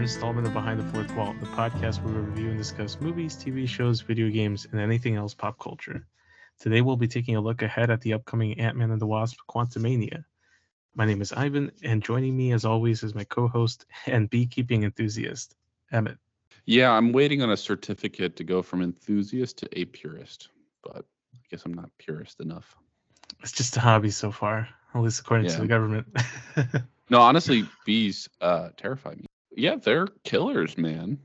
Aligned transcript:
another 0.00 0.14
installment 0.14 0.46
of 0.46 0.54
Behind 0.54 0.80
the 0.80 0.92
Fourth 0.94 1.14
Wall, 1.14 1.34
the 1.40 1.46
podcast 1.48 2.02
where 2.02 2.14
we 2.14 2.20
review 2.20 2.48
and 2.48 2.56
discuss 2.56 2.98
movies, 3.02 3.36
TV 3.36 3.68
shows, 3.68 4.00
video 4.00 4.30
games, 4.30 4.66
and 4.72 4.80
anything 4.80 5.16
else 5.16 5.34
pop 5.34 5.58
culture. 5.58 6.06
Today 6.58 6.80
we'll 6.80 6.96
be 6.96 7.06
taking 7.06 7.36
a 7.36 7.40
look 7.42 7.60
ahead 7.60 7.90
at 7.90 8.00
the 8.00 8.14
upcoming 8.14 8.58
Ant-Man 8.58 8.92
and 8.92 9.00
the 9.00 9.06
Wasp 9.06 9.36
Quantumania. 9.46 10.24
My 10.94 11.04
name 11.04 11.20
is 11.20 11.32
Ivan, 11.32 11.70
and 11.82 12.02
joining 12.02 12.34
me 12.34 12.52
as 12.52 12.64
always 12.64 13.02
is 13.02 13.14
my 13.14 13.24
co-host 13.24 13.84
and 14.06 14.30
beekeeping 14.30 14.84
enthusiast, 14.84 15.54
Emmett. 15.92 16.16
Yeah, 16.64 16.90
I'm 16.92 17.12
waiting 17.12 17.42
on 17.42 17.50
a 17.50 17.56
certificate 17.56 18.36
to 18.36 18.44
go 18.44 18.62
from 18.62 18.80
enthusiast 18.80 19.58
to 19.58 19.78
a 19.78 19.84
purist, 19.84 20.48
but 20.82 21.04
I 21.34 21.38
guess 21.50 21.66
I'm 21.66 21.74
not 21.74 21.90
purist 21.98 22.40
enough. 22.40 22.74
It's 23.42 23.52
just 23.52 23.76
a 23.76 23.80
hobby 23.80 24.10
so 24.10 24.32
far, 24.32 24.66
at 24.94 25.02
least 25.02 25.20
according 25.20 25.48
to 25.48 25.60
the 25.60 25.68
government. 25.68 26.06
No, 27.10 27.20
honestly, 27.20 27.64
bees 27.84 28.28
uh 28.40 28.68
terrify 28.76 29.16
me. 29.16 29.26
Yeah, 29.56 29.76
they're 29.76 30.08
killers, 30.24 30.78
man. 30.78 31.18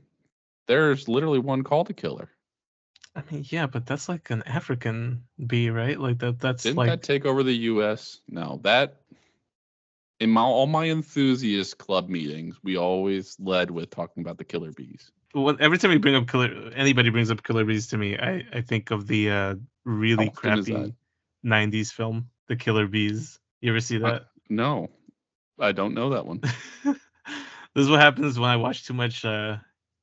There's 0.68 1.08
literally 1.08 1.40
one 1.40 1.64
called 1.64 1.90
a 1.90 1.94
killer. 1.94 2.30
I 3.16 3.24
mean, 3.32 3.46
yeah, 3.48 3.68
but 3.68 3.86
that's 3.86 4.10
like 4.10 4.30
an 4.30 4.44
African 4.44 5.24
bee, 5.46 5.70
right? 5.70 6.00
Like 6.00 6.20
that. 6.20 6.40
That's 6.40 6.64
Didn't 6.64 6.78
like 6.78 6.90
that 6.90 7.04
take 7.04 7.26
over 7.26 7.44
the 7.44 7.54
U.S.? 7.54 8.20
No, 8.28 8.60
that 8.64 8.98
in 10.20 10.30
my 10.30 10.42
all 10.42 10.68
my 10.68 10.90
enthusiast 10.90 11.78
club 11.78 12.10
meetings, 12.10 12.58
we 12.64 12.78
always 12.78 13.38
led 13.40 13.72
with 13.72 13.90
talking 13.90 14.22
about 14.22 14.38
the 14.38 14.44
killer 14.44 14.72
bees. 14.72 15.12
Well, 15.34 15.58
every 15.60 15.78
time 15.78 15.92
we 15.92 15.98
bring 15.98 16.16
up 16.16 16.28
killer, 16.28 16.72
anybody 16.76 17.10
brings 17.10 17.30
up 17.30 17.44
Killer 17.44 17.66
Bees 17.66 17.88
to 17.88 17.98
me, 17.98 18.18
I, 18.18 18.46
I 18.54 18.62
think 18.62 18.92
of 18.92 19.06
the 19.06 19.30
uh, 19.30 19.56
really 19.84 20.30
crappy 20.30 20.94
'90s 21.46 21.92
film, 21.92 22.30
The 22.48 22.56
Killer 22.56 22.88
Bees. 22.88 23.38
You 23.60 23.72
ever 23.72 23.82
see 23.82 23.98
that? 23.98 24.28
No, 24.50 24.90
I 25.60 25.74
don't 25.74 25.94
know 25.94 26.12
that 26.12 26.26
one. 26.26 26.42
this 27.76 27.84
is 27.84 27.90
what 27.90 28.00
happens 28.00 28.40
when 28.40 28.50
I 28.50 28.56
watch 28.56 28.86
too 28.86 28.94
much, 28.94 29.24
uh, 29.26 29.58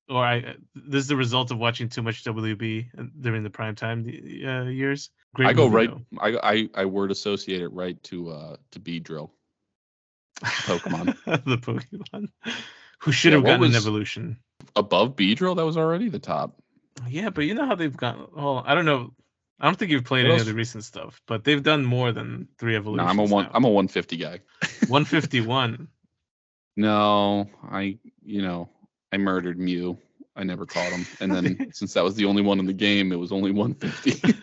or 0.08 0.24
I. 0.24 0.54
This 0.74 1.00
is 1.02 1.08
the 1.08 1.16
result 1.16 1.50
of 1.50 1.58
watching 1.58 1.88
too 1.88 2.02
much 2.02 2.22
WB 2.24 3.10
during 3.20 3.42
the 3.42 3.50
prime 3.50 3.74
time 3.74 4.06
uh, 4.06 4.64
years. 4.68 5.10
Great 5.34 5.48
I 5.48 5.52
go 5.54 5.66
right. 5.68 5.90
though. 5.90 6.02
I, 6.20 6.36
I 6.42 6.68
I 6.82 6.84
word 6.84 7.10
associate 7.10 7.62
it 7.62 7.68
right 7.72 8.00
to 8.04 8.30
uh 8.30 8.56
to 8.72 8.80
Beedrill. 8.80 9.30
Pokemon. 10.42 11.16
the 11.44 11.56
Pokemon, 11.58 12.28
who 12.98 13.12
should 13.12 13.32
Yeah, 13.32 13.38
have 13.38 13.46
gotten 13.46 13.64
an 13.66 13.74
evolution. 13.76 14.36
Above 14.76 15.16
Beedrill, 15.16 15.56
that 15.56 15.64
was 15.64 15.76
already 15.76 16.08
the 16.08 16.18
top. 16.18 16.60
Yeah, 17.08 17.30
but 17.30 17.42
you 17.42 17.54
know 17.54 17.66
how 17.66 17.74
they've 17.74 17.96
gotten. 17.96 18.26
Well, 18.34 18.62
I 18.66 18.74
don't 18.74 18.84
know. 18.84 19.12
I 19.60 19.66
don't 19.66 19.76
think 19.78 19.90
you've 19.92 20.04
played 20.04 20.26
What 20.26 20.32
any 20.32 20.40
of 20.40 20.46
the 20.46 20.54
recent 20.54 20.84
stuff, 20.84 21.20
but 21.26 21.44
they've 21.44 21.62
done 21.62 21.84
more 21.84 22.10
than 22.12 22.48
three 22.58 22.72
No, 22.72 22.78
evolutions. 22.78 23.10
I'm 23.10 23.18
a 23.20 23.24
one. 23.24 23.44
now. 23.44 23.50
I'm 23.54 23.64
a 23.64 23.68
150 23.68 24.16
guy. 24.16 24.40
151. 24.88 25.88
No, 26.76 27.48
I 27.70 27.98
you 28.24 28.42
know 28.42 28.68
I 29.12 29.18
murdered 29.18 29.58
Mew. 29.58 29.98
I 30.34 30.44
never 30.44 30.64
caught 30.64 30.92
him, 30.92 31.06
and 31.20 31.32
then 31.32 31.70
since 31.72 31.92
that 31.94 32.04
was 32.04 32.14
the 32.14 32.24
only 32.24 32.42
one 32.42 32.58
in 32.58 32.66
the 32.66 32.72
game, 32.72 33.12
it 33.12 33.18
was 33.18 33.32
only 33.32 33.50
150. 33.52 34.34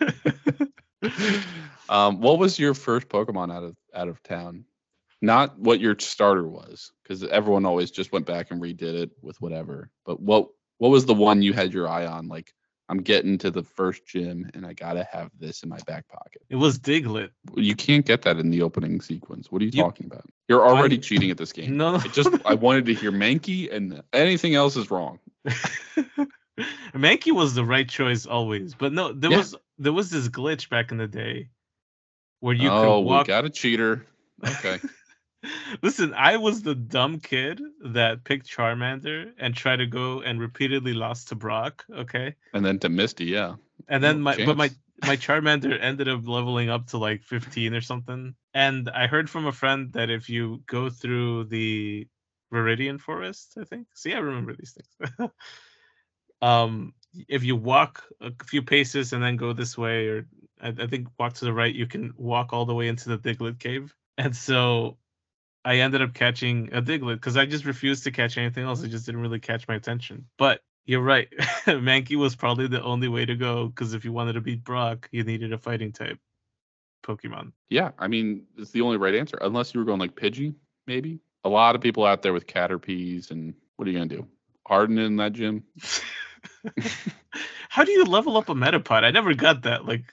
um, 1.88 2.20
what 2.20 2.38
was 2.38 2.58
your 2.58 2.74
first 2.74 3.08
Pokemon 3.08 3.52
out 3.52 3.64
of 3.64 3.76
out 3.94 4.08
of 4.08 4.22
town? 4.22 4.64
Not 5.22 5.58
what 5.58 5.80
your 5.80 5.96
starter 5.98 6.48
was, 6.48 6.92
because 7.02 7.24
everyone 7.24 7.66
always 7.66 7.90
just 7.90 8.12
went 8.12 8.26
back 8.26 8.50
and 8.50 8.62
redid 8.62 8.94
it 8.94 9.10
with 9.20 9.40
whatever. 9.40 9.90
But 10.06 10.20
what 10.20 10.48
what 10.78 10.90
was 10.90 11.04
the 11.04 11.14
one 11.14 11.42
you 11.42 11.52
had 11.52 11.74
your 11.74 11.88
eye 11.88 12.06
on? 12.06 12.28
Like 12.28 12.54
I'm 12.90 12.98
getting 13.02 13.38
to 13.38 13.52
the 13.52 13.62
first 13.62 14.04
gym, 14.04 14.50
and 14.52 14.66
I 14.66 14.72
gotta 14.72 15.06
have 15.12 15.30
this 15.38 15.62
in 15.62 15.68
my 15.68 15.78
back 15.86 16.08
pocket. 16.08 16.42
it 16.48 16.56
was 16.56 16.76
Diglett. 16.78 17.30
You 17.54 17.76
can't 17.76 18.04
get 18.04 18.22
that 18.22 18.38
in 18.38 18.50
the 18.50 18.62
opening 18.62 19.00
sequence. 19.00 19.50
What 19.50 19.62
are 19.62 19.64
you, 19.64 19.70
You- 19.72 19.82
talking 19.82 20.06
about? 20.06 20.24
You're 20.48 20.66
already 20.66 20.96
I- 20.96 21.00
cheating 21.08 21.30
at 21.30 21.38
this 21.38 21.52
game. 21.52 21.76
No. 21.76 21.94
It 21.94 22.12
just 22.12 22.30
I 22.44 22.54
wanted 22.54 22.86
to 22.86 22.94
hear 22.94 23.12
Mankey 23.12 23.72
and 23.72 24.02
anything 24.12 24.56
else 24.56 24.76
is 24.76 24.90
wrong. 24.90 25.20
Mankey 26.92 27.32
was 27.32 27.54
the 27.54 27.64
right 27.64 27.88
choice 27.88 28.26
always, 28.26 28.74
but 28.74 28.92
no, 28.92 29.12
there 29.12 29.30
Yeah. 29.30 29.38
was 29.38 29.54
there 29.78 29.92
was 29.92 30.10
this 30.10 30.28
glitch 30.28 30.68
back 30.68 30.90
in 30.90 30.98
the 30.98 31.06
day 31.06 31.48
where 32.40 32.54
you 32.54 32.68
oh, 32.68 32.80
could 32.82 33.00
walk. 33.06 33.20
Oh, 33.20 33.22
we 33.22 33.24
got 33.28 33.44
a 33.44 33.50
cheater. 33.50 34.04
Okay. 34.44 34.78
Listen, 35.82 36.12
I 36.14 36.36
was 36.36 36.62
the 36.62 36.74
dumb 36.74 37.20
kid 37.20 37.60
that 37.84 38.24
picked 38.24 38.48
Charmander 38.48 39.32
and 39.38 39.54
tried 39.54 39.76
to 39.76 39.86
go 39.86 40.20
and 40.20 40.40
repeatedly 40.40 40.92
lost 40.92 41.28
to 41.28 41.34
Brock. 41.34 41.84
Okay, 41.90 42.34
and 42.52 42.64
then 42.64 42.78
to 42.80 42.88
Misty, 42.88 43.26
yeah. 43.26 43.54
and 43.88 44.02
then 44.02 44.18
No 44.18 44.24
my 44.24 44.44
but 44.44 44.56
my 44.56 44.70
my 45.06 45.16
Charmander 45.16 45.78
ended 45.80 46.08
up 46.08 46.26
leveling 46.26 46.68
up 46.68 46.88
to 46.88 46.98
like 46.98 47.22
15 47.22 47.74
or 47.74 47.80
something. 47.80 48.34
And 48.52 48.90
I 48.90 49.06
heard 49.06 49.30
from 49.30 49.46
a 49.46 49.52
friend 49.52 49.92
that 49.94 50.10
if 50.10 50.28
you 50.28 50.62
go 50.66 50.90
through 50.90 51.44
the 51.44 52.06
Viridian 52.52 53.00
Forest, 53.00 53.54
I 53.58 53.64
think. 53.64 53.86
See, 53.94 54.12
I 54.12 54.18
remember 54.18 54.54
these 54.54 54.76
things. 54.76 55.30
um, 56.42 56.94
if 57.28 57.44
you 57.44 57.56
walk 57.56 58.04
a 58.20 58.32
few 58.44 58.62
paces 58.62 59.12
and 59.12 59.22
then 59.22 59.36
go 59.36 59.52
this 59.52 59.78
way, 59.78 60.08
or 60.08 60.26
I, 60.60 60.68
I 60.68 60.86
think 60.86 61.08
walk 61.18 61.34
to 61.34 61.44
the 61.44 61.52
right, 61.52 61.74
you 61.74 61.86
can 61.86 62.12
walk 62.16 62.52
all 62.52 62.66
the 62.66 62.74
way 62.74 62.88
into 62.88 63.08
the 63.08 63.18
Diglett 63.18 63.58
cave. 63.58 63.94
And 64.18 64.36
so 64.36 64.98
I 65.64 65.76
ended 65.76 66.02
up 66.02 66.14
catching 66.14 66.72
a 66.72 66.80
Diglett 66.80 67.16
because 67.16 67.36
I 67.36 67.46
just 67.46 67.64
refused 67.64 68.04
to 68.04 68.10
catch 68.10 68.38
anything 68.38 68.64
else. 68.64 68.82
It 68.82 68.88
just 68.88 69.06
didn't 69.06 69.20
really 69.20 69.40
catch 69.40 69.68
my 69.68 69.74
attention. 69.74 70.26
But 70.38 70.60
you're 70.86 71.02
right. 71.02 71.28
Mankey 71.66 72.16
was 72.16 72.34
probably 72.34 72.66
the 72.66 72.82
only 72.82 73.08
way 73.08 73.26
to 73.26 73.36
go 73.36 73.66
because 73.66 73.92
if 73.92 74.04
you 74.04 74.12
wanted 74.12 74.34
to 74.34 74.40
beat 74.40 74.64
Brock, 74.64 75.08
you 75.12 75.22
needed 75.22 75.52
a 75.52 75.58
fighting 75.58 75.92
type 75.92 76.18
Pokemon. 77.04 77.52
Yeah, 77.68 77.90
I 77.98 78.08
mean, 78.08 78.44
it's 78.56 78.70
the 78.70 78.80
only 78.82 78.96
right 78.96 79.14
answer. 79.14 79.38
Unless 79.40 79.74
you 79.74 79.80
were 79.80 79.86
going 79.86 80.00
like 80.00 80.16
Pidgey, 80.16 80.54
maybe. 80.86 81.20
A 81.44 81.48
lot 81.48 81.74
of 81.74 81.80
people 81.80 82.04
out 82.04 82.22
there 82.22 82.32
with 82.32 82.46
Caterpies, 82.46 83.30
and 83.30 83.54
what 83.76 83.88
are 83.88 83.90
you 83.90 83.98
gonna 83.98 84.08
do? 84.08 84.26
Harden 84.66 84.98
in 84.98 85.16
that 85.16 85.32
gym? 85.32 85.64
How 87.68 87.84
do 87.84 87.92
you 87.92 88.04
level 88.04 88.36
up 88.36 88.48
a 88.48 88.54
Metapod? 88.54 89.04
I 89.04 89.10
never 89.10 89.34
got 89.34 89.62
that. 89.62 89.86
Like, 89.86 90.04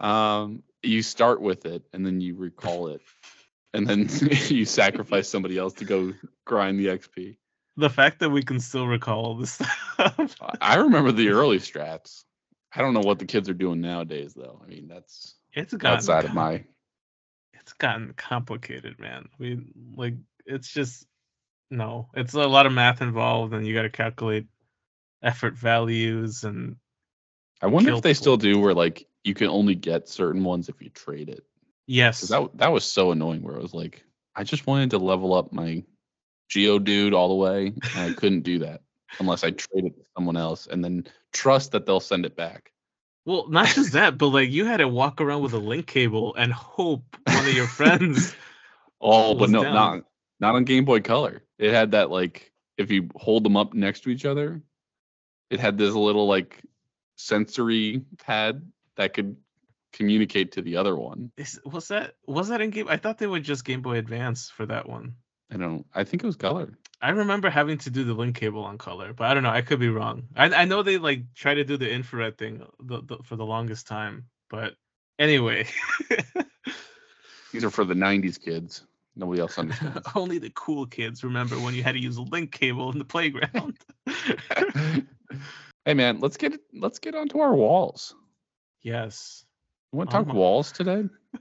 um, 0.00 0.62
you 0.82 1.02
start 1.02 1.40
with 1.40 1.66
it, 1.66 1.82
and 1.92 2.04
then 2.04 2.20
you 2.20 2.34
recall 2.34 2.88
it, 2.88 3.00
and 3.74 3.86
then 3.86 4.08
you 4.48 4.64
sacrifice 4.64 5.28
somebody 5.28 5.58
else 5.58 5.74
to 5.74 5.84
go 5.84 6.12
grind 6.44 6.78
the 6.78 6.86
XP. 6.86 7.36
the 7.76 7.90
fact 7.90 8.18
that 8.20 8.30
we 8.30 8.42
can 8.42 8.60
still 8.60 8.86
recall 8.86 9.24
all 9.24 9.36
this 9.36 9.52
stuff. 9.52 9.94
I- 9.98 10.56
I 10.60 10.76
remember 10.76 11.12
the 11.12 11.28
early 11.30 11.58
strats. 11.58 12.24
I 12.74 12.82
don't 12.82 12.94
know 12.94 13.00
what 13.00 13.18
the 13.18 13.24
kids 13.26 13.48
are 13.48 13.54
doing 13.54 13.80
nowadays, 13.80 14.32
though. 14.34 14.60
I 14.62 14.66
mean, 14.68 14.86
that's 14.88 15.34
it's 15.52 15.72
gotten 15.74 15.96
outside 15.96 16.24
of 16.24 16.34
my. 16.34 16.64
it's 17.54 17.72
gotten 17.74 18.12
complicated, 18.16 18.98
man. 19.00 19.28
We 19.38 19.72
like 19.96 20.14
it's 20.46 20.72
just 20.72 21.06
no. 21.70 22.08
It's 22.14 22.34
a 22.34 22.38
lot 22.46 22.66
of 22.66 22.72
math 22.72 23.02
involved, 23.02 23.54
and 23.54 23.66
you 23.66 23.74
got 23.74 23.82
to 23.82 23.90
calculate 23.90 24.46
effort 25.22 25.54
values 25.54 26.44
and 26.44 26.76
I 27.60 27.66
wonder 27.66 27.92
if 27.92 28.00
they 28.02 28.14
still 28.14 28.38
do 28.38 28.58
where 28.58 28.72
like 28.72 29.06
you 29.22 29.34
can 29.34 29.48
only 29.48 29.74
get 29.74 30.08
certain 30.08 30.44
ones 30.44 30.68
if 30.70 30.80
you 30.80 30.88
trade 30.90 31.28
it. 31.28 31.44
Yes, 31.90 32.20
that 32.20 32.50
that 32.56 32.72
was 32.72 32.84
so 32.84 33.10
annoying. 33.12 33.42
Where 33.42 33.56
I 33.56 33.60
was 33.60 33.74
like, 33.74 34.04
I 34.34 34.44
just 34.44 34.66
wanted 34.66 34.90
to 34.90 34.98
level 34.98 35.34
up 35.34 35.52
my 35.52 35.82
Geodude 36.50 37.14
all 37.14 37.28
the 37.28 37.34
way, 37.34 37.66
and 37.66 38.10
I 38.10 38.14
couldn't 38.14 38.42
do 38.42 38.60
that 38.60 38.82
unless 39.18 39.44
I 39.44 39.50
trade 39.50 39.86
it 39.86 39.96
to 39.96 40.04
someone 40.16 40.36
else 40.36 40.68
and 40.68 40.84
then 40.84 41.06
trust 41.32 41.72
that 41.72 41.84
they'll 41.84 42.00
send 42.00 42.24
it 42.24 42.36
back. 42.36 42.72
Well, 43.26 43.48
not 43.48 43.68
just 43.68 43.92
that, 43.92 44.18
but 44.18 44.28
like 44.28 44.50
you 44.50 44.64
had 44.64 44.78
to 44.78 44.88
walk 44.88 45.20
around 45.20 45.42
with 45.42 45.52
a 45.52 45.58
link 45.58 45.86
cable 45.86 46.34
and 46.36 46.52
hope 46.52 47.04
one 47.26 47.46
of 47.46 47.54
your 47.54 47.66
friends. 47.66 48.34
Oh, 49.02 49.34
but 49.34 49.48
no, 49.48 49.62
down. 49.62 49.74
not 49.74 50.02
not 50.40 50.54
on 50.56 50.64
Game 50.64 50.84
Boy 50.84 51.00
Color. 51.00 51.42
It 51.58 51.72
had 51.72 51.92
that 51.92 52.10
like 52.10 52.52
if 52.76 52.90
you 52.90 53.08
hold 53.16 53.44
them 53.44 53.56
up 53.56 53.72
next 53.72 54.00
to 54.00 54.10
each 54.10 54.26
other, 54.26 54.60
it 55.48 55.58
had 55.58 55.78
this 55.78 55.94
little 55.94 56.26
like 56.26 56.60
sensory 57.16 58.02
pad 58.18 58.62
that 58.96 59.14
could 59.14 59.36
communicate 59.92 60.52
to 60.52 60.62
the 60.62 60.76
other 60.76 60.96
one. 60.96 61.32
Is, 61.36 61.60
was 61.64 61.88
that 61.88 62.14
was 62.26 62.48
that 62.48 62.60
in 62.60 62.70
game? 62.70 62.88
I 62.88 62.96
thought 62.96 63.18
they 63.18 63.26
were 63.26 63.40
just 63.40 63.64
Game 63.64 63.82
Boy 63.82 63.96
Advance 63.96 64.50
for 64.50 64.66
that 64.66 64.88
one. 64.88 65.14
I 65.52 65.56
don't. 65.56 65.86
I 65.94 66.04
think 66.04 66.22
it 66.22 66.26
was 66.26 66.36
color. 66.36 66.72
I 67.02 67.10
remember 67.10 67.50
having 67.50 67.78
to 67.78 67.90
do 67.90 68.04
the 68.04 68.12
link 68.12 68.36
cable 68.36 68.64
on 68.64 68.78
color, 68.78 69.12
but 69.12 69.24
I 69.24 69.34
don't 69.34 69.42
know. 69.42 69.50
I 69.50 69.62
could 69.62 69.80
be 69.80 69.88
wrong. 69.88 70.24
I 70.36 70.46
I 70.50 70.64
know 70.64 70.82
they 70.82 70.98
like 70.98 71.34
try 71.34 71.54
to 71.54 71.64
do 71.64 71.76
the 71.76 71.90
infrared 71.90 72.38
thing 72.38 72.64
the, 72.78 73.02
the, 73.02 73.18
for 73.24 73.36
the 73.36 73.46
longest 73.46 73.86
time, 73.86 74.26
but 74.48 74.74
anyway, 75.18 75.66
These 77.52 77.64
are 77.64 77.70
for 77.70 77.84
the 77.84 77.94
'90s 77.94 78.40
kids. 78.40 78.84
Nobody 79.16 79.40
else 79.40 79.58
understands. 79.58 80.06
only 80.14 80.38
the 80.38 80.50
cool 80.50 80.86
kids 80.86 81.24
remember 81.24 81.56
when 81.56 81.74
you 81.74 81.82
had 81.82 81.92
to 81.92 82.00
use 82.00 82.16
a 82.16 82.22
link 82.22 82.52
cable 82.52 82.92
in 82.92 82.98
the 82.98 83.04
playground. 83.04 83.78
hey 85.84 85.94
man, 85.94 86.20
let's 86.20 86.36
get 86.36 86.60
let's 86.72 86.98
get 86.98 87.14
onto 87.14 87.40
our 87.40 87.54
walls. 87.54 88.14
yes. 88.82 89.44
You 89.92 89.98
want 89.98 90.10
to 90.10 90.16
Oh 90.16 90.20
talk 90.20 90.28
my- 90.28 90.34
walls 90.34 90.72
today? 90.72 91.04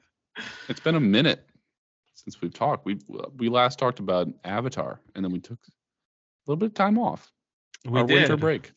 It's 0.70 0.80
been 0.80 0.96
a 0.96 1.02
minute 1.02 1.46
since 2.14 2.40
we've 2.40 2.54
talked. 2.54 2.86
We 2.86 2.98
we 3.38 3.50
last 3.50 3.78
talked 3.78 4.00
about 4.00 4.30
Avatar, 4.46 5.02
and 5.14 5.26
then 5.26 5.34
we 5.34 5.40
took 5.40 5.60
a 5.68 5.72
little 6.48 6.58
bit 6.58 6.68
of 6.68 6.74
time 6.76 6.98
off. 6.98 7.30
We 7.84 8.00
our 8.00 8.08
did. 8.08 8.14
winter 8.14 8.38
break. 8.38 8.72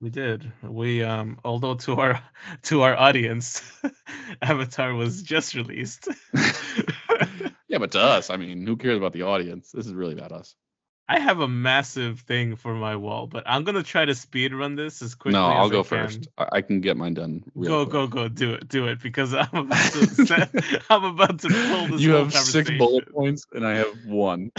We 0.00 0.10
did. 0.10 0.50
We 0.62 1.04
um 1.04 1.38
although 1.44 1.74
to 1.76 2.00
our 2.00 2.20
to 2.64 2.82
our 2.82 2.96
audience, 2.96 3.62
Avatar 4.42 4.92
was 4.94 5.22
just 5.22 5.54
released. 5.54 6.08
yeah, 7.68 7.78
but 7.78 7.92
to 7.92 8.00
us, 8.00 8.28
I 8.30 8.36
mean, 8.36 8.66
who 8.66 8.76
cares 8.76 8.96
about 8.98 9.12
the 9.12 9.22
audience? 9.22 9.70
This 9.70 9.86
is 9.86 9.92
really 9.94 10.14
about 10.14 10.32
us. 10.32 10.56
I 11.06 11.18
have 11.18 11.40
a 11.40 11.48
massive 11.48 12.20
thing 12.20 12.56
for 12.56 12.74
my 12.74 12.96
wall, 12.96 13.26
but 13.26 13.42
I'm 13.46 13.64
gonna 13.64 13.82
try 13.82 14.06
to 14.06 14.14
speed 14.14 14.54
run 14.54 14.74
this 14.74 15.02
as 15.02 15.14
quickly. 15.14 15.38
No, 15.38 15.46
I'll 15.46 15.68
go 15.68 15.84
can. 15.84 16.06
first. 16.08 16.28
I, 16.38 16.62
can 16.62 16.80
get 16.80 16.96
mine 16.96 17.12
done. 17.14 17.44
Go 17.60 17.84
quick. 17.84 17.92
go 17.92 18.06
go! 18.06 18.28
Do 18.28 18.54
it 18.54 18.68
do 18.68 18.86
it 18.88 19.00
because 19.02 19.34
I'm 19.34 19.48
about 19.52 19.92
to 19.92 20.06
set, 20.26 20.50
I'm 20.88 21.04
about 21.04 21.40
to 21.40 21.48
pull 21.48 21.88
this. 21.88 22.00
you 22.00 22.12
have 22.12 22.32
six 22.32 22.70
bullet 22.78 23.12
points 23.12 23.46
and 23.52 23.66
I 23.66 23.74
have 23.76 24.04
one. 24.06 24.50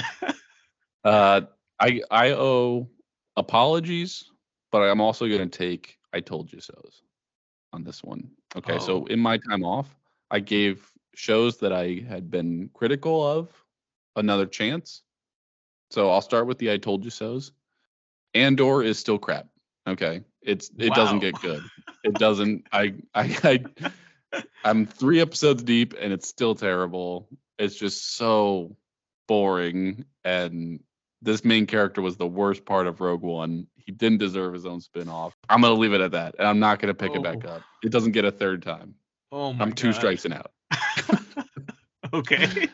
uh, 1.04 1.42
I 1.80 2.02
I 2.12 2.32
owe 2.34 2.90
apologies, 3.38 4.26
but 4.72 4.84
I'm 4.84 5.02
also 5.02 5.28
gonna 5.28 5.48
take 5.48 5.98
I 6.14 6.20
told 6.20 6.54
you 6.54 6.60
so's 6.62 7.02
on 7.74 7.84
this 7.84 8.04
one. 8.04 8.30
Okay, 8.56 8.78
so 8.80 9.02
Oh. 9.02 9.06
in 9.06 9.20
my 9.20 9.38
time 9.38 9.64
off, 9.66 9.90
I 10.30 10.40
gave 10.40 10.90
shows 11.16 11.58
that 11.58 11.74
I 11.74 12.06
had 12.08 12.30
been 12.30 12.70
critical 12.74 13.26
of 13.26 13.50
another 14.16 14.46
chance. 14.46 15.02
So 15.96 16.10
I'll 16.10 16.20
start 16.20 16.46
with 16.46 16.58
the 16.58 16.74
I 16.74 16.78
told 16.78 17.06
you 17.06 17.10
so's. 17.10 17.54
Andor 18.34 18.84
is 18.84 19.00
still 19.00 19.18
crap. 19.18 19.48
Okay, 19.88 20.24
it's 20.42 20.70
it 20.78 20.94
doesn't 20.94 21.20
get 21.20 21.40
good. 21.42 21.64
It 22.04 22.14
doesn't. 22.16 22.68
I 22.72 22.94
I 23.16 23.64
I 23.82 24.44
I'm 24.64 24.86
three 24.86 25.20
episodes 25.22 25.64
deep 25.64 25.96
and 26.00 26.14
it's 26.14 26.28
still 26.28 26.54
terrible. 26.54 27.28
It's 27.58 27.76
just 27.76 28.16
so 28.18 28.76
boring. 29.28 30.06
And 30.24 30.84
this 31.24 31.44
main 31.44 31.66
character 31.66 32.02
was 32.04 32.18
the 32.18 32.28
worst 32.28 32.64
part 32.66 32.86
of 32.88 33.00
Rogue 33.02 33.24
One. 33.24 33.66
He 33.76 33.92
didn't 33.92 34.20
deserve 34.20 34.54
his 34.54 34.66
own 34.68 34.82
spin 34.82 35.10
off. 35.10 35.36
I'm 35.50 35.62
going 35.62 35.74
to 35.74 35.80
leave 35.80 35.94
it 35.94 36.02
at 36.02 36.12
that. 36.12 36.36
And 36.38 36.48
I'm 36.48 36.60
not 36.60 36.78
going 36.80 36.94
to 36.94 36.94
pick 36.94 37.16
it 37.16 37.24
back 37.24 37.38
Oh. 37.46 37.54
up. 37.54 37.62
It 37.84 37.90
doesn't 37.92 38.12
get 38.12 38.24
a 38.26 38.32
third 38.32 38.62
time. 38.62 38.94
Oh 39.32 39.52
my 39.54 39.64
I'm 39.64 39.74
two 39.74 39.88
God. 39.88 39.96
strikes 39.96 40.26
and 40.26 40.34
out. 40.36 40.52
okay. 42.14 42.68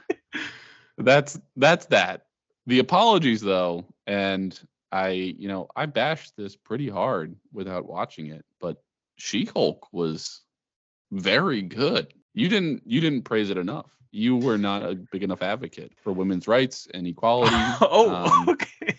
That's 0.98 1.40
that's 1.56 1.86
that. 1.86 2.26
The 2.72 2.80
apologies 2.80 3.42
though, 3.42 3.84
and 4.08 4.58
I, 4.94 5.10
you 5.10 5.50
know, 5.50 5.68
I 5.76 5.88
bashed 5.88 6.38
this 6.38 6.56
pretty 6.56 6.88
hard 6.88 7.36
without 7.52 7.86
watching 7.86 8.28
it, 8.28 8.46
but 8.62 8.82
She-Hulk 9.18 9.92
was 9.92 10.40
very 11.12 11.64
good. 11.64 12.14
You 12.34 12.48
didn't 12.48 12.84
you 12.86 13.02
didn't 13.02 13.24
praise 13.24 13.50
it 13.50 13.58
enough. 13.58 13.92
You 14.12 14.38
were 14.38 14.58
not 14.58 14.84
a 14.84 14.96
big 15.12 15.22
enough 15.22 15.42
advocate 15.42 15.92
for 16.02 16.14
women's 16.14 16.48
rights 16.48 16.88
and 16.94 17.06
equality. 17.06 17.58
oh, 17.82 18.10
Um, 18.10 18.48
okay. 18.48 18.96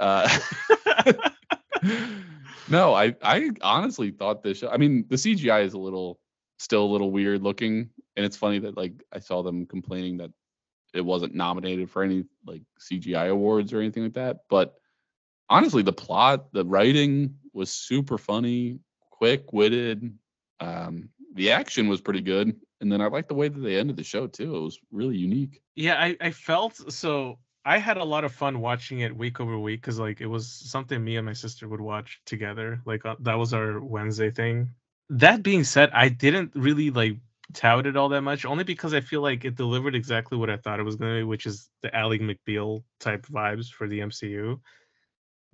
uh, 0.00 0.38
no, 2.70 2.94
I 2.94 3.14
I 3.20 3.50
honestly 3.60 4.12
thought 4.12 4.42
this 4.42 4.60
show. 4.60 4.70
I 4.70 4.78
mean, 4.78 5.04
the 5.10 5.16
CGI 5.16 5.66
is 5.66 5.74
a 5.74 5.78
little 5.78 6.20
still 6.58 6.84
a 6.84 6.90
little 6.90 7.10
weird 7.10 7.42
looking, 7.42 7.90
and 8.16 8.24
it's 8.24 8.38
funny 8.38 8.60
that 8.60 8.78
like 8.78 8.94
I 9.12 9.18
saw 9.18 9.42
them 9.42 9.66
complaining 9.66 10.16
that 10.16 10.30
it 10.94 11.04
wasn't 11.04 11.34
nominated 11.34 11.90
for 11.90 12.02
any 12.02 12.24
like 12.46 12.62
CGI 12.80 13.30
awards 13.30 13.72
or 13.72 13.80
anything 13.80 14.04
like 14.04 14.14
that. 14.14 14.40
But 14.48 14.74
honestly, 15.48 15.82
the 15.82 15.92
plot, 15.92 16.52
the 16.52 16.64
writing 16.64 17.36
was 17.52 17.70
super 17.70 18.16
funny, 18.16 18.78
quick 19.10 19.52
witted. 19.52 20.16
Um, 20.60 21.10
the 21.34 21.50
action 21.50 21.88
was 21.88 22.00
pretty 22.00 22.20
good, 22.20 22.54
and 22.80 22.90
then 22.90 23.00
I 23.00 23.06
like 23.06 23.28
the 23.28 23.34
way 23.34 23.48
that 23.48 23.58
they 23.58 23.76
ended 23.76 23.96
the 23.96 24.04
show 24.04 24.26
too. 24.26 24.54
It 24.54 24.60
was 24.60 24.78
really 24.92 25.16
unique. 25.16 25.60
Yeah, 25.74 26.00
I, 26.00 26.16
I 26.20 26.30
felt 26.30 26.92
so. 26.92 27.38
I 27.66 27.78
had 27.78 27.96
a 27.96 28.04
lot 28.04 28.24
of 28.24 28.32
fun 28.32 28.60
watching 28.60 29.00
it 29.00 29.16
week 29.16 29.40
over 29.40 29.58
week 29.58 29.80
because 29.80 29.98
like 29.98 30.20
it 30.20 30.26
was 30.26 30.48
something 30.48 31.02
me 31.02 31.16
and 31.16 31.26
my 31.26 31.32
sister 31.32 31.66
would 31.66 31.80
watch 31.80 32.20
together. 32.26 32.80
Like 32.84 33.04
uh, 33.04 33.16
that 33.20 33.38
was 33.38 33.52
our 33.52 33.80
Wednesday 33.80 34.30
thing. 34.30 34.70
That 35.10 35.42
being 35.42 35.64
said, 35.64 35.90
I 35.92 36.08
didn't 36.08 36.52
really 36.54 36.90
like 36.90 37.16
tout 37.54 37.86
it 37.86 37.96
all 37.96 38.10
that 38.10 38.22
much, 38.22 38.44
only 38.44 38.64
because 38.64 38.94
I 38.94 39.00
feel 39.00 39.22
like 39.22 39.44
it 39.44 39.56
delivered 39.56 39.94
exactly 39.94 40.38
what 40.38 40.50
I 40.50 40.56
thought 40.58 40.80
it 40.80 40.84
was 40.84 40.96
going 40.96 41.14
to 41.14 41.20
be, 41.20 41.24
which 41.24 41.46
is 41.46 41.68
the 41.82 41.94
Ally 41.94 42.18
McBeal 42.18 42.84
type 43.00 43.26
vibes 43.26 43.70
for 43.70 43.88
the 43.88 44.00
MCU. 44.00 44.60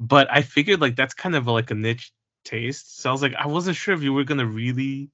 But 0.01 0.29
I 0.33 0.43
figured 0.43 0.81
like 0.81 0.97
that's 0.97 1.15
kind 1.15 1.37
of 1.37 1.47
like 1.47 1.71
a 1.71 1.75
niche 1.75 2.13
taste, 2.45 2.99
so 3.01 3.11
I 3.11 3.13
was 3.13 3.23
like, 3.23 3.35
I 3.35 3.47
wasn't 3.47 3.77
sure 3.77 3.95
if 3.95 4.03
you 4.03 4.13
were 4.13 4.25
gonna 4.25 4.47
really 4.47 5.11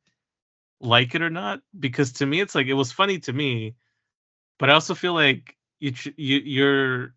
like 0.80 1.14
it 1.14 1.22
or 1.22 1.30
not 1.30 1.60
because 1.78 2.12
to 2.12 2.26
me 2.26 2.40
it's 2.40 2.54
like 2.54 2.66
it 2.66 2.74
was 2.74 2.92
funny 2.92 3.18
to 3.18 3.32
me 3.32 3.74
but 4.58 4.70
I 4.70 4.74
also 4.74 4.94
feel 4.94 5.14
like 5.14 5.56
you 5.80 5.92
you 6.16 6.38
your 6.38 7.14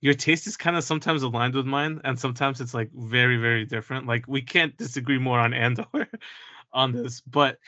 your 0.00 0.14
taste 0.14 0.46
is 0.46 0.56
kind 0.56 0.76
of 0.76 0.84
sometimes 0.84 1.22
aligned 1.22 1.54
with 1.54 1.66
mine, 1.66 2.00
and 2.04 2.18
sometimes 2.18 2.60
it's 2.60 2.74
like 2.74 2.90
very 2.92 3.36
very 3.38 3.64
different. 3.64 4.06
Like 4.06 4.26
we 4.28 4.42
can't 4.42 4.76
disagree 4.76 5.18
more 5.18 5.38
on 5.40 5.54
Andor 5.54 5.86
on 6.72 6.92
this, 6.92 7.20
but 7.22 7.58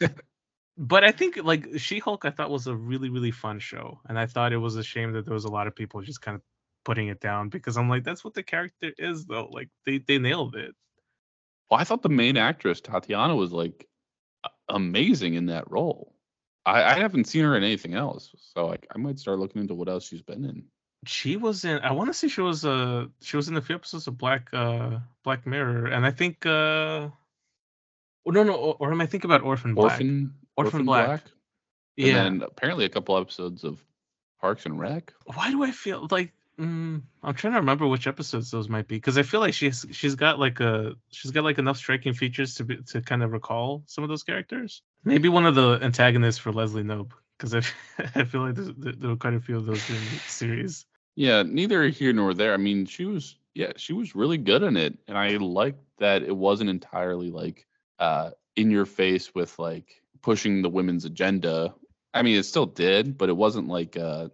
but 0.80 1.04
I 1.04 1.12
think 1.12 1.36
like 1.44 1.78
She 1.78 1.98
Hulk 2.00 2.24
I 2.24 2.30
thought 2.30 2.50
was 2.50 2.66
a 2.66 2.74
really 2.74 3.10
really 3.10 3.30
fun 3.30 3.60
show, 3.60 4.00
and 4.08 4.18
I 4.18 4.26
thought 4.26 4.52
it 4.52 4.56
was 4.56 4.76
a 4.76 4.82
shame 4.82 5.12
that 5.12 5.26
there 5.26 5.34
was 5.34 5.44
a 5.44 5.50
lot 5.52 5.66
of 5.68 5.76
people 5.76 6.00
just 6.02 6.22
kind 6.22 6.34
of 6.34 6.42
putting 6.84 7.08
it 7.08 7.20
down 7.20 7.50
because 7.50 7.76
I'm 7.76 7.88
like 7.90 8.02
that's 8.04 8.24
what 8.24 8.34
the 8.34 8.42
character 8.42 8.92
is 8.98 9.26
though. 9.26 9.48
Like 9.52 9.68
they 9.86 9.98
they 9.98 10.18
nailed 10.18 10.56
it. 10.56 10.74
Well, 11.70 11.78
I 11.78 11.84
thought 11.84 12.02
the 12.02 12.08
main 12.08 12.36
actress 12.36 12.80
Tatiana 12.80 13.36
was 13.36 13.52
like 13.52 13.86
amazing 14.68 15.34
in 15.34 15.46
that 15.46 15.70
role. 15.70 16.14
I, 16.66 16.82
I 16.82 16.98
haven't 16.98 17.26
seen 17.26 17.44
her 17.44 17.56
in 17.56 17.62
anything 17.64 17.94
else, 17.94 18.34
so 18.54 18.66
like 18.66 18.86
I 18.94 18.98
might 18.98 19.18
start 19.18 19.38
looking 19.38 19.60
into 19.62 19.74
what 19.74 19.88
else 19.88 20.08
she's 20.08 20.22
been 20.22 20.44
in. 20.44 20.64
she 21.06 21.36
was 21.36 21.64
in 21.64 21.78
i 21.80 21.92
want 21.92 22.08
to 22.10 22.14
say 22.14 22.28
she 22.28 22.42
was 22.42 22.64
uh 22.64 23.06
she 23.22 23.36
was 23.36 23.48
in 23.48 23.56
a 23.56 23.60
few 23.62 23.74
episodes 23.74 24.06
of 24.06 24.18
black 24.18 24.50
uh 24.52 24.98
black 25.24 25.46
mirror 25.46 25.86
and 25.86 26.04
i 26.04 26.10
think 26.10 26.44
uh 26.44 27.08
oh, 28.26 28.30
no 28.30 28.42
no 28.42 28.54
or, 28.54 28.76
or 28.80 28.92
am 28.92 29.00
i 29.00 29.06
thinking 29.06 29.30
about 29.30 29.42
orphan 29.42 29.74
black 29.74 29.92
Orphan, 29.92 30.34
Orphan 30.66 30.84
Black. 30.84 31.22
and 31.98 32.06
yeah 32.06 32.14
then 32.14 32.42
apparently 32.42 32.84
a 32.84 32.88
couple 32.88 33.16
episodes 33.16 33.64
of 33.64 33.82
Parks 34.40 34.66
and 34.66 34.78
Rec. 34.78 35.12
why 35.34 35.50
do 35.50 35.62
i 35.62 35.70
feel 35.70 36.06
like 36.10 36.32
mm, 36.58 37.02
i'm 37.22 37.34
trying 37.34 37.52
to 37.52 37.58
remember 37.60 37.86
which 37.86 38.06
episodes 38.06 38.50
those 38.50 38.68
might 38.68 38.88
be 38.88 38.96
because 38.96 39.18
i 39.18 39.22
feel 39.22 39.40
like 39.40 39.54
she's 39.54 39.84
she's 39.90 40.14
got 40.14 40.38
like 40.38 40.60
a 40.60 40.94
she's 41.10 41.30
got 41.30 41.44
like 41.44 41.58
enough 41.58 41.76
striking 41.76 42.14
features 42.14 42.54
to 42.54 42.64
be 42.64 42.76
to 42.78 43.02
kind 43.02 43.22
of 43.22 43.32
recall 43.32 43.82
some 43.86 44.02
of 44.04 44.08
those 44.08 44.22
characters 44.22 44.82
maybe 45.04 45.28
one 45.28 45.46
of 45.46 45.54
the 45.54 45.78
antagonists 45.82 46.38
for 46.38 46.52
leslie 46.52 46.82
Knope 46.82 47.12
because 47.36 47.54
I, 47.54 47.62
I 48.20 48.24
feel 48.24 48.42
like 48.42 48.54
there's, 48.54 48.70
there 48.76 48.92
there 48.92 49.10
were 49.10 49.16
quite 49.16 49.34
a 49.34 49.40
few 49.40 49.56
of 49.56 49.66
those 49.66 49.88
in 49.88 49.96
the 49.96 50.20
series 50.28 50.86
Yeah, 51.16 51.42
neither 51.42 51.88
here 51.88 52.12
nor 52.12 52.34
there. 52.34 52.54
I 52.54 52.56
mean, 52.56 52.86
she 52.86 53.04
was 53.04 53.36
yeah, 53.54 53.72
she 53.76 53.92
was 53.92 54.14
really 54.14 54.38
good 54.38 54.62
in 54.62 54.76
it, 54.76 54.96
and 55.08 55.18
I 55.18 55.36
liked 55.36 55.82
that 55.98 56.22
it 56.22 56.36
wasn't 56.36 56.70
entirely 56.70 57.30
like 57.30 57.66
uh 57.98 58.30
in 58.56 58.70
your 58.70 58.86
face 58.86 59.34
with 59.34 59.58
like 59.58 60.02
pushing 60.22 60.62
the 60.62 60.68
women's 60.70 61.04
agenda. 61.04 61.74
I 62.14 62.22
mean, 62.22 62.36
it 62.36 62.44
still 62.44 62.66
did, 62.66 63.16
but 63.18 63.28
it 63.28 63.36
wasn't 63.36 63.68
like 63.68 63.96
uh 63.96 64.28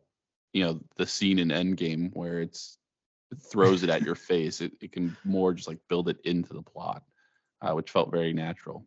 you 0.52 0.64
know 0.64 0.80
the 0.96 1.06
scene 1.06 1.38
in 1.38 1.48
Endgame 1.48 2.10
where 2.14 2.40
it's 2.40 2.78
it 3.30 3.38
throws 3.50 3.82
it 3.82 3.90
at 3.90 4.02
your 4.02 4.14
face. 4.30 4.60
It 4.60 4.72
it 4.80 4.92
can 4.92 5.16
more 5.24 5.52
just 5.52 5.68
like 5.68 5.78
build 5.88 6.08
it 6.08 6.18
into 6.24 6.52
the 6.54 6.62
plot, 6.62 7.02
uh, 7.60 7.72
which 7.72 7.90
felt 7.90 8.10
very 8.10 8.32
natural. 8.32 8.86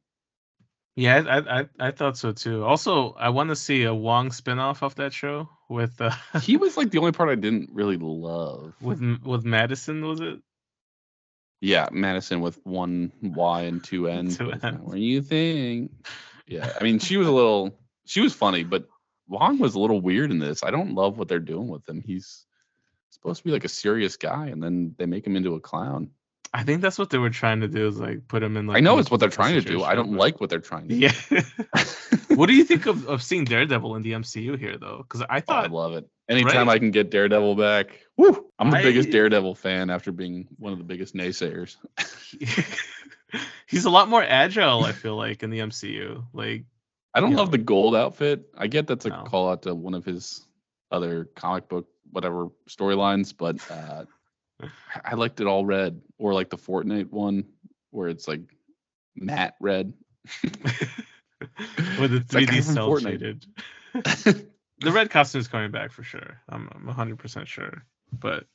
Yeah, 0.95 1.23
I 1.27 1.59
I, 1.61 1.65
I- 1.79 1.91
thought 1.91 2.17
so 2.17 2.33
too. 2.33 2.63
Also, 2.65 3.13
I 3.13 3.29
want 3.29 3.49
to 3.49 3.55
see 3.55 3.83
a 3.83 3.93
Wong 3.93 4.29
spinoff 4.31 4.81
of 4.81 4.95
that 4.95 5.13
show 5.13 5.47
with 5.69 6.01
uh, 6.01 6.11
He 6.41 6.57
was 6.57 6.75
like 6.75 6.89
the 6.91 6.97
only 6.97 7.11
part 7.13 7.29
I 7.29 7.35
didn't 7.35 7.69
really 7.71 7.97
love. 7.97 8.73
with 8.81 8.99
with 9.23 9.45
Madison. 9.45 10.03
Was 10.05 10.19
it? 10.19 10.39
Yeah, 11.61 11.87
Madison 11.91 12.41
with 12.41 12.59
one 12.65 13.11
Y 13.21 13.61
and 13.63 13.83
two 13.83 14.07
N's. 14.09 14.37
Two 14.37 14.49
That's 14.49 14.63
not 14.63 14.75
Ns. 14.75 14.81
What 14.81 14.95
do 14.95 15.01
you 15.01 15.21
think? 15.21 15.91
Yeah, 16.49 16.73
I 16.79 16.83
mean, 16.83 16.99
she 16.99 17.15
was 17.17 17.27
a 17.27 17.31
little, 17.31 17.77
she 18.05 18.21
was 18.21 18.33
funny, 18.33 18.63
but 18.63 18.87
Wong 19.27 19.59
was 19.59 19.75
a 19.75 19.79
little 19.79 20.01
weird 20.01 20.31
in 20.31 20.39
this. 20.39 20.63
I 20.63 20.71
don't 20.71 20.95
love 20.95 21.17
what 21.17 21.27
they're 21.27 21.39
doing 21.39 21.67
with 21.67 21.87
him. 21.87 22.01
He's 22.01 22.45
supposed 23.11 23.37
to 23.39 23.43
be 23.43 23.51
like 23.51 23.63
a 23.65 23.69
serious 23.69 24.17
guy, 24.17 24.47
and 24.47 24.61
then 24.61 24.95
they 24.97 25.05
make 25.05 25.25
him 25.27 25.35
into 25.35 25.53
a 25.55 25.59
clown. 25.59 26.09
I 26.51 26.63
think 26.63 26.81
that's 26.81 26.97
what 26.97 27.11
they 27.11 27.19
were 27.19 27.29
trying 27.29 27.61
to 27.61 27.67
do. 27.67 27.85
Is 27.87 27.99
like 27.99 28.27
put 28.27 28.41
him 28.41 28.57
in. 28.57 28.65
Like 28.65 28.77
I 28.77 28.79
know 28.79 28.97
it's 28.97 29.11
what 29.11 29.19
they're 29.19 29.29
trying 29.29 29.53
to 29.53 29.61
do. 29.61 29.83
I 29.83 29.93
don't 29.93 30.09
but- 30.13 30.19
like 30.19 30.41
what 30.41 30.49
they're 30.49 30.57
trying 30.59 30.87
to 30.87 30.95
Yeah. 30.95 31.11
do. 31.29 31.41
what 32.35 32.47
do 32.47 32.55
you 32.55 32.63
think 32.63 32.87
of, 32.87 33.05
of 33.07 33.21
seeing 33.21 33.45
Daredevil 33.45 33.95
in 33.97 34.01
the 34.01 34.13
MCU 34.13 34.57
here, 34.57 34.75
though? 34.79 35.05
Because 35.07 35.21
I 35.29 35.43
Oh, 35.47 35.53
I 35.53 35.67
love 35.67 35.93
it. 35.93 36.09
Anytime 36.27 36.67
Right? 36.67 36.75
I 36.75 36.79
can 36.79 36.89
get 36.89 37.11
Daredevil 37.11 37.53
back, 37.55 37.99
woo! 38.17 38.47
I'm 38.57 38.71
the 38.71 38.77
I- 38.77 38.81
biggest 38.83 39.11
Daredevil 39.11 39.53
fan 39.55 39.91
after 39.91 40.11
being 40.11 40.47
one 40.57 40.73
of 40.73 40.79
the 40.79 40.85
biggest 40.85 41.13
naysayers. 41.13 41.75
he's 43.67 43.85
a 43.85 43.89
lot 43.89 44.09
more 44.09 44.23
agile. 44.23 44.83
I 44.83 44.91
feel 44.91 45.15
like 45.15 45.43
in 45.43 45.49
the 45.49 45.59
MCU. 45.59 46.23
Like 46.33 46.65
I 47.13 47.19
don't 47.21 47.33
love 47.35 47.47
know. 47.47 47.51
the 47.51 47.57
gold 47.59 47.95
outfit. 47.95 48.45
I 48.57 48.67
get 48.67 48.87
that's 48.87 49.05
a 49.05 49.09
No. 49.09 49.23
call 49.23 49.49
out 49.49 49.63
to 49.63 49.73
one 49.75 49.93
of 49.93 50.05
his 50.05 50.45
other 50.91 51.25
comic 51.35 51.67
book 51.69 51.87
whatever 52.11 52.47
storylines, 52.67 53.33
but 53.37 53.57
uh, 53.71 54.05
I- 55.05 55.15
liked 55.15 55.39
it 55.41 55.47
all 55.47 55.65
red 55.65 56.01
or 56.17 56.33
like 56.33 56.49
the 56.49 56.57
Fortnite 56.57 57.11
one 57.11 57.45
where 57.91 58.09
it's 58.09 58.27
like 58.27 58.41
matte 59.15 59.55
red. 59.59 59.93
with 60.43 62.11
the 62.11 62.17
It's 62.17 62.33
that 62.33 62.45
guy 62.47 62.53
3D 62.57 62.65
from 62.65 62.73
cell 62.75 62.97
shaded. 62.97 63.45
the 63.93 64.91
red 64.91 65.09
costume 65.09 65.39
is 65.41 65.47
coming 65.47 65.71
back 65.71 65.91
for 65.91 66.03
sure. 66.03 66.41
I'm 66.49 66.69
I'm 66.73 66.93
100% 66.93 67.45
sure. 67.47 67.85
But 68.11 68.45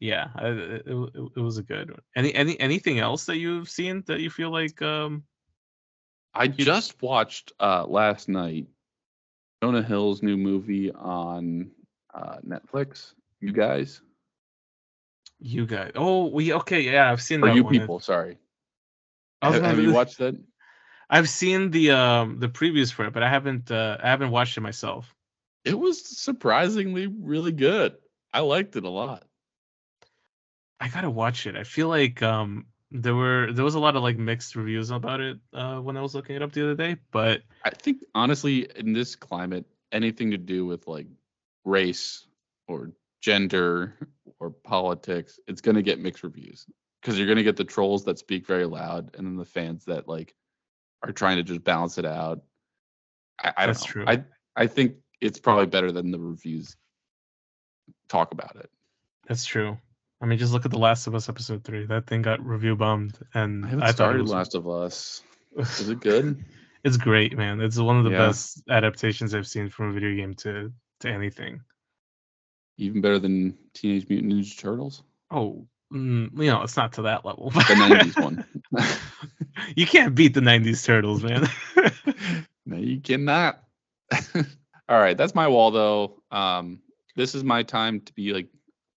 yeah, 0.00 0.28
it, 0.40 0.86
it, 0.86 1.30
it 1.36 1.40
was 1.40 1.58
a 1.58 1.62
good 1.62 1.90
one. 1.90 2.00
Any 2.16 2.34
any 2.34 2.58
anything 2.60 2.98
else 2.98 3.26
that 3.26 3.36
you've 3.38 3.68
seen 3.68 4.02
that 4.06 4.20
you 4.20 4.30
feel 4.30 4.50
like 4.50 4.82
um 4.82 5.24
I 6.34 6.48
just 6.48 7.02
watched 7.02 7.52
uh, 7.60 7.84
last 7.86 8.28
night 8.28 8.68
Jonah 9.62 9.82
Hill's 9.82 10.22
new 10.22 10.36
movie 10.36 10.90
on 10.92 11.70
uh, 12.14 12.36
Netflix. 12.46 13.14
You 13.40 13.52
guys, 13.52 14.02
You 15.40 15.66
guys. 15.66 15.92
Oh, 15.94 16.26
we 16.26 16.52
okay. 16.54 16.80
Yeah, 16.80 17.10
I've 17.10 17.22
seen 17.22 17.40
Or 17.42 17.48
that 17.48 17.56
you 17.56 17.64
one. 17.64 17.72
people, 17.72 18.00
sorry. 18.00 18.38
gonna 19.42 19.60
have 19.66 19.80
you 19.80 19.92
watched 19.92 20.18
that? 20.18 20.36
I've 21.08 21.28
seen 21.28 21.70
the 21.70 21.90
um 21.92 22.38
the 22.38 22.48
previews 22.48 22.92
for 22.92 23.04
it, 23.06 23.12
but 23.12 23.22
I 23.22 23.28
haven't 23.28 23.70
uh, 23.70 23.98
I 24.02 24.08
haven't 24.08 24.30
watched 24.30 24.56
it 24.56 24.60
myself. 24.60 25.14
It 25.64 25.78
was 25.78 26.04
surprisingly 26.18 27.06
really 27.06 27.52
good. 27.52 27.96
I 28.32 28.40
liked 28.40 28.76
it 28.76 28.84
a 28.84 28.88
lot. 28.88 29.24
I 30.80 30.88
gotta 30.88 31.10
watch 31.10 31.46
it. 31.46 31.56
I 31.56 31.64
feel 31.64 31.88
like 31.88 32.22
um 32.22 32.66
there 32.90 33.14
were 33.14 33.52
there 33.52 33.64
was 33.64 33.74
a 33.74 33.78
lot 33.80 33.96
of 33.96 34.02
like 34.02 34.18
mixed 34.18 34.56
reviews 34.56 34.90
about 34.90 35.20
it 35.20 35.38
uh 35.52 35.78
when 35.78 35.96
I 35.96 36.00
was 36.02 36.14
looking 36.14 36.36
it 36.36 36.42
up 36.42 36.52
the 36.52 36.62
other 36.62 36.74
day, 36.74 36.96
but 37.10 37.42
I 37.64 37.70
think 37.70 37.98
honestly, 38.14 38.68
in 38.76 38.92
this 38.92 39.14
climate, 39.14 39.66
anything 39.92 40.30
to 40.30 40.38
do 40.38 40.64
with 40.66 40.86
like 40.86 41.06
race 41.64 42.26
or 42.66 42.92
gender 43.20 43.94
or 44.40 44.50
politics, 44.50 45.38
it's 45.46 45.60
gonna 45.60 45.82
get 45.82 46.00
mixed 46.00 46.22
reviews 46.22 46.66
because 47.00 47.18
you're 47.18 47.28
gonna 47.28 47.42
get 47.42 47.56
the 47.56 47.64
trolls 47.64 48.04
that 48.04 48.18
speak 48.18 48.46
very 48.46 48.64
loud, 48.66 49.14
and 49.16 49.26
then 49.26 49.36
the 49.36 49.44
fans 49.44 49.84
that 49.84 50.08
like 50.08 50.34
are 51.02 51.12
trying 51.12 51.36
to 51.36 51.42
just 51.42 51.62
balance 51.62 51.98
it 51.98 52.06
out. 52.06 52.42
I, 53.42 53.52
I 53.56 53.66
That's 53.66 53.84
know. 53.84 53.86
true. 53.86 54.04
I 54.06 54.24
I 54.56 54.66
think 54.66 54.96
it's 55.20 55.38
probably 55.38 55.66
better 55.66 55.92
than 55.92 56.10
the 56.10 56.18
reviews 56.18 56.76
talk 58.08 58.32
about 58.32 58.56
it. 58.56 58.70
that's 59.28 59.44
true. 59.44 59.78
I 60.20 60.26
mean, 60.26 60.38
just 60.38 60.52
look 60.52 60.64
at 60.66 60.70
the 60.70 60.78
Last 60.78 61.06
of 61.06 61.14
Us 61.14 61.28
episode 61.28 61.64
three. 61.64 61.86
That 61.86 62.06
thing 62.06 62.22
got 62.22 62.44
review 62.44 62.76
bombed, 62.76 63.18
and 63.34 63.64
I 63.64 63.68
haven't 63.70 63.84
I 63.84 63.90
started 63.92 64.22
was 64.22 64.30
Last 64.30 64.54
of 64.54 64.68
Us. 64.68 65.22
Is 65.56 65.88
it 65.88 66.00
good? 66.00 66.44
it's 66.84 66.96
great, 66.96 67.36
man. 67.36 67.60
It's 67.60 67.78
one 67.78 67.98
of 67.98 68.04
the 68.04 68.10
Yeah. 68.10 68.26
best 68.28 68.62
adaptations 68.68 69.34
I've 69.34 69.46
seen 69.46 69.68
from 69.68 69.90
a 69.90 69.92
video 69.92 70.14
game 70.14 70.34
to 70.36 70.72
to 71.00 71.08
anything. 71.10 71.60
Even 72.76 73.00
better 73.00 73.18
than 73.18 73.56
Teenage 73.74 74.08
Mutant 74.08 74.32
Ninja 74.32 74.58
Turtles, 74.58 75.02
Oh, 75.30 75.66
mm, 75.92 76.30
you 76.38 76.50
know, 76.50 76.62
it's 76.62 76.76
not 76.76 76.92
to 76.94 77.02
that 77.02 77.24
level. 77.24 77.50
the 77.50 77.60
'90s 77.60 78.18
one. 78.20 78.44
you 79.76 79.86
can't 79.86 80.14
beat 80.14 80.34
the 80.34 80.40
'90s 80.40 80.84
Turtles, 80.84 81.22
man. 81.22 81.48
No, 82.66 82.76
you 82.76 83.00
cannot. 83.00 83.64
All 84.88 85.00
right, 85.00 85.16
that's 85.16 85.34
my 85.34 85.48
wall 85.48 85.70
though. 85.72 86.22
Um, 86.30 86.80
this 87.16 87.34
is 87.34 87.42
my 87.42 87.62
time 87.64 88.00
to 88.02 88.12
be 88.12 88.32
like, 88.32 88.46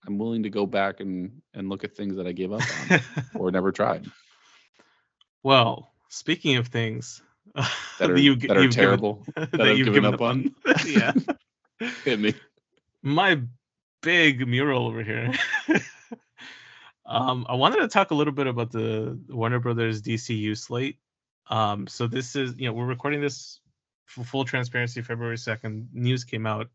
I'm 0.06 0.18
willing 0.18 0.44
to 0.44 0.50
go 0.50 0.66
back 0.66 1.00
and 1.00 1.42
and 1.54 1.70
look 1.70 1.84
at 1.84 1.96
things 1.96 2.16
that 2.18 2.28
I 2.28 2.32
gave 2.34 2.52
up 2.52 2.62
on 2.92 3.00
or 3.36 3.52
never 3.52 3.72
tried 3.72 4.06
well, 5.44 5.92
speaking 6.10 6.56
of 6.56 6.68
things 6.68 7.22
that 8.00 8.10
are 8.10 8.18
you- 8.18 8.36
that 8.38 8.56
are 8.58 8.62
you've 8.64 8.72
given- 8.72 8.72
terrible. 8.72 9.26
that, 9.36 9.60
I've 9.62 9.78
you've 9.78 9.88
given 9.94 10.04
given 10.04 10.06
up 10.06 10.14
up 10.16 10.22
on, 10.22 10.56
yeah. 10.88 11.12
Hit 12.06 12.20
me. 12.20 12.34
my 13.02 13.42
big 14.02 14.48
mural 14.48 14.88
over 14.88 15.04
here. 15.04 15.34
um, 17.06 17.46
I 17.50 17.56
wanted 17.56 17.80
to 17.82 17.88
talk 17.90 18.12
a 18.12 18.16
little 18.16 18.34
bit 18.34 18.48
about 18.48 18.72
the 18.72 19.20
Warner 19.30 19.60
Brothers 19.60 20.02
DCU 20.02 20.58
slate. 20.58 20.98
Um, 21.50 21.88
so 21.88 22.08
this 22.08 22.36
is, 22.38 22.56
you 22.58 22.68
know, 22.68 22.74
we're 22.74 22.86
recording 22.86 23.20
this 23.20 23.60
for 24.06 24.24
full 24.24 24.46
transparency, 24.46 25.02
February 25.02 25.38
second. 25.38 25.90
News 25.94 26.24
came 26.24 26.46
out 26.48 26.70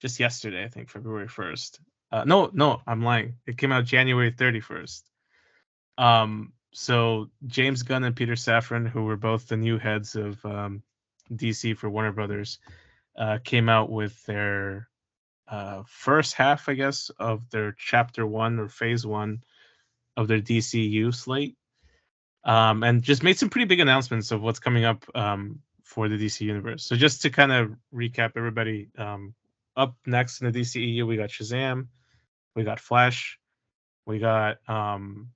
just 0.00 0.20
yesterday, 0.20 0.62
I 0.64 0.68
think, 0.68 0.88
February 0.88 1.26
first. 1.28 1.80
Uh, 2.12 2.24
no, 2.24 2.50
no, 2.52 2.82
I'm 2.86 3.02
lying. 3.02 3.36
It 3.46 3.56
came 3.56 3.72
out 3.72 3.86
January 3.86 4.30
thirty 4.30 4.60
first. 4.60 5.08
Um, 5.96 6.52
so 6.72 7.30
James 7.46 7.82
Gunn 7.82 8.04
and 8.04 8.14
Peter 8.16 8.34
Safran, 8.34 8.88
who 8.88 9.04
were 9.04 9.16
both 9.16 9.48
the 9.48 9.56
new 9.56 9.78
heads 9.78 10.14
of 10.14 10.44
um, 10.44 10.82
DC 11.32 11.76
for 11.76 11.88
Warner 11.88 12.12
Brothers, 12.12 12.58
uh, 13.16 13.38
came 13.42 13.68
out 13.68 13.90
with 13.90 14.22
their 14.24 14.88
uh, 15.48 15.82
first 15.86 16.34
half, 16.34 16.68
I 16.68 16.74
guess, 16.74 17.10
of 17.18 17.48
their 17.50 17.72
chapter 17.72 18.26
one 18.26 18.58
or 18.58 18.68
phase 18.68 19.06
one 19.06 19.42
of 20.16 20.28
their 20.28 20.40
DCU 20.40 21.14
slate, 21.14 21.56
um, 22.44 22.82
and 22.82 23.02
just 23.02 23.22
made 23.22 23.38
some 23.38 23.50
pretty 23.50 23.66
big 23.66 23.80
announcements 23.80 24.30
of 24.30 24.42
what's 24.42 24.58
coming 24.58 24.84
up 24.84 25.04
um, 25.14 25.60
for 25.82 26.08
the 26.08 26.16
DC 26.16 26.40
universe. 26.40 26.84
So 26.84 26.96
just 26.96 27.22
to 27.22 27.30
kind 27.30 27.52
of 27.52 27.72
recap, 27.94 28.32
everybody, 28.36 28.88
um, 28.96 29.34
up 29.76 29.94
next 30.06 30.40
in 30.40 30.50
the 30.50 30.60
DCEU, 30.60 31.06
we 31.06 31.16
got 31.16 31.30
Shazam, 31.30 31.88
we 32.54 32.64
got 32.64 32.80
Flash, 32.80 33.38
we 34.06 34.18
got 34.18 34.58
um, 34.68 35.28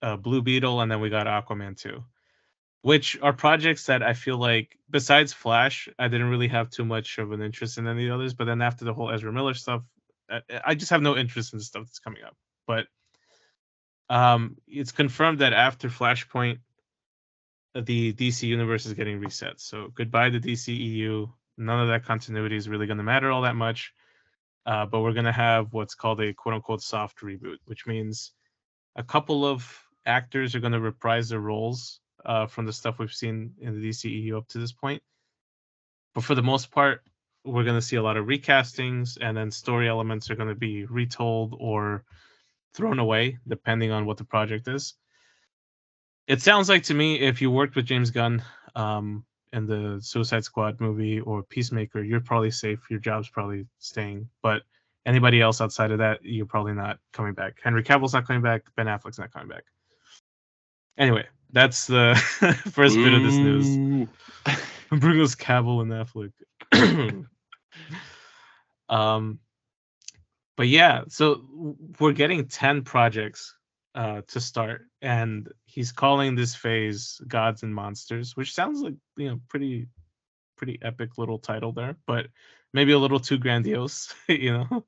uh, 0.00 0.16
Blue 0.16 0.42
Beetle, 0.42 0.80
and 0.80 0.90
then 0.90 1.00
we 1.00 1.10
got 1.10 1.26
Aquaman 1.26 1.76
two 1.76 2.04
which 2.82 3.16
are 3.22 3.32
projects 3.32 3.86
that 3.86 4.02
I 4.02 4.12
feel 4.12 4.36
like, 4.36 4.76
besides 4.90 5.32
Flash, 5.32 5.88
I 5.98 6.08
didn't 6.08 6.28
really 6.28 6.48
have 6.48 6.68
too 6.68 6.84
much 6.84 7.18
of 7.18 7.30
an 7.30 7.40
interest 7.40 7.78
in 7.78 7.86
any 7.86 8.10
others. 8.10 8.34
But 8.34 8.46
then 8.46 8.60
after 8.60 8.84
the 8.84 8.92
whole 8.92 9.10
Ezra 9.10 9.32
Miller 9.32 9.54
stuff, 9.54 9.82
I, 10.28 10.40
I 10.64 10.74
just 10.74 10.90
have 10.90 11.00
no 11.00 11.16
interest 11.16 11.52
in 11.52 11.60
the 11.60 11.64
stuff 11.64 11.84
that's 11.84 12.00
coming 12.00 12.24
up. 12.24 12.36
But 12.66 12.86
um, 14.10 14.56
it's 14.66 14.90
confirmed 14.90 15.38
that 15.38 15.52
after 15.52 15.88
Flashpoint, 15.88 16.58
uh, 17.76 17.82
the 17.82 18.12
DC 18.12 18.42
universe 18.42 18.84
is 18.84 18.94
getting 18.94 19.20
reset. 19.20 19.60
So 19.60 19.88
goodbye 19.94 20.30
to 20.30 20.40
DCEU. 20.40 21.32
None 21.58 21.80
of 21.80 21.88
that 21.88 22.04
continuity 22.04 22.56
is 22.56 22.68
really 22.68 22.86
going 22.86 22.98
to 22.98 23.04
matter 23.04 23.30
all 23.30 23.42
that 23.42 23.56
much. 23.56 23.92
Uh, 24.64 24.86
but 24.86 25.00
we're 25.00 25.12
going 25.12 25.24
to 25.24 25.32
have 25.32 25.72
what's 25.72 25.94
called 25.94 26.20
a 26.20 26.32
quote 26.32 26.54
unquote 26.54 26.82
soft 26.82 27.20
reboot, 27.20 27.56
which 27.64 27.86
means 27.86 28.32
a 28.96 29.02
couple 29.02 29.44
of 29.44 29.66
actors 30.06 30.54
are 30.54 30.60
going 30.60 30.72
to 30.72 30.80
reprise 30.80 31.28
their 31.28 31.40
roles 31.40 32.00
uh, 32.24 32.46
from 32.46 32.66
the 32.66 32.72
stuff 32.72 32.98
we've 32.98 33.12
seen 33.12 33.52
in 33.60 33.80
the 33.80 33.88
DCEU 33.88 34.36
up 34.36 34.48
to 34.48 34.58
this 34.58 34.72
point. 34.72 35.02
But 36.14 36.24
for 36.24 36.34
the 36.34 36.42
most 36.42 36.70
part, 36.70 37.02
we're 37.44 37.64
going 37.64 37.76
to 37.76 37.82
see 37.82 37.96
a 37.96 38.02
lot 38.02 38.16
of 38.16 38.26
recastings, 38.26 39.18
and 39.20 39.36
then 39.36 39.50
story 39.50 39.88
elements 39.88 40.30
are 40.30 40.36
going 40.36 40.48
to 40.48 40.54
be 40.54 40.84
retold 40.84 41.56
or 41.58 42.04
thrown 42.74 42.98
away, 42.98 43.38
depending 43.48 43.90
on 43.90 44.06
what 44.06 44.16
the 44.16 44.24
project 44.24 44.68
is. 44.68 44.94
It 46.28 46.40
sounds 46.40 46.68
like 46.68 46.84
to 46.84 46.94
me, 46.94 47.18
if 47.18 47.42
you 47.42 47.50
worked 47.50 47.74
with 47.74 47.86
James 47.86 48.10
Gunn 48.10 48.42
um, 48.76 49.24
in 49.52 49.66
the 49.66 49.98
Suicide 50.02 50.44
Squad 50.44 50.80
movie 50.80 51.20
or 51.20 51.42
Peacemaker, 51.42 52.02
you're 52.02 52.20
probably 52.20 52.50
safe. 52.50 52.80
Your 52.90 53.00
job's 53.00 53.28
probably 53.28 53.66
staying. 53.78 54.28
But 54.42 54.62
anybody 55.06 55.40
else 55.40 55.60
outside 55.60 55.90
of 55.90 55.98
that, 55.98 56.20
you're 56.22 56.46
probably 56.46 56.72
not 56.72 56.98
coming 57.12 57.34
back. 57.34 57.58
Henry 57.62 57.82
Cavill's 57.82 58.14
not 58.14 58.26
coming 58.26 58.42
back. 58.42 58.62
Ben 58.76 58.86
Affleck's 58.86 59.18
not 59.18 59.32
coming 59.32 59.48
back. 59.48 59.64
Anyway, 60.98 61.26
that's 61.52 61.86
the 61.86 62.14
first 62.70 62.96
bit 62.96 63.12
of 63.12 63.22
this 63.22 63.34
news. 63.34 64.08
Bruno's 64.90 65.34
Cavill 65.34 65.82
and 65.82 65.92
Affleck. 65.92 67.26
um, 68.88 69.38
but 70.56 70.68
yeah, 70.68 71.02
so 71.08 71.42
we're 71.98 72.12
getting 72.12 72.46
ten 72.46 72.82
projects 72.82 73.54
uh, 73.94 74.22
to 74.28 74.40
start, 74.40 74.82
and 75.00 75.52
he's 75.64 75.92
calling 75.92 76.34
this 76.34 76.54
phase 76.54 77.20
"Gods 77.26 77.62
and 77.62 77.74
Monsters," 77.74 78.36
which 78.36 78.54
sounds 78.54 78.80
like 78.80 78.94
you 79.16 79.28
know 79.28 79.40
pretty, 79.48 79.88
pretty 80.56 80.78
epic 80.82 81.18
little 81.18 81.38
title 81.38 81.72
there, 81.72 81.96
but 82.06 82.26
maybe 82.72 82.92
a 82.92 82.98
little 82.98 83.20
too 83.20 83.38
grandiose, 83.38 84.14
you 84.28 84.52
know. 84.52 84.84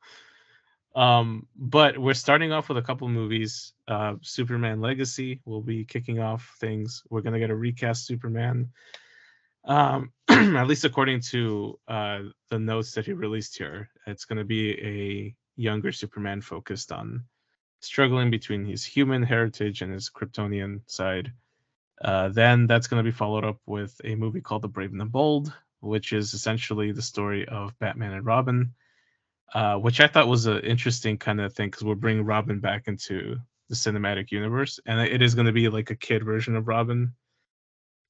Um, 0.95 1.49
but 1.57 1.99
we're 1.99 2.15
starting 2.15 2.53
off 2.53 2.69
with 2.69 2.79
a 2.79 2.83
couple 2.83 3.09
movies. 3.09 3.73
Uh, 3.89 4.15
Superman 4.23 4.81
Legacy 4.81 5.41
will 5.45 5.61
be 5.61 5.85
kicking 5.85 6.21
off 6.21 6.57
things. 6.61 7.03
We're 7.11 7.23
gonna 7.23 7.41
get 7.41 7.51
a 7.51 7.57
recast 7.57 8.07
Superman 8.07 8.71
um, 9.65 10.13
at 10.29 10.67
least 10.67 10.85
according 10.85 11.21
to 11.21 11.79
uh, 11.89 12.21
the 12.51 12.59
notes 12.59 12.93
that 12.93 13.07
he 13.07 13.13
released 13.13 13.57
here, 13.57 13.91
it's 14.07 14.25
to 14.39 14.45
be 14.45 14.73
a 14.81 15.35
younger 15.57 15.93
Superman 15.93 16.41
focused 16.41 16.93
on 16.93 17.25
struggling 17.85 18.31
between 18.31 18.65
his 18.65 18.85
human 18.85 19.23
heritage 19.23 19.83
and 19.83 19.93
his 19.93 20.11
Kryptonian 20.11 20.81
side. 20.87 21.33
Uh, 22.03 22.29
then 22.29 22.67
that's 22.67 22.87
going 22.87 23.03
to 23.03 23.11
be 23.11 23.17
followed 23.17 23.45
up 23.45 23.59
with 23.67 24.01
a 24.05 24.15
movie 24.15 24.41
called 24.41 24.63
The 24.63 24.69
Brave 24.69 24.93
and 24.93 25.01
the 25.01 25.05
Bold, 25.05 25.53
which 25.81 26.13
is 26.13 26.35
essentially 26.35 26.93
the 26.93 27.03
story 27.03 27.47
of 27.47 27.79
Batman 27.79 28.13
and 28.13 28.27
Robin, 28.27 28.75
uh, 29.55 29.77
which 29.77 30.01
I 30.01 30.09
thought 30.09 30.29
was 30.29 30.47
an 30.47 30.61
interesting 30.61 31.19
kind 31.19 31.41
of 31.41 31.53
thing 31.53 31.69
because 31.69 31.85
we're 31.85 31.95
bringing 31.95 32.25
Robin 32.25 32.61
back 32.61 32.89
into 32.89 33.37
the 33.69 33.75
cinematic 33.75 34.31
universe, 34.31 34.81
and 34.85 35.01
it 35.01 35.23
is 35.23 35.35
going 35.35 35.47
to 35.47 35.53
be 35.53 35.69
like 35.69 35.91
a 35.91 35.97
kid 35.97 36.25
version 36.25 36.57
of 36.57 36.69
Robin 36.69 37.15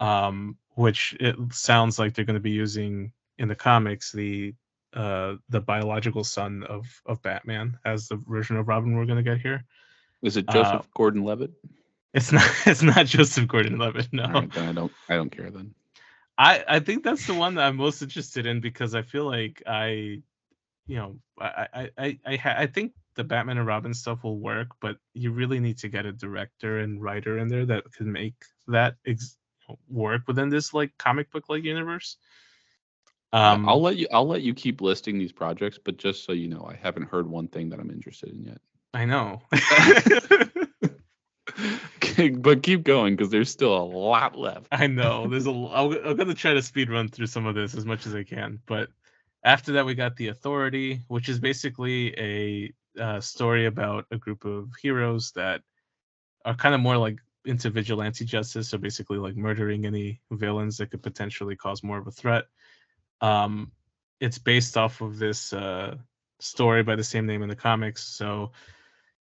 um, 0.00 0.56
which 0.74 1.16
it 1.20 1.36
sounds 1.52 1.98
like 1.98 2.14
they're 2.14 2.24
going 2.24 2.34
to 2.34 2.40
be 2.40 2.50
using 2.50 3.12
in 3.38 3.48
the 3.48 3.54
comics 3.54 4.12
the 4.12 4.54
uh, 4.94 5.36
the 5.48 5.60
biological 5.60 6.24
son 6.24 6.62
of 6.62 6.86
of 7.04 7.22
Batman 7.22 7.78
as 7.84 8.08
the 8.08 8.16
version 8.16 8.56
of 8.56 8.68
Robin 8.68 8.94
we're 8.96 9.06
going 9.06 9.22
to 9.22 9.30
get 9.30 9.40
here. 9.40 9.64
Is 10.22 10.36
it 10.36 10.46
Uh, 10.48 10.52
Joseph 10.52 10.88
Gordon-Levitt? 10.94 11.52
It's 12.14 12.32
not 12.32 12.48
it's 12.66 12.82
not 12.82 13.06
Joseph 13.06 13.48
Gordon-Levitt. 13.48 14.12
No, 14.12 14.24
right, 14.24 14.58
I 14.58 14.72
don't 14.72 14.92
I 15.08 15.16
don't 15.16 15.30
care 15.30 15.50
then. 15.50 15.74
I 16.38 16.64
I 16.66 16.80
think 16.80 17.04
that's 17.04 17.26
the 17.26 17.34
one 17.34 17.54
that 17.56 17.66
I'm 17.66 17.76
most 17.76 18.02
interested 18.02 18.46
in 18.46 18.60
because 18.60 18.94
I 18.94 19.02
feel 19.02 19.24
like 19.24 19.62
I, 19.66 20.22
you 20.86 20.96
know, 20.96 21.18
I 21.40 21.68
I 21.72 21.90
I 21.98 22.18
I, 22.26 22.38
I 22.58 22.66
think 22.66 22.92
the 23.16 23.24
Batman 23.24 23.58
and 23.58 23.66
Robin 23.66 23.94
stuff 23.94 24.24
will 24.24 24.38
work, 24.38 24.68
but 24.80 24.96
you 25.12 25.30
really 25.30 25.60
need 25.60 25.78
to 25.78 25.88
get 25.88 26.06
a 26.06 26.12
director 26.12 26.80
and 26.80 27.02
writer 27.02 27.38
in 27.38 27.48
there 27.48 27.66
that 27.66 27.92
can 27.92 28.10
make 28.10 28.34
that 28.66 28.96
ex- 29.06 29.36
work 29.88 30.22
within 30.26 30.48
this 30.48 30.74
like 30.74 30.96
comic 30.98 31.30
book 31.30 31.44
like 31.48 31.64
universe. 31.64 32.16
Um, 33.34 33.68
I'll 33.68 33.82
let 33.82 33.96
you 33.96 34.06
I'll 34.12 34.28
let 34.28 34.42
you 34.42 34.54
keep 34.54 34.80
listing 34.80 35.18
these 35.18 35.32
projects, 35.32 35.78
but 35.82 35.96
just 35.96 36.24
so 36.24 36.32
you 36.32 36.48
know, 36.48 36.66
I 36.70 36.76
haven't 36.76 37.08
heard 37.10 37.28
one 37.28 37.48
thing 37.48 37.68
that 37.70 37.80
I'm 37.80 37.90
interested 37.90 38.30
in 38.30 38.44
yet. 38.44 38.60
I 38.94 39.04
know. 39.04 39.42
But 42.16 42.62
keep 42.62 42.84
going 42.84 43.16
because 43.16 43.30
there's 43.30 43.50
still 43.50 43.76
a 43.76 43.82
lot 43.82 44.38
left. 44.38 44.68
I 44.70 44.86
know. 44.86 45.26
There's 45.26 45.46
a. 45.46 45.50
I'm, 45.50 45.92
I'm 46.06 46.16
gonna 46.16 46.34
try 46.34 46.54
to 46.54 46.62
speed 46.62 46.90
run 46.90 47.08
through 47.08 47.26
some 47.26 47.46
of 47.46 47.54
this 47.54 47.74
as 47.74 47.84
much 47.84 48.06
as 48.06 48.14
I 48.14 48.22
can. 48.22 48.60
But 48.66 48.88
after 49.44 49.72
that, 49.72 49.86
we 49.86 49.94
got 49.94 50.16
the 50.16 50.28
Authority, 50.28 51.02
which 51.08 51.28
is 51.28 51.40
basically 51.40 52.14
a 52.18 52.72
uh, 53.02 53.20
story 53.20 53.66
about 53.66 54.06
a 54.10 54.18
group 54.18 54.44
of 54.44 54.70
heroes 54.80 55.32
that 55.34 55.62
are 56.44 56.54
kind 56.54 56.74
of 56.74 56.80
more 56.80 56.96
like 56.96 57.18
into 57.44 57.68
vigilante 57.70 58.24
justice. 58.24 58.68
So 58.68 58.78
basically, 58.78 59.18
like 59.18 59.36
murdering 59.36 59.86
any 59.86 60.20
villains 60.30 60.76
that 60.78 60.90
could 60.90 61.02
potentially 61.02 61.56
cause 61.56 61.82
more 61.82 61.98
of 61.98 62.06
a 62.06 62.12
threat. 62.12 62.44
Um, 63.24 63.72
it's 64.20 64.38
based 64.38 64.76
off 64.76 65.00
of 65.00 65.18
this 65.18 65.52
uh, 65.52 65.96
story 66.40 66.82
by 66.82 66.96
the 66.96 67.04
same 67.04 67.26
name 67.26 67.42
in 67.42 67.48
the 67.48 67.56
comics. 67.56 68.04
So 68.04 68.52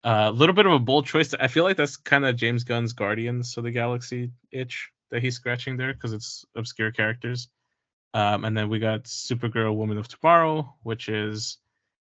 a 0.05 0.09
uh, 0.09 0.31
little 0.31 0.55
bit 0.55 0.67
of 0.67 0.73
a 0.73 0.79
bold 0.79 1.07
choice. 1.07 1.35
I 1.35 1.49
feel 1.49 1.65
like 1.65 1.77
that's 1.77 1.97
kind 1.97 2.25
of 2.25 2.37
James 2.37 2.63
Gunn's 2.63 2.93
Guardians 2.93 3.57
of 3.57 3.65
the 3.65 3.73
Galaxy 3.73 4.31
itch 4.53 4.91
that 5.11 5.21
he's 5.21 5.35
scratching 5.35 5.77
there 5.77 5.93
because 5.93 6.13
it's 6.13 6.45
obscure 6.55 6.93
characters. 6.93 7.49
Um, 8.15 8.45
and 8.45 8.57
then 8.57 8.69
we 8.69 8.79
got 8.79 9.05
Supergirl, 9.05 9.75
Woman 9.75 9.99
of 9.99 10.07
Tomorrow, 10.07 10.75
which 10.83 11.09
is 11.09 11.59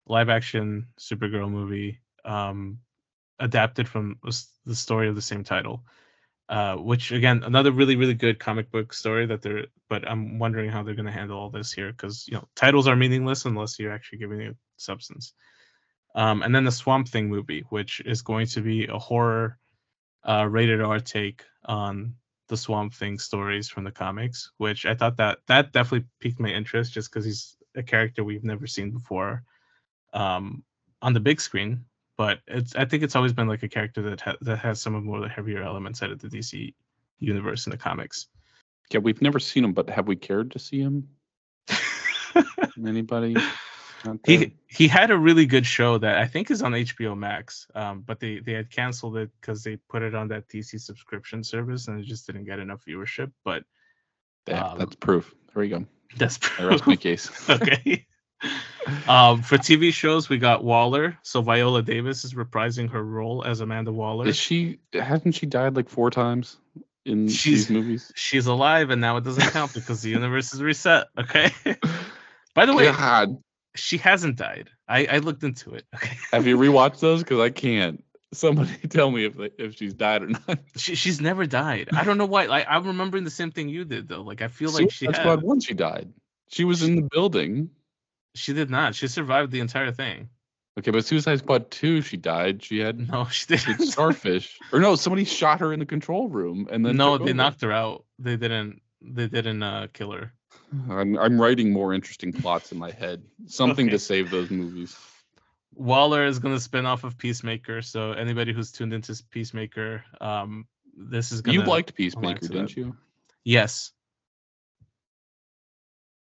live 0.07 0.29
action 0.29 0.89
Supergirl 1.01 1.51
movie 1.51 2.01
um, 2.25 2.81
adapted 3.39 3.89
from 3.89 4.19
the 4.67 4.75
story 4.75 5.09
of 5.09 5.15
the 5.15 5.23
same 5.23 5.43
title. 5.43 5.85
Uh, 6.49 6.77
which 6.77 7.13
again, 7.13 7.43
another 7.45 7.71
really 7.71 7.97
really 7.97 8.15
good 8.15 8.39
comic 8.39 8.71
book 8.71 8.95
story 8.95 9.27
that 9.27 9.43
they're. 9.43 9.67
But 9.91 10.09
I'm 10.09 10.39
wondering 10.39 10.71
how 10.71 10.83
they're 10.83 10.95
going 10.95 11.07
to 11.07 11.13
handle 11.13 11.39
all 11.39 11.51
this 11.51 11.73
here 11.73 11.93
because 11.93 12.27
you 12.27 12.35
know 12.35 12.49
titles 12.55 12.89
are 12.89 12.97
meaningless 12.97 13.45
unless 13.45 13.79
you're 13.79 13.93
actually 13.93 14.19
giving 14.19 14.41
it 14.41 14.57
substance. 14.79 15.35
Um, 16.15 16.43
and 16.43 16.55
then 16.55 16.65
the 16.65 16.73
Swamp 16.73 17.09
Thing 17.09 17.29
movie, 17.29 17.65
which 17.69 18.01
is 18.01 18.23
going 18.23 18.47
to 18.49 18.63
be 18.63 18.87
a 18.87 18.99
horror 18.99 19.59
uh, 20.27 20.47
rated 20.49 20.81
R 20.81 21.01
take 21.01 21.45
on 21.67 22.15
the 22.49 22.57
Swamp 22.57 22.95
Thing 22.95 23.19
stories 23.19 23.69
from 23.69 23.85
the 23.85 23.93
comics, 23.93 24.51
which 24.57 24.87
I 24.87 24.95
thought 24.95 25.19
that 25.19 25.39
that 25.49 25.73
definitely 25.73 26.09
piqued 26.21 26.41
my 26.41 26.49
interest 26.49 26.93
just 26.93 27.13
because 27.13 27.25
he's 27.25 27.57
a 27.77 27.83
character 27.83 28.25
we've 28.25 28.45
never 28.45 28.67
seen 28.67 28.91
before 28.91 29.45
um, 30.15 30.63
on 31.03 31.13
the 31.13 31.21
big 31.21 31.41
screen. 31.41 31.85
But 32.19 32.41
it's 32.49 32.75
I 32.75 32.85
think 32.85 33.03
it's 33.03 33.17
always 33.17 33.33
been 33.33 33.49
like 33.49 33.63
a 33.63 33.69
character 33.69 34.03
that 34.03 34.21
ha- 34.21 34.37
that 34.43 34.59
has 34.59 34.81
some 34.81 34.95
of 34.95 35.05
more 35.05 35.21
the 35.21 35.29
heavier 35.29 35.63
elements 35.63 36.03
out 36.03 36.11
of 36.11 36.21
the 36.21 36.29
DC 36.29 36.75
universe 37.21 37.67
in 37.67 37.71
the 37.71 37.79
comics. 37.79 38.27
Yeah, 38.91 39.01
we've 39.01 39.23
never 39.23 39.39
seen 39.39 39.65
him, 39.65 39.73
but 39.73 39.89
have 39.89 40.09
we 40.09 40.17
cared 40.17 40.51
to 40.51 40.59
see 40.59 40.81
him? 40.81 41.09
Anybody? 42.87 43.37
he 44.27 44.53
he 44.67 44.89
had 44.89 45.11
a 45.11 45.17
really 45.17 45.47
good 45.47 45.65
show 45.65 45.99
that 45.99 46.19
I 46.19 46.27
think 46.27 46.51
is 46.51 46.61
on 46.61 46.73
HBO 46.73 47.17
Max, 47.17 47.69
um, 47.77 48.03
but 48.07 48.19
they 48.19 48.41
they 48.41 48.53
had 48.53 48.71
canceled 48.71 49.17
it 49.17 49.31
because 49.41 49.63
they 49.63 49.77
put 49.89 50.03
it 50.03 50.15
on 50.15 50.27
that 50.29 50.49
DC 50.49 50.81
subscription 50.81 51.45
service 51.45 51.87
and 51.87 52.01
it 52.01 52.05
just 52.05 52.27
didn't 52.27 52.45
get 52.45 52.59
enough 52.59 52.85
viewership. 52.85 53.31
But 53.45 53.65
yeah, 54.49 54.65
um, 54.65 54.79
that's 54.79 54.97
proof. 54.97 55.35
There 55.55 55.61
we 55.61 55.69
go. 55.69 55.85
That's 56.17 56.39
proof. 56.39 56.61
I 56.61 56.65
rest 56.65 56.87
my 56.87 56.97
case. 56.97 57.31
okay. 57.51 58.07
um, 59.09 59.43
for 59.43 59.57
TV 59.57 59.93
shows, 59.93 60.29
we 60.29 60.39
got 60.39 60.65
Waller. 60.65 61.17
So 61.23 61.43
Viola 61.43 61.83
Davis 61.83 62.25
is 62.25 62.35
reprising 62.35 62.91
her 62.91 63.03
role 63.03 63.45
as 63.45 63.61
Amanda 63.61 63.93
Waller. 63.93 64.27
Is 64.27 64.37
she? 64.37 64.79
Hasn't 64.93 65.35
she 65.35 65.47
died 65.47 65.77
like 65.77 65.89
four 65.89 66.11
times 66.11 66.57
in 67.05 67.29
she's, 67.29 67.67
these 67.67 67.71
movies? 67.71 68.13
She's 68.15 68.47
alive, 68.47 68.91
and 68.91 69.01
now 69.01 69.17
it 69.17 69.25
doesn't 69.25 69.51
count 69.51 69.75
because 69.75 70.03
the 70.03 70.11
universe 70.21 70.53
is 70.55 70.63
reset. 70.63 71.09
Okay. 71.19 71.51
By 72.55 72.67
the 72.67 72.75
way, 72.75 72.91
God, 72.91 73.43
she 73.75 73.99
hasn't 73.99 74.37
died. 74.37 74.71
I, 74.89 75.07
I 75.07 75.19
looked 75.19 75.45
into 75.45 75.75
it. 75.75 75.85
Okay. 75.95 76.17
Have 76.33 76.47
you 76.47 76.57
rewatched 76.59 77.01
those? 77.01 77.23
Because 77.23 77.41
I 77.41 77.51
can't. 77.51 78.05
Somebody 78.33 78.77
tell 78.89 79.11
me 79.11 79.25
if 79.25 79.35
if 79.59 79.77
she's 79.77 79.95
died 79.95 80.23
or 80.23 80.29
not. 80.29 80.59
She, 80.77 80.95
she's 80.95 81.21
never 81.21 81.47
died. 81.47 81.89
I 81.93 82.05
don't 82.05 82.19
know 82.19 82.27
why. 82.27 82.47
Like 82.47 82.67
I'm 82.69 82.87
remembering 82.87 83.25
the 83.25 83.31
same 83.31 83.51
thing 83.51 83.69
you 83.69 83.85
did 83.85 84.09
though. 84.09 84.23
Like 84.23 84.43
I 84.43 84.49
feel 84.49 84.71
like 84.71 84.91
she. 84.91 85.07
That's 85.07 85.25
why 85.25 85.35
once 85.37 85.65
she 85.65 85.75
died. 85.75 86.13
She 86.51 86.65
was 86.65 86.83
in 86.83 86.97
the 86.97 87.03
building. 87.03 87.71
She 88.39 88.53
did 88.53 88.71
not. 88.71 88.95
She 88.95 89.09
survived 89.09 89.53
the 89.53 89.61
entire 89.61 89.93
thing. 89.93 90.29
Okay, 90.79 90.93
but 90.93 91.05
Suicide 91.05 91.41
Squad 91.41 91.71
2, 91.73 92.03
she 92.03 92.17
died. 92.17 92.63
She 92.63 92.79
had 92.79 93.11
no, 93.11 93.27
she 93.27 93.47
didn't. 93.47 93.83
Starfish, 93.87 94.59
or 94.73 94.79
no, 94.79 94.95
somebody 94.95 95.25
shot 95.25 95.61
her 95.61 95.73
in 95.73 95.81
the 95.81 95.87
control 95.87 96.29
room, 96.29 96.69
and 96.71 96.87
then 96.87 96.97
no, 96.97 97.19
they 97.19 97.25
over. 97.25 97.35
knocked 97.35 97.63
her 97.63 97.73
out. 97.73 98.05
They 98.19 98.37
didn't. 98.37 98.81
They 99.03 99.27
didn't 99.27 99.63
uh, 99.63 99.89
kill 99.93 100.13
her. 100.13 100.33
I'm 100.89 101.19
I'm 101.19 101.41
writing 101.41 101.73
more 101.73 101.95
interesting 101.95 102.33
plots 102.33 102.71
in 102.71 102.79
my 102.79 102.93
head. 102.93 103.23
Something 103.47 103.87
okay. 103.87 103.93
to 103.93 103.99
save 103.99 104.31
those 104.31 104.51
movies. 104.51 104.97
Waller 105.75 106.27
is 106.27 106.39
going 106.39 106.55
to 106.55 106.61
spin 106.61 106.87
off 106.87 107.05
of 107.05 107.19
Peacemaker, 107.19 107.83
so 107.83 108.13
anybody 108.13 108.53
who's 108.53 108.73
tuned 108.73 108.93
into 108.93 109.21
Peacemaker, 109.31 110.05
um, 110.21 110.67
this 110.97 111.33
is 111.33 111.41
going 111.41 111.59
You 111.59 111.65
liked 111.65 111.95
Peacemaker, 111.95 112.47
didn't 112.49 112.77
you? 112.77 112.97
Yes. 113.45 113.93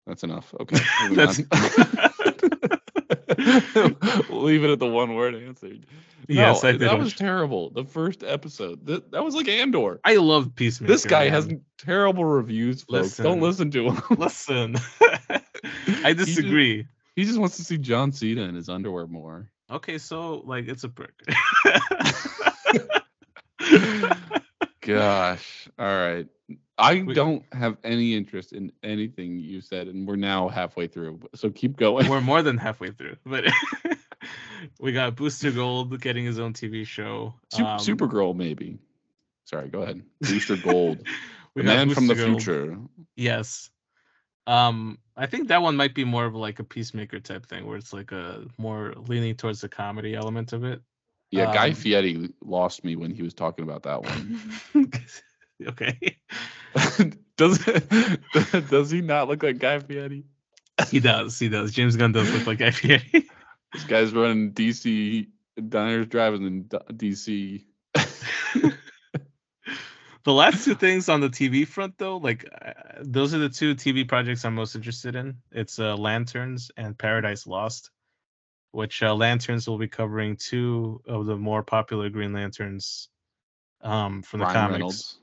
That's 0.06 0.24
enough. 0.24 0.54
Okay. 0.60 0.78
That's 1.12 1.42
leave 4.30 4.64
it 4.64 4.70
at 4.70 4.80
the 4.80 4.88
one 4.88 5.16
word 5.16 5.36
answer. 5.36 5.72
yes, 6.28 6.64
I 6.64 6.72
did. 6.74 6.82
That 6.82 7.00
was 7.00 7.14
terrible. 7.14 7.70
The 7.70 7.84
first 7.84 8.24
episode. 8.24 8.86
That, 8.86 9.12
that 9.12 9.24
was 9.24 9.36
like 9.36 9.48
Andor. 9.48 10.00
I 10.04 10.16
love 10.18 10.56
Peacemaker. 10.56 10.92
This 10.92 11.06
guy 11.06 11.26
man. 11.26 11.34
has 11.34 11.54
terrible 11.78 12.26
reviews, 12.26 12.84
folks. 12.84 12.92
Listen, 12.92 13.26
Don't 13.26 13.42
listen 13.42 13.72
to 13.72 13.90
him. 13.90 14.02
listen. 14.18 14.76
I 16.04 16.14
disagree. 16.14 16.78
He 16.78 16.82
just, 16.84 16.90
he 17.16 17.24
just, 17.26 17.40
wants 17.40 17.58
to 17.58 17.64
see 17.64 17.78
John 17.78 18.12
Cena 18.12 18.44
in 18.44 18.56
his 18.56 18.70
underwear 18.70 19.08
more. 19.08 19.50
Okay, 19.70 19.98
so 19.98 20.44
like 20.46 20.68
it's 20.68 20.84
a 20.84 20.90
brick. 20.90 21.14
Gosh. 24.82 25.68
All 25.80 25.86
right. 25.86 26.28
I 26.78 27.00
don't 27.00 27.44
have 27.54 27.78
any 27.84 28.16
interest 28.16 28.52
in 28.52 28.72
anything 28.84 29.40
you 29.40 29.62
said, 29.62 29.88
and 29.88 30.08
we're 30.08 30.18
now 30.18 30.50
halfway 30.50 30.88
through. 30.88 31.22
So 31.34 31.50
keep 31.50 31.78
going. 31.78 32.10
We're 32.10 32.22
more 32.22 32.42
than 32.42 32.58
halfway 32.58 32.92
through, 32.92 33.16
but 33.26 33.46
we 34.80 34.92
got 34.92 35.16
Booster 35.16 35.52
Gold 35.52 36.00
getting 36.02 36.26
his 36.26 36.40
own 36.40 36.54
TV 36.54 36.86
show. 36.86 37.34
Super, 37.52 37.70
um, 37.70 37.80
Supergirl, 37.80 38.36
maybe. 38.36 38.78
Sorry, 39.46 39.70
go 39.70 39.84
ahead. 39.84 40.02
Booster 40.22 40.58
Gold, 40.58 41.00
the 41.56 41.64
man 41.64 41.88
Booster 41.88 42.02
from 42.02 42.08
the 42.08 42.16
Gold. 42.16 42.44
future. 42.44 42.78
Yes. 43.16 43.70
Um, 44.48 45.00
I 45.16 45.28
think 45.28 45.48
that 45.48 45.62
one 45.62 45.76
might 45.78 45.96
be 45.96 46.04
more 46.04 46.26
of 46.26 46.36
like 46.36 46.60
a 46.60 46.64
peacemaker 46.64 47.20
type 47.20 47.46
thing, 47.46 47.66
where 47.66 47.78
it's 47.78 47.94
like 47.94 48.12
a 48.12 48.46
more 48.58 48.94
leaning 49.08 49.36
towards 49.36 49.62
the 49.62 49.70
comedy 49.70 50.14
element 50.14 50.52
of 50.52 50.66
it. 50.66 50.82
Yeah, 51.32 51.54
Guy 51.54 51.70
um, 51.70 51.74
Fieri 51.74 52.30
lost 52.44 52.84
me 52.84 52.96
when 52.96 53.12
he 53.12 53.24
was 53.24 53.34
talking 53.34 53.64
about 53.64 53.84
that 53.84 54.04
one. 54.04 54.42
okay. 55.68 56.18
does 57.38 57.60
does 58.70 58.92
he 58.92 59.02
not 59.02 59.28
look 59.28 59.44
like 59.44 59.60
Guy 59.60 59.80
Fieri? 59.80 60.26
He 60.90 61.00
does. 61.00 61.40
He 61.40 61.50
does. 61.50 61.72
James 61.72 61.96
Gunn 61.96 62.12
does 62.12 62.32
look 62.34 62.48
like 62.48 62.60
Guy 62.60 62.72
Fieri. 62.72 63.04
this 63.74 63.84
guy's 63.86 64.14
running 64.14 64.52
DC 64.52 65.28
diners, 65.70 66.08
driving 66.08 66.46
in 66.46 66.64
DC. 66.66 67.64
the 70.24 70.34
last 70.34 70.66
two 70.66 70.76
things 70.76 71.08
on 71.08 71.22
the 71.22 71.30
TV 71.30 71.66
front, 71.66 71.98
though, 71.98 72.18
like 72.18 72.46
uh, 72.66 72.74
those 73.02 73.34
are 73.34 73.40
the 73.40 73.50
two 73.50 73.76
TV 73.76 74.08
projects 74.08 74.44
I'm 74.44 74.56
most 74.56 74.76
interested 74.76 75.16
in. 75.16 75.38
It's 75.52 75.80
uh, 75.80 75.96
Lanterns 75.96 76.72
and 76.76 76.98
Paradise 76.98 77.48
Lost, 77.48 77.90
which 78.72 79.02
uh, 79.02 79.16
Lanterns 79.16 79.68
will 79.68 79.78
be 79.78 79.88
covering 79.88 80.36
two 80.36 81.02
of 81.08 81.26
the 81.26 81.38
more 81.38 81.64
popular 81.64 82.10
Green 82.10 82.34
Lanterns 82.34 83.08
um, 83.82 84.24
from 84.24 84.42
the 84.42 84.46
Ryan 84.46 84.56
comics. 84.56 84.74
Reynolds. 84.74 85.20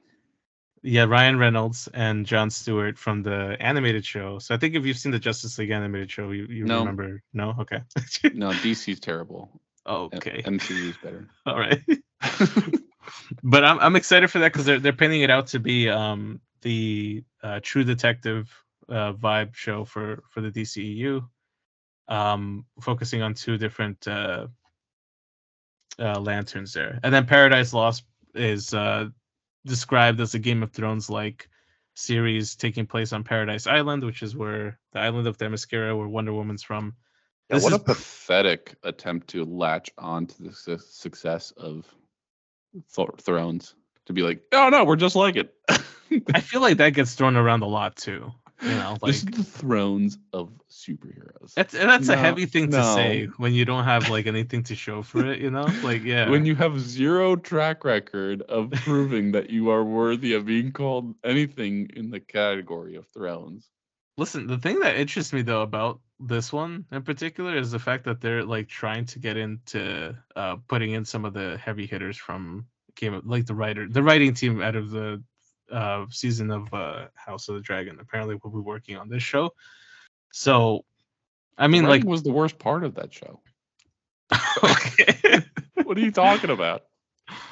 Yeah, 0.85 1.05
Ryan 1.05 1.39
Reynolds 1.39 1.89
and 1.95 2.27
John 2.27 2.51
Stewart 2.51 2.99
from 2.99 3.23
the 3.23 3.57
animated 3.61 4.05
show. 4.05 4.41
So 4.41 4.55
I 4.55 4.59
think 4.59 4.75
if 4.75 4.85
you've 4.85 4.99
seen 4.99 5.13
the 5.13 5.19
Justice 5.19 5.57
League 5.59 5.71
animated 5.71 6.11
show, 6.11 6.33
you, 6.33 6.47
you 6.47 6.65
no. 6.65 6.81
remember. 6.81 7.23
No, 7.33 7.55
okay. 7.61 7.83
no, 8.35 8.51
DC's 8.51 8.99
terrible. 8.99 9.49
Okay. 9.87 10.43
MCU's 10.43 10.97
better. 10.97 11.29
All 11.47 11.59
right. 11.59 11.81
but 13.43 13.65
I'm 13.65 13.79
I'm 13.81 13.97
excited 13.97 14.31
for 14.31 14.41
that 14.41 14.53
because 14.53 14.65
they're 14.67 14.79
they're 14.79 14.93
painting 14.93 15.23
it 15.23 15.31
out 15.31 15.49
to 15.49 15.61
be 15.61 15.89
um 15.89 16.41
the 16.63 17.25
uh, 17.43 17.61
True 17.63 17.85
Detective 17.85 18.51
uh, 18.89 19.13
vibe 19.13 19.55
show 19.55 19.85
for 19.85 20.23
for 20.31 20.41
the 20.41 20.51
DCEU, 20.51 21.27
um 22.09 22.65
focusing 22.81 23.23
on 23.23 23.35
two 23.35 23.59
different 23.59 24.07
uh, 24.07 24.47
uh 25.99 26.21
lanterns 26.21 26.73
there, 26.73 27.01
and 27.03 27.13
then 27.13 27.27
Paradise 27.27 27.73
Lost 27.73 28.05
is 28.35 28.73
uh 28.73 29.09
described 29.67 30.21
as 30.21 30.35
a 30.35 30.39
Game 30.39 30.63
of 30.63 30.73
Thrones 30.73 31.09
like 31.11 31.49
series 31.95 32.57
taking 32.57 32.87
place 32.87 33.13
on 33.13 33.25
Paradise 33.25 33.67
Island, 33.67 34.05
which 34.05 34.23
is 34.23 34.37
where 34.37 34.79
the 34.93 35.01
island 35.01 35.27
of 35.27 35.39
Themyscira, 35.39 35.97
where 35.97 36.09
Wonder 36.09 36.33
Woman's 36.33 36.63
from. 36.63 36.95
Yeah, 37.51 37.57
what 37.57 37.73
is... 37.73 37.79
a 37.79 37.79
pathetic 37.79 38.77
attempt 38.83 39.29
to 39.29 39.45
latch 39.45 39.91
on 39.99 40.27
to 40.27 40.43
the 40.43 40.53
su- 40.53 40.79
success 40.79 41.53
of 41.57 41.87
Th- 42.95 43.09
Thrones. 43.21 43.75
To 44.07 44.13
be 44.13 44.23
like, 44.23 44.43
oh 44.53 44.69
no, 44.69 44.85
we're 44.85 44.97
just 44.97 45.15
like 45.15 45.37
it. 45.37 45.55
I 46.35 46.41
feel 46.41 46.61
like 46.61 46.79
that 46.79 46.91
gets 46.91 47.15
thrown 47.15 47.37
around 47.37 47.63
a 47.63 47.67
lot 47.67 47.97
too. 47.97 48.33
You 48.61 48.71
know, 48.71 48.97
like 49.03 49.13
this 49.13 49.17
is 49.19 49.25
the 49.25 49.45
thrones 49.45 50.19
of 50.33 50.51
superheroes. 50.71 51.55
that's 51.55 51.73
that's 51.73 52.09
a 52.09 52.17
heavy 52.17 52.47
thing 52.47 52.71
to 52.71 52.79
no. 52.79 52.95
say 52.95 53.27
when 53.37 53.53
you 53.53 53.65
don't 53.65 53.85
have 53.85 54.09
like 54.09 54.27
anything 54.27 54.63
to 54.65 54.75
show 54.75 55.03
for 55.03 55.27
it. 55.27 55.41
You 55.41 55.51
know, 55.51 55.67
like 55.83 56.05
yeah. 56.05 56.29
When 56.29 56.45
you 56.47 56.55
have 56.57 56.79
zero 56.79 57.35
track 57.37 57.85
record 57.85 58.43
of 58.43 58.71
proving 58.71 59.33
that 59.33 59.51
you 59.51 59.71
are 59.71 59.85
worthy 59.85 60.35
of 60.35 60.47
being 60.47 60.73
called 60.73 61.15
anything 61.25 61.91
in 61.97 62.11
the 62.11 62.21
category 62.21 62.97
of 62.97 63.07
thrones. 63.09 63.69
Listen, 64.19 64.47
the 64.47 64.59
thing 64.59 64.81
that 64.81 64.97
interests 64.97 65.33
me 65.33 65.43
though 65.43 65.63
about 65.63 66.01
this 66.21 66.53
one 66.53 66.85
in 66.93 67.03
particular 67.03 67.57
is 67.57 67.71
the 67.71 67.79
fact 67.79 68.05
that 68.05 68.21
they're 68.21 68.45
like 68.45 68.69
trying 68.69 69.05
to 69.07 69.19
get 69.19 69.37
into 69.37 70.17
uh 70.37 70.57
putting 70.69 70.93
in 70.93 71.05
some 71.05 71.25
of 71.25 71.33
the 71.35 71.59
heavy 71.59 71.87
hitters 71.87 72.17
from 72.17 72.67
game 72.95 73.15
of 73.15 73.27
like 73.27 73.47
the 73.47 73.55
writer 73.55 73.89
the 73.89 74.03
writing 74.03 74.35
team 74.35 74.63
out 74.63 74.77
of 74.77 74.91
the 74.91 75.23
uh 75.73 76.07
season 76.11 76.51
of 76.51 76.73
uh 76.75 77.07
House 77.15 77.49
of 77.49 77.55
the 77.57 77.61
Dragon 77.61 77.99
apparently 78.01 78.37
we'll 78.43 78.53
be 78.53 78.61
working 78.61 78.97
on 78.97 79.09
this 79.09 79.23
show. 79.23 79.51
So 80.33 80.85
I 81.59 81.67
mean 81.67 81.85
like 81.85 82.05
was 82.05 82.23
the 82.23 82.33
worst 82.33 82.59
part 82.59 82.85
of 82.85 82.95
that 82.97 83.13
show. 83.13 83.41
okay. 84.63 85.41
What 85.85 85.97
are 85.97 86.01
you 86.01 86.13
talking 86.13 86.51
about? 86.51 86.85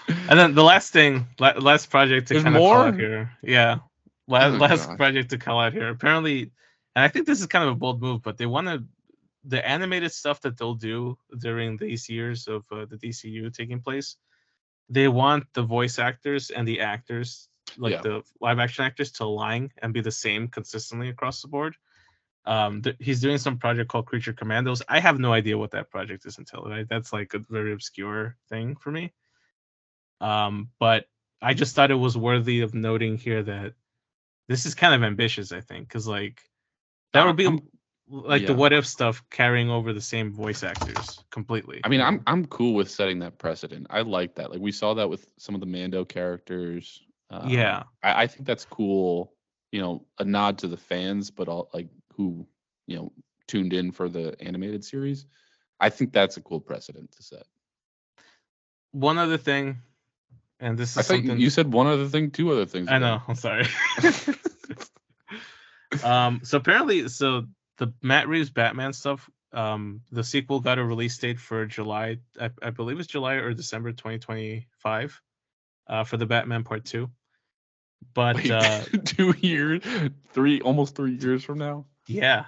And 0.09 0.39
then 0.39 0.55
the 0.55 0.65
last 0.65 0.93
thing, 0.93 1.27
la- 1.39 1.59
last 1.59 1.91
project 1.91 2.29
to 2.29 2.43
kind 2.43 2.57
of 2.57 2.61
call 2.61 2.75
out 2.83 2.95
here, 2.95 3.31
yeah, 3.43 3.79
la- 4.29 4.47
Oh, 4.47 4.51
last 4.51 4.89
God. 4.89 4.97
project 4.97 5.31
to 5.31 5.39
call 5.39 5.61
out 5.61 5.73
here. 5.73 5.89
Apparently, 5.89 6.51
and 6.97 7.05
I 7.05 7.09
think 7.09 7.27
this 7.27 7.41
is 7.41 7.47
kind 7.47 7.65
of 7.65 7.71
a 7.73 7.75
bold 7.77 8.01
move, 8.01 8.23
but 8.23 8.39
they 8.39 8.47
want 8.47 8.67
to 8.69 8.85
the 9.45 9.67
animated 9.67 10.13
stuff 10.13 10.41
that 10.43 10.57
they'll 10.57 10.75
do 10.75 11.17
during 11.39 11.77
these 11.77 12.09
years 12.09 12.47
of 12.49 12.65
uh, 12.73 12.87
the 12.87 12.97
DCU 12.97 13.53
taking 13.53 13.81
place. 13.81 14.17
They 14.89 15.09
want 15.09 15.45
the 15.55 15.63
voice 15.63 15.99
actors 15.99 16.51
and 16.51 16.67
the 16.67 16.81
actors, 16.81 17.49
like 17.79 17.93
Yeah. 17.93 18.01
the 18.03 18.23
live 18.41 18.59
action 18.59 18.85
actors, 18.85 19.13
to 19.13 19.25
align 19.25 19.71
and 19.83 19.93
be 19.93 20.01
the 20.01 20.11
same 20.13 20.49
consistently 20.49 21.09
across 21.09 21.43
the 21.43 21.49
board. 21.49 21.77
Um, 22.47 22.83
th- 22.83 22.97
he's 22.99 23.21
doing 23.21 23.39
some 23.39 23.59
project 23.59 23.91
called 23.91 24.07
Creature 24.07 24.33
Commandos. 24.33 24.83
I 24.89 24.99
have 25.01 25.19
no 25.19 25.33
idea 25.33 25.59
what 25.59 25.73
that 25.73 25.91
project 25.91 26.25
is 26.27 26.39
until 26.39 26.63
right. 26.63 26.89
That's 26.89 27.13
like 27.13 27.35
a 27.35 27.39
very 27.39 27.73
obscure 27.73 28.37
thing 28.49 28.77
for 28.77 28.91
me. 28.91 29.13
Um, 30.21 30.71
but 30.79 31.07
I 31.43 31.55
just 31.55 31.75
thought 31.75 31.91
it 31.91 31.95
was 31.95 32.17
worthy 32.17 32.61
of 32.61 32.75
noting 32.75 33.17
here 33.19 33.43
that 33.43 33.75
this 34.49 34.67
is 34.67 34.75
kind 34.75 34.95
of 34.95 35.03
ambitious. 35.03 35.53
I 35.53 35.61
think 35.61 35.89
because 35.89 36.07
like 36.07 36.43
that 37.13 37.27
would 37.27 37.37
be 37.37 37.47
I'm- 37.47 37.61
like 38.13 38.45
the 38.47 38.55
what 38.55 38.73
if 38.73 38.85
stuff 38.87 39.23
carrying 39.31 39.71
over 39.71 39.93
the 39.93 40.01
same 40.01 40.33
voice 40.33 40.65
actors 40.65 41.23
completely. 41.31 41.81
I 41.85 41.89
mean, 41.89 42.01
I'm 42.01 42.23
I'm 42.27 42.45
cool 42.47 42.75
with 42.75 42.91
setting 42.91 43.21
that 43.21 43.39
precedent. 43.39 43.87
I 43.89 44.01
like 44.01 44.35
that. 44.35 44.51
Like 44.51 44.61
we 44.61 44.73
saw 44.73 44.95
that 44.95 45.09
with 45.09 45.31
some 45.39 45.55
of 45.55 45.61
the 45.61 45.67
Mando 45.69 46.05
characters. 46.05 47.03
Um, 47.31 47.49
yeah, 47.49 47.85
I, 48.03 48.23
I 48.23 48.27
think 48.27 48.47
that's 48.47 48.65
cool. 48.65 49.33
You 49.73 49.81
know, 49.81 50.05
a 50.19 50.25
nod 50.25 50.59
to 50.59 50.69
the 50.69 50.77
fans, 50.77 51.31
but 51.31 51.49
all 51.49 51.71
like 51.73 51.89
who 52.17 52.47
you 52.87 52.97
know 52.97 53.13
tuned 53.47 53.73
in 53.73 53.93
for 53.93 54.09
the 54.09 54.37
animated 54.41 54.85
series. 54.85 55.27
I 55.79 55.91
think 55.91 56.13
that's 56.13 56.37
a 56.37 56.41
cool 56.41 56.61
precedent 56.61 57.13
to 57.13 57.23
set. 57.23 57.45
one 58.93 59.17
other 59.17 59.39
thing, 59.39 59.79
and 60.59 60.77
this 60.77 60.93
is 60.93 60.99
I 60.99 61.03
something 61.03 61.39
you 61.39 61.51
said 61.51 61.73
one 61.73 61.87
other 61.87 62.09
thing, 62.09 62.31
two 62.33 62.51
other 62.53 62.67
things. 62.67 62.89
I 62.91 62.99
know. 62.99 63.23
I'm 63.27 63.37
sorry. 63.37 63.67
um. 66.05 66.41
So 66.43 66.59
apparently, 66.59 67.09
so 67.09 67.47
the 67.79 67.93
Matt 68.03 68.29
Reeves 68.29 68.51
Batman 68.51 68.93
stuff. 68.93 69.29
Um, 69.53 70.03
the 70.13 70.23
sequel 70.23 70.61
got 70.61 70.79
a 70.79 70.85
release 70.85 71.19
date 71.19 71.41
for 71.41 71.67
July. 71.67 72.19
I, 72.41 72.51
I 72.63 72.71
believe 72.71 73.01
it's 73.01 73.09
July 73.09 73.35
or 73.35 73.53
December 73.53 73.91
2025. 73.91 75.23
Uh, 75.89 76.05
for 76.05 76.17
the 76.17 76.27
Batman 76.27 76.63
Part 76.63 76.85
Two. 76.85 77.11
But 78.15 78.37
Wait, 78.37 78.51
uh, 78.51 78.81
two 79.05 79.35
years, 79.39 79.83
three, 80.33 80.61
almost 80.61 80.97
three 80.97 81.17
years 81.17 81.45
from 81.45 81.59
now. 81.59 81.87
yeah, 82.07 82.47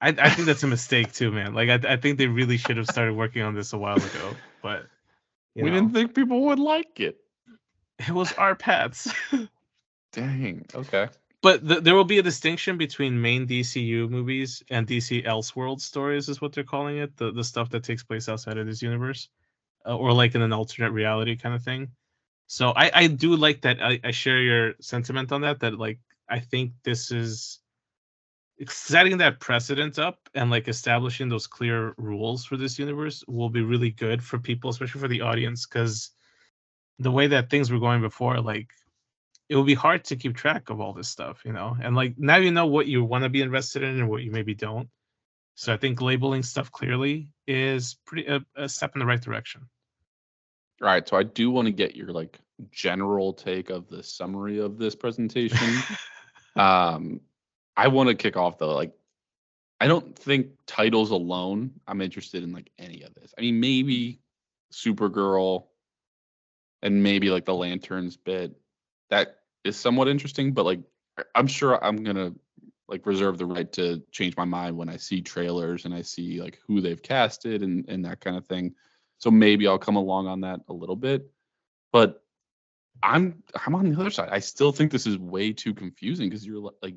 I, 0.00 0.08
I 0.08 0.30
think 0.30 0.46
that's 0.46 0.62
a 0.64 0.68
mistake 0.68 1.12
too, 1.12 1.30
man. 1.30 1.54
Like 1.54 1.68
I, 1.68 1.92
I 1.92 1.96
think 1.96 2.18
they 2.18 2.26
really 2.26 2.56
should 2.56 2.76
have 2.76 2.86
started 2.86 3.14
working 3.14 3.42
on 3.42 3.54
this 3.54 3.72
a 3.72 3.78
while 3.78 3.96
ago. 3.96 4.36
But 4.62 4.86
we 5.54 5.62
know, 5.62 5.70
didn't 5.70 5.92
think 5.92 6.14
people 6.14 6.42
would 6.46 6.58
like 6.58 6.98
it. 7.00 7.18
it 7.98 8.10
was 8.10 8.32
our 8.34 8.54
pets. 8.54 9.12
Dang. 10.12 10.66
Okay. 10.74 11.08
But 11.40 11.66
th- 11.66 11.82
there 11.82 11.94
will 11.94 12.04
be 12.04 12.18
a 12.18 12.22
distinction 12.22 12.78
between 12.78 13.20
main 13.20 13.46
DCU 13.46 14.08
movies 14.08 14.62
and 14.70 14.86
DC 14.86 15.26
Elseworld 15.26 15.80
stories, 15.80 16.28
is 16.28 16.40
what 16.40 16.52
they're 16.52 16.64
calling 16.64 16.98
it. 16.98 17.16
The 17.16 17.32
the 17.32 17.44
stuff 17.44 17.70
that 17.70 17.84
takes 17.84 18.02
place 18.02 18.28
outside 18.28 18.58
of 18.58 18.66
this 18.66 18.82
universe, 18.82 19.28
uh, 19.86 19.96
or 19.96 20.12
like 20.12 20.34
in 20.34 20.42
an 20.42 20.52
alternate 20.52 20.92
reality 20.92 21.36
kind 21.36 21.54
of 21.54 21.62
thing. 21.62 21.90
So 22.52 22.74
I 22.76 22.90
I 22.92 23.06
do 23.06 23.34
like 23.34 23.62
that. 23.62 23.82
I, 23.82 23.98
I 24.04 24.10
share 24.10 24.42
your 24.42 24.74
sentiment 24.78 25.32
on 25.32 25.40
that. 25.40 25.60
That 25.60 25.78
like 25.78 26.00
I 26.28 26.38
think 26.38 26.72
this 26.84 27.10
is 27.10 27.60
setting 28.68 29.16
that 29.18 29.40
precedent 29.40 29.98
up 29.98 30.18
and 30.34 30.50
like 30.50 30.68
establishing 30.68 31.30
those 31.30 31.46
clear 31.46 31.94
rules 31.96 32.44
for 32.44 32.58
this 32.58 32.78
universe 32.78 33.24
will 33.26 33.48
be 33.48 33.62
really 33.62 33.90
good 33.90 34.22
for 34.22 34.38
people, 34.38 34.68
especially 34.68 35.00
for 35.00 35.08
the 35.08 35.22
audience, 35.22 35.64
because 35.64 36.10
the 36.98 37.10
way 37.10 37.26
that 37.26 37.48
things 37.48 37.72
were 37.72 37.80
going 37.80 38.02
before, 38.02 38.38
like 38.42 38.68
it 39.48 39.56
will 39.56 39.64
be 39.64 39.72
hard 39.72 40.04
to 40.04 40.16
keep 40.16 40.36
track 40.36 40.68
of 40.68 40.78
all 40.78 40.92
this 40.92 41.08
stuff, 41.08 41.40
you 41.46 41.54
know. 41.54 41.74
And 41.82 41.96
like 41.96 42.18
now 42.18 42.36
you 42.36 42.50
know 42.50 42.66
what 42.66 42.86
you 42.86 43.02
want 43.02 43.24
to 43.24 43.30
be 43.30 43.40
invested 43.40 43.82
in 43.82 43.98
and 43.98 44.10
what 44.10 44.24
you 44.24 44.30
maybe 44.30 44.54
don't. 44.54 44.90
So 45.54 45.72
I 45.72 45.78
think 45.78 46.02
labeling 46.02 46.42
stuff 46.42 46.70
clearly 46.70 47.30
is 47.46 47.96
pretty 48.04 48.26
a, 48.26 48.44
a 48.56 48.68
step 48.68 48.94
in 48.94 48.98
the 49.00 49.06
right 49.06 49.22
direction. 49.22 49.70
All 50.80 50.88
right. 50.88 51.06
So 51.06 51.16
I 51.16 51.22
do 51.22 51.50
want 51.50 51.66
to 51.66 51.72
get 51.72 51.94
your 51.94 52.08
like 52.08 52.40
general 52.70 53.32
take 53.32 53.70
of 53.70 53.88
the 53.88 54.02
summary 54.02 54.58
of 54.58 54.78
this 54.78 54.94
presentation. 54.94 55.82
um, 56.56 57.20
I 57.76 57.88
want 57.88 58.08
to 58.08 58.14
kick 58.14 58.36
off 58.36 58.58
though. 58.58 58.74
Like, 58.74 58.92
I 59.80 59.88
don't 59.88 60.16
think 60.16 60.48
titles 60.66 61.10
alone. 61.10 61.72
I'm 61.88 62.00
interested 62.00 62.44
in 62.44 62.52
like 62.52 62.70
any 62.78 63.02
of 63.02 63.14
this. 63.14 63.34
I 63.36 63.40
mean, 63.40 63.58
maybe 63.58 64.20
Supergirl, 64.72 65.64
and 66.82 67.02
maybe 67.02 67.30
like 67.30 67.44
the 67.44 67.54
Lanterns 67.54 68.16
bit. 68.16 68.54
That 69.10 69.38
is 69.64 69.76
somewhat 69.76 70.08
interesting, 70.08 70.52
but 70.52 70.64
like 70.64 70.80
I'm 71.34 71.46
sure 71.46 71.82
I'm 71.84 72.02
gonna 72.02 72.32
like 72.88 73.06
reserve 73.06 73.38
the 73.38 73.46
right 73.46 73.72
to 73.72 74.02
change 74.10 74.36
my 74.36 74.44
mind 74.44 74.76
when 74.76 74.88
I 74.88 74.96
see 74.96 75.22
trailers 75.22 75.84
and 75.84 75.94
I 75.94 76.02
see 76.02 76.40
like 76.40 76.58
who 76.66 76.80
they've 76.80 77.02
casted 77.02 77.62
and 77.62 77.88
and 77.88 78.04
that 78.04 78.20
kind 78.20 78.36
of 78.36 78.46
thing. 78.46 78.74
So 79.22 79.30
maybe 79.30 79.68
I'll 79.68 79.78
come 79.78 79.94
along 79.94 80.26
on 80.26 80.40
that 80.40 80.62
a 80.68 80.72
little 80.72 80.96
bit. 80.96 81.30
But 81.92 82.24
I'm 83.04 83.44
I'm 83.64 83.76
on 83.76 83.88
the 83.88 84.00
other 84.00 84.10
side. 84.10 84.30
I 84.32 84.40
still 84.40 84.72
think 84.72 84.90
this 84.90 85.06
is 85.06 85.16
way 85.16 85.52
too 85.52 85.74
confusing 85.74 86.28
because 86.28 86.44
you're 86.44 86.72
like 86.82 86.96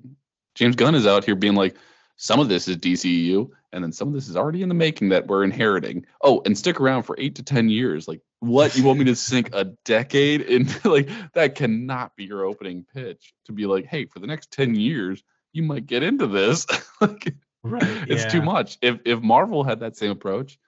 James 0.55 0.75
Gunn 0.75 0.95
is 0.95 1.05
out 1.05 1.23
here 1.23 1.35
being 1.35 1.53
like 1.53 1.77
some 2.17 2.39
of 2.39 2.49
this 2.49 2.67
is 2.67 2.77
DCU 2.77 3.47
and 3.73 3.83
then 3.83 3.91
some 3.91 4.07
of 4.07 4.15
this 4.15 4.27
is 4.27 4.35
already 4.35 4.63
in 4.63 4.69
the 4.69 4.75
making 4.75 5.09
that 5.09 5.27
we're 5.27 5.43
inheriting. 5.43 6.03
Oh, 6.23 6.41
and 6.45 6.57
stick 6.57 6.79
around 6.79 7.03
for 7.03 7.15
8 7.19 7.35
to 7.35 7.43
10 7.43 7.69
years. 7.69 8.07
Like 8.07 8.21
what 8.39 8.75
you 8.75 8.83
want 8.83 8.97
me 8.97 9.05
to 9.05 9.15
sink 9.15 9.51
a 9.53 9.65
decade 9.85 10.41
into 10.41 10.89
like 10.89 11.07
that 11.35 11.53
cannot 11.53 12.15
be 12.15 12.23
your 12.23 12.43
opening 12.43 12.88
pitch 12.91 13.35
to 13.45 13.51
be 13.51 13.67
like, 13.67 13.85
"Hey, 13.85 14.05
for 14.05 14.17
the 14.17 14.27
next 14.27 14.49
10 14.49 14.73
years, 14.73 15.23
you 15.53 15.61
might 15.61 15.85
get 15.85 16.01
into 16.01 16.25
this." 16.25 16.65
like 17.01 17.35
Right. 17.61 17.83
it's 18.07 18.31
too 18.31 18.43
much. 18.43 18.77
If 18.81 18.99
if 19.05 19.21
Marvel 19.21 19.63
had 19.63 19.79
that 19.79 19.97
same 19.97 20.11
approach, 20.11 20.59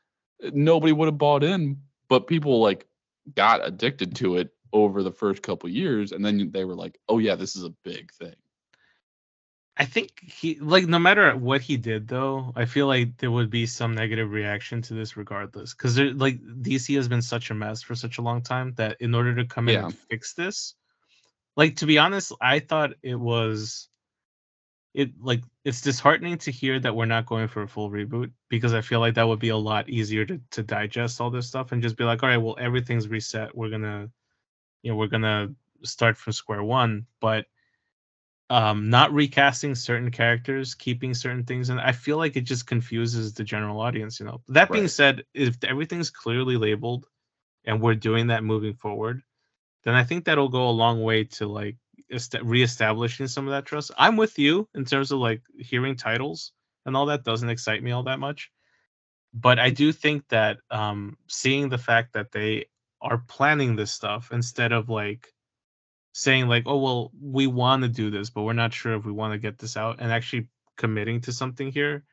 nobody 0.41 0.93
would 0.93 1.07
have 1.07 1.17
bought 1.17 1.43
in, 1.43 1.81
but 2.09 2.27
people 2.27 2.59
like 2.61 2.87
got 3.35 3.65
addicted 3.65 4.15
to 4.17 4.37
it 4.37 4.51
over 4.73 5.03
the 5.03 5.11
first 5.11 5.41
couple 5.43 5.69
years 5.69 6.11
and 6.11 6.23
then 6.25 6.51
they 6.51 6.65
were 6.65 6.75
like, 6.75 6.99
"Oh 7.09 7.19
yeah, 7.19 7.35
this 7.35 7.55
is 7.55 7.63
a 7.63 7.73
big 7.83 8.11
thing." 8.13 8.35
I 9.79 9.85
think 9.85 10.19
he 10.23 10.55
like 10.59 10.87
no 10.87 10.97
matter 10.97 11.35
what 11.35 11.61
he 11.61 11.77
did 11.77 12.07
though, 12.07 12.51
I 12.55 12.65
feel 12.65 12.87
like 12.87 13.17
there 13.17 13.29
would 13.29 13.51
be 13.51 13.67
some 13.67 13.93
negative 13.93 14.31
reaction 14.31 14.81
to 14.83 14.95
this 14.95 15.15
regardless. 15.15 15.73
Because 15.73 15.99
like 15.99 16.41
DC 16.41 16.95
has 16.95 17.07
been 17.07 17.21
such 17.21 17.51
a 17.51 17.53
mess 17.53 17.83
for 17.83 17.93
such 17.93 18.17
a 18.17 18.23
long 18.23 18.41
time 18.41 18.73
that 18.77 18.97
in 18.99 19.13
order 19.13 19.35
to 19.35 19.45
come 19.45 19.67
in 19.69 19.75
Yeah. 19.75 19.85
and 19.85 19.95
fix 20.09 20.33
this, 20.33 20.73
like 21.55 21.75
to 21.77 21.85
be 21.85 21.99
honest, 21.99 22.33
I 22.41 22.59
thought 22.59 22.93
it 23.03 23.15
was 23.19 23.87
it 24.95 25.11
like 25.21 25.43
it's 25.67 25.81
disheartening 25.81 26.37
to 26.39 26.51
hear 26.51 26.79
that 26.79 26.95
we're 26.95 27.05
not 27.05 27.27
going 27.27 27.49
for 27.49 27.63
a 27.63 27.67
full 27.67 27.91
reboot 27.91 28.31
because 28.49 28.73
I 28.73 28.81
feel 28.81 29.01
like 29.01 29.15
that 29.15 29.27
would 29.27 29.39
be 29.39 29.49
a 29.49 29.57
lot 29.57 29.89
easier 29.89 30.25
to 30.25 30.39
to 30.51 30.63
digest 30.63 31.21
all 31.21 31.31
this 31.31 31.47
stuff 31.47 31.73
and 31.73 31.83
just 31.83 31.97
be 31.97 32.05
like, 32.05 32.23
all 32.23 32.29
right, 32.29 32.37
well 32.37 32.57
everything's 32.59 33.09
reset. 33.09 33.55
We're 33.55 33.69
gonna 33.71 34.09
you 34.83 34.91
know, 34.91 34.97
we're 34.97 35.07
gonna 35.07 35.53
start 35.83 36.17
from 36.17 36.33
square 36.33 36.63
one. 36.63 37.07
But 37.21 37.47
um 38.49 38.89
not 38.89 39.13
recasting 39.13 39.75
certain 39.75 40.11
characters 40.11 40.73
keeping 40.73 41.13
certain 41.13 41.43
things 41.43 41.69
and 41.69 41.81
i 41.81 41.91
feel 41.91 42.17
like 42.17 42.37
it 42.37 42.41
just 42.41 42.65
confuses 42.67 43.33
the 43.33 43.43
general 43.43 43.81
audience 43.81 44.19
you 44.19 44.25
know 44.25 44.41
that 44.47 44.71
being 44.71 44.87
Right. 44.87 44.91
said 44.91 45.23
if 45.33 45.61
everything's 45.63 46.09
clearly 46.09 46.57
labeled 46.57 47.07
and 47.65 47.81
we're 47.81 47.95
doing 47.95 48.27
that 48.27 48.43
moving 48.45 48.73
forward 48.73 49.21
then 49.83 49.95
i 49.95 50.03
think 50.03 50.25
that'll 50.25 50.49
go 50.49 50.69
a 50.69 50.71
long 50.71 51.03
way 51.03 51.23
to 51.25 51.47
like 51.47 51.77
est- 52.11 52.41
reestablishing 52.41 53.27
some 53.27 53.47
of 53.47 53.51
that 53.51 53.65
trust 53.65 53.91
i'm 53.97 54.17
with 54.17 54.37
you 54.39 54.67
in 54.75 54.85
terms 54.85 55.11
of 55.11 55.19
like 55.19 55.41
hearing 55.57 55.95
titles 55.95 56.53
and 56.85 56.95
all 56.95 57.05
that 57.05 57.23
doesn't 57.23 57.49
excite 57.49 57.83
me 57.83 57.91
all 57.91 58.03
that 58.03 58.19
much 58.19 58.51
but 59.33 59.59
i 59.59 59.69
do 59.69 59.91
think 59.91 60.27
that 60.29 60.57
um 60.71 61.17
seeing 61.27 61.69
the 61.69 61.77
fact 61.77 62.13
that 62.13 62.31
they 62.31 62.65
are 63.01 63.23
planning 63.27 63.75
this 63.75 63.91
stuff 63.91 64.29
instead 64.31 64.71
of 64.71 64.89
like 64.89 65.27
saying 66.17 66.47
like, 66.47 66.63
"Oh 66.65 66.77
well, 66.77 67.11
we 67.21 67.45
want 67.47 67.83
to 67.83 67.89
do 67.89 68.09
this, 68.09 68.29
but 68.29 68.41
we're 68.41 68.53
not 68.53 68.73
sure 68.73 68.95
if 68.95 69.05
we 69.05 69.11
want 69.11 69.33
to 69.33 69.37
get 69.39 69.59
this 69.59 69.77
out," 69.77 69.97
and 69.99 70.11
actually 70.11 70.47
committing 70.75 71.21
to 71.21 71.31
something 71.31 71.71
here 71.71 72.03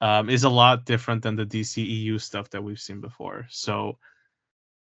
um, 0.00 0.30
is 0.30 0.44
a 0.44 0.48
lot 0.48 0.86
different 0.86 1.22
than 1.22 1.36
the 1.36 1.44
DCEU 1.44 2.20
stuff 2.20 2.48
that 2.50 2.62
we've 2.64 2.80
seen 2.80 3.00
before. 3.00 3.46
So, 3.50 3.98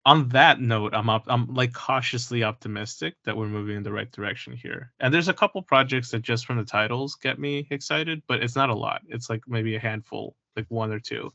on 0.06 0.28
that 0.28 0.60
note, 0.60 0.94
I'm 0.94 1.10
up, 1.10 1.24
I'm 1.26 1.52
like 1.52 1.72
cautiously 1.72 2.44
optimistic 2.44 3.14
that 3.24 3.36
we're 3.36 3.48
moving 3.48 3.76
in 3.76 3.82
the 3.82 3.92
right 3.92 4.10
direction 4.10 4.52
here. 4.52 4.92
And 5.00 5.12
there's 5.12 5.26
a 5.26 5.34
couple 5.34 5.60
projects 5.62 6.12
that 6.12 6.22
just 6.22 6.46
from 6.46 6.58
the 6.58 6.64
titles 6.64 7.16
get 7.16 7.40
me 7.40 7.66
excited, 7.70 8.22
but 8.28 8.40
it's 8.40 8.54
not 8.54 8.70
a 8.70 8.74
lot. 8.74 9.02
It's 9.08 9.28
like 9.28 9.42
maybe 9.48 9.74
a 9.74 9.80
handful, 9.80 10.36
like 10.54 10.66
one 10.68 10.92
or 10.92 11.00
two. 11.00 11.32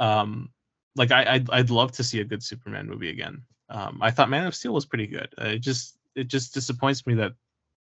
Um, 0.00 0.50
like 0.96 1.12
I, 1.12 1.34
I'd, 1.34 1.50
I'd 1.50 1.70
love 1.70 1.92
to 1.92 2.04
see 2.04 2.20
a 2.20 2.24
good 2.24 2.42
Superman 2.42 2.88
movie 2.88 3.10
again. 3.10 3.42
Um, 3.68 4.00
I 4.02 4.10
thought 4.10 4.30
Man 4.30 4.48
of 4.48 4.56
Steel 4.56 4.74
was 4.74 4.86
pretty 4.86 5.06
good. 5.06 5.32
It 5.38 5.60
just 5.60 5.96
it 6.16 6.26
just 6.26 6.52
disappoints 6.52 7.06
me 7.06 7.14
that 7.14 7.34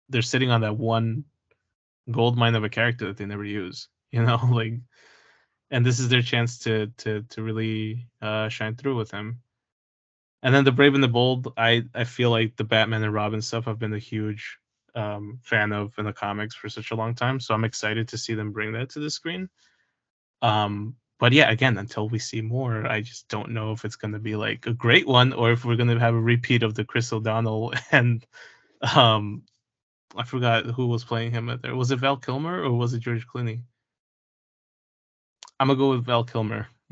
they're 0.10 0.22
sitting 0.22 0.52
on 0.52 0.62
that 0.62 0.76
one 0.76 1.24
gold 2.12 2.38
mine 2.38 2.56
of 2.56 2.66
a 2.66 2.70
character 2.70 3.08
that 3.08 3.16
they 3.18 3.26
never 3.26 3.46
use. 3.46 3.88
You 4.14 4.24
know, 4.24 4.42
like, 4.52 4.74
and 5.70 5.86
this 5.86 6.02
is 6.02 6.10
their 6.10 6.22
chance 6.22 6.60
to 6.66 6.88
to 6.98 7.22
to 7.30 7.42
really 7.42 8.10
uh, 8.22 8.50
shine 8.50 8.76
through 8.76 8.98
with 8.98 9.10
him. 9.10 9.40
And 10.44 10.54
then 10.54 10.64
the 10.64 10.72
Brave 10.72 10.96
and 10.96 11.04
the 11.04 11.08
Bold, 11.08 11.54
I 11.58 11.84
I 11.94 12.04
feel 12.04 12.32
like 12.32 12.56
the 12.56 12.64
Batman 12.64 13.04
and 13.04 13.14
Robin 13.14 13.42
stuff 13.42 13.68
I've 13.68 13.80
been 13.80 13.94
a 13.94 14.00
huge 14.00 14.58
um, 14.96 15.40
fan 15.44 15.72
of 15.72 15.94
in 15.98 16.06
the 16.06 16.14
comics 16.14 16.56
for 16.56 16.70
such 16.70 16.92
a 16.92 16.96
long 16.96 17.16
time, 17.16 17.40
so 17.40 17.54
I'm 17.54 17.64
excited 17.64 18.08
to 18.10 18.18
see 18.18 18.34
them 18.34 18.52
bring 18.52 18.74
that 18.74 18.90
to 18.92 19.00
the 19.00 19.10
screen. 19.10 19.50
Um, 20.42 20.96
but 21.20 21.34
yeah, 21.34 21.52
again, 21.52 21.78
until 21.78 22.10
we 22.10 22.18
see 22.18 22.42
more, 22.42 22.88
I 22.88 23.02
just 23.02 23.28
don't 23.28 23.52
know 23.52 23.72
if 23.72 23.86
it's 23.86 23.96
going 23.96 24.14
to 24.14 24.20
be 24.20 24.36
like 24.36 24.66
a 24.66 24.74
great 24.74 25.08
one 25.08 25.34
or 25.34 25.52
if 25.52 25.64
we're 25.64 25.76
going 25.76 25.90
to 25.90 26.00
have 26.00 26.16
a 26.16 26.20
repeat 26.20 26.64
of 26.64 26.74
the 26.74 26.84
Chris 26.84 27.14
O'Donnell 27.14 27.74
and 27.92 28.26
um, 28.96 29.44
I 30.16 30.24
forgot 30.24 30.66
who 30.66 30.88
was 30.88 31.04
playing 31.04 31.32
him 31.32 31.60
there. 31.62 31.76
Was 31.76 31.92
it 31.92 32.00
Val 32.00 32.18
Kilmer 32.18 32.64
or 32.64 32.72
was 32.72 32.94
it 32.94 33.02
George 33.02 33.28
Clooney? 33.28 33.62
I'm 35.60 35.68
gonna 35.68 35.78
go 35.78 35.92
with 35.92 36.06
Val 36.06 36.24
Kilmer, 36.24 36.68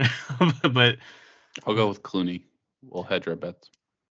but 0.62 0.98
I'll 1.66 1.74
go 1.74 1.88
with 1.88 2.04
Clooney. 2.04 2.44
We'll 2.82 3.04
hedge 3.04 3.28
our 3.28 3.36
bets. 3.36 3.70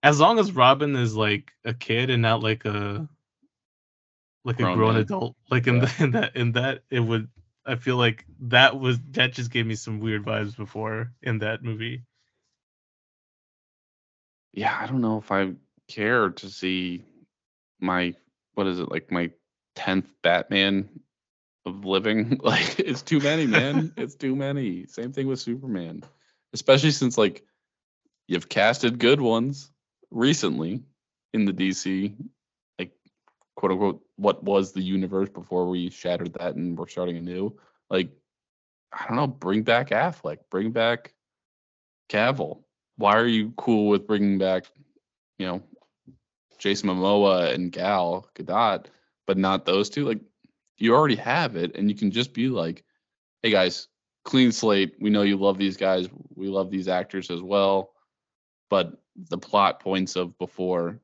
As 0.03 0.21
long 0.21 0.39
as 0.39 0.53
Robin 0.53 0.97
is 0.97 1.15
like 1.15 1.53
a 1.65 1.75
kid 1.75 2.11
and 2.11 2.23
not 2.23 2.43
like 2.43 2.65
a 2.65 3.09
like 4.45 4.59
a 4.59 4.63
grown, 4.63 4.77
grown 4.77 4.97
adult, 4.97 5.37
like 5.51 5.67
in, 5.67 5.77
yeah. 5.77 5.85
the, 5.85 5.95
in 6.05 6.11
that 6.13 6.37
in 6.37 6.53
that 6.53 6.83
it 6.91 7.01
would. 7.01 7.29
I 7.67 7.75
feel 7.75 7.97
like 7.97 8.25
that 8.41 8.79
was 8.81 8.99
that 9.11 9.35
just 9.35 9.51
gave 9.51 9.67
me 9.67 9.75
some 9.75 10.01
weird 10.01 10.25
vibes 10.25 10.57
before 10.57 11.13
in 11.23 11.39
that 11.39 11.63
movie. 11.63 12.03
Yeah, 14.53 14.77
I 14.77 14.87
don't 14.87 15.03
know 15.03 15.19
if 15.19 15.31
I 15.31 15.53
care 15.89 16.31
to 16.31 16.49
see 16.49 17.05
my 17.81 18.15
what 18.55 18.67
is 18.67 18.81
it 18.81 18.91
like 18.91 19.13
my 19.13 19.31
tenth 19.75 20.11
Batman 20.23 20.89
of 21.67 21.85
living. 21.85 22.41
Like 22.43 22.81
it's 22.81 23.03
too 23.03 23.21
many, 23.21 23.47
man. 23.47 23.93
it's 23.97 24.15
too 24.15 24.35
many. 24.35 24.87
Same 24.87 25.13
thing 25.13 25.27
with 25.27 25.41
Superman. 25.41 26.03
Especially 26.53 26.91
since 26.91 27.17
like 27.17 27.45
you've 28.31 28.49
casted 28.49 29.01
good 29.01 29.21
ones 29.21 29.73
recently 30.13 30.81
in 31.35 31.45
the 31.45 31.53
DC, 31.53 32.15
like 32.79 32.93
quote 33.57 33.73
unquote 33.73 34.03
what 34.17 34.45
was 34.45 34.73
the 34.73 34.81
universe 34.81 35.29
before 35.29 35.69
we 35.69 35.91
shattered 35.91 36.33
that 36.35 36.55
and 36.55 36.79
we're 36.79 36.87
starting 36.87 37.17
anew. 37.17 37.53
Like, 37.91 38.11
I 38.93 39.05
don't 39.09 39.17
know, 39.17 39.27
bring 39.27 39.63
back 39.63 39.91
Affleck, 39.91 40.39
bring 40.49 40.71
back 40.71 41.13
Cavill. 42.09 42.63
Why 42.97 43.17
are 43.17 43.27
you 43.27 43.53
cool 43.57 43.89
with 43.89 44.07
bringing 44.07 44.39
back, 44.39 44.67
you 45.41 45.47
know, 45.47 45.63
Jason 46.57 46.89
Momoa 46.89 47.53
and 47.53 47.73
Gal 47.73 48.29
Gadot, 48.37 48.87
but 49.27 49.39
not 49.39 49.67
those 49.67 49.91
two? 49.91 50.07
Like, 50.07 50.21
you 50.79 50.95
already 50.95 51.17
have 51.17 51.57
it 51.57 51.77
and 51.77 51.91
you 51.91 51.97
can 51.97 52.13
just 52.13 52.33
be 52.33 52.49
like 52.49 52.85
hey 53.43 53.51
guys 53.51 53.89
clean 54.25 54.53
slate 54.53 54.95
we 55.01 55.11
know 55.11 55.23
you 55.23 55.37
love 55.37 55.59
these 55.59 55.77
guys 55.77 56.09
we 56.35 56.49
love 56.49 56.71
these 56.71 56.89
actors 56.89 57.31
as 57.31 57.43
well 57.43 57.91
but 58.71 58.99
the 59.29 59.39
plot 59.39 59.81
points 59.81 60.17
of 60.17 60.39
before 60.39 60.99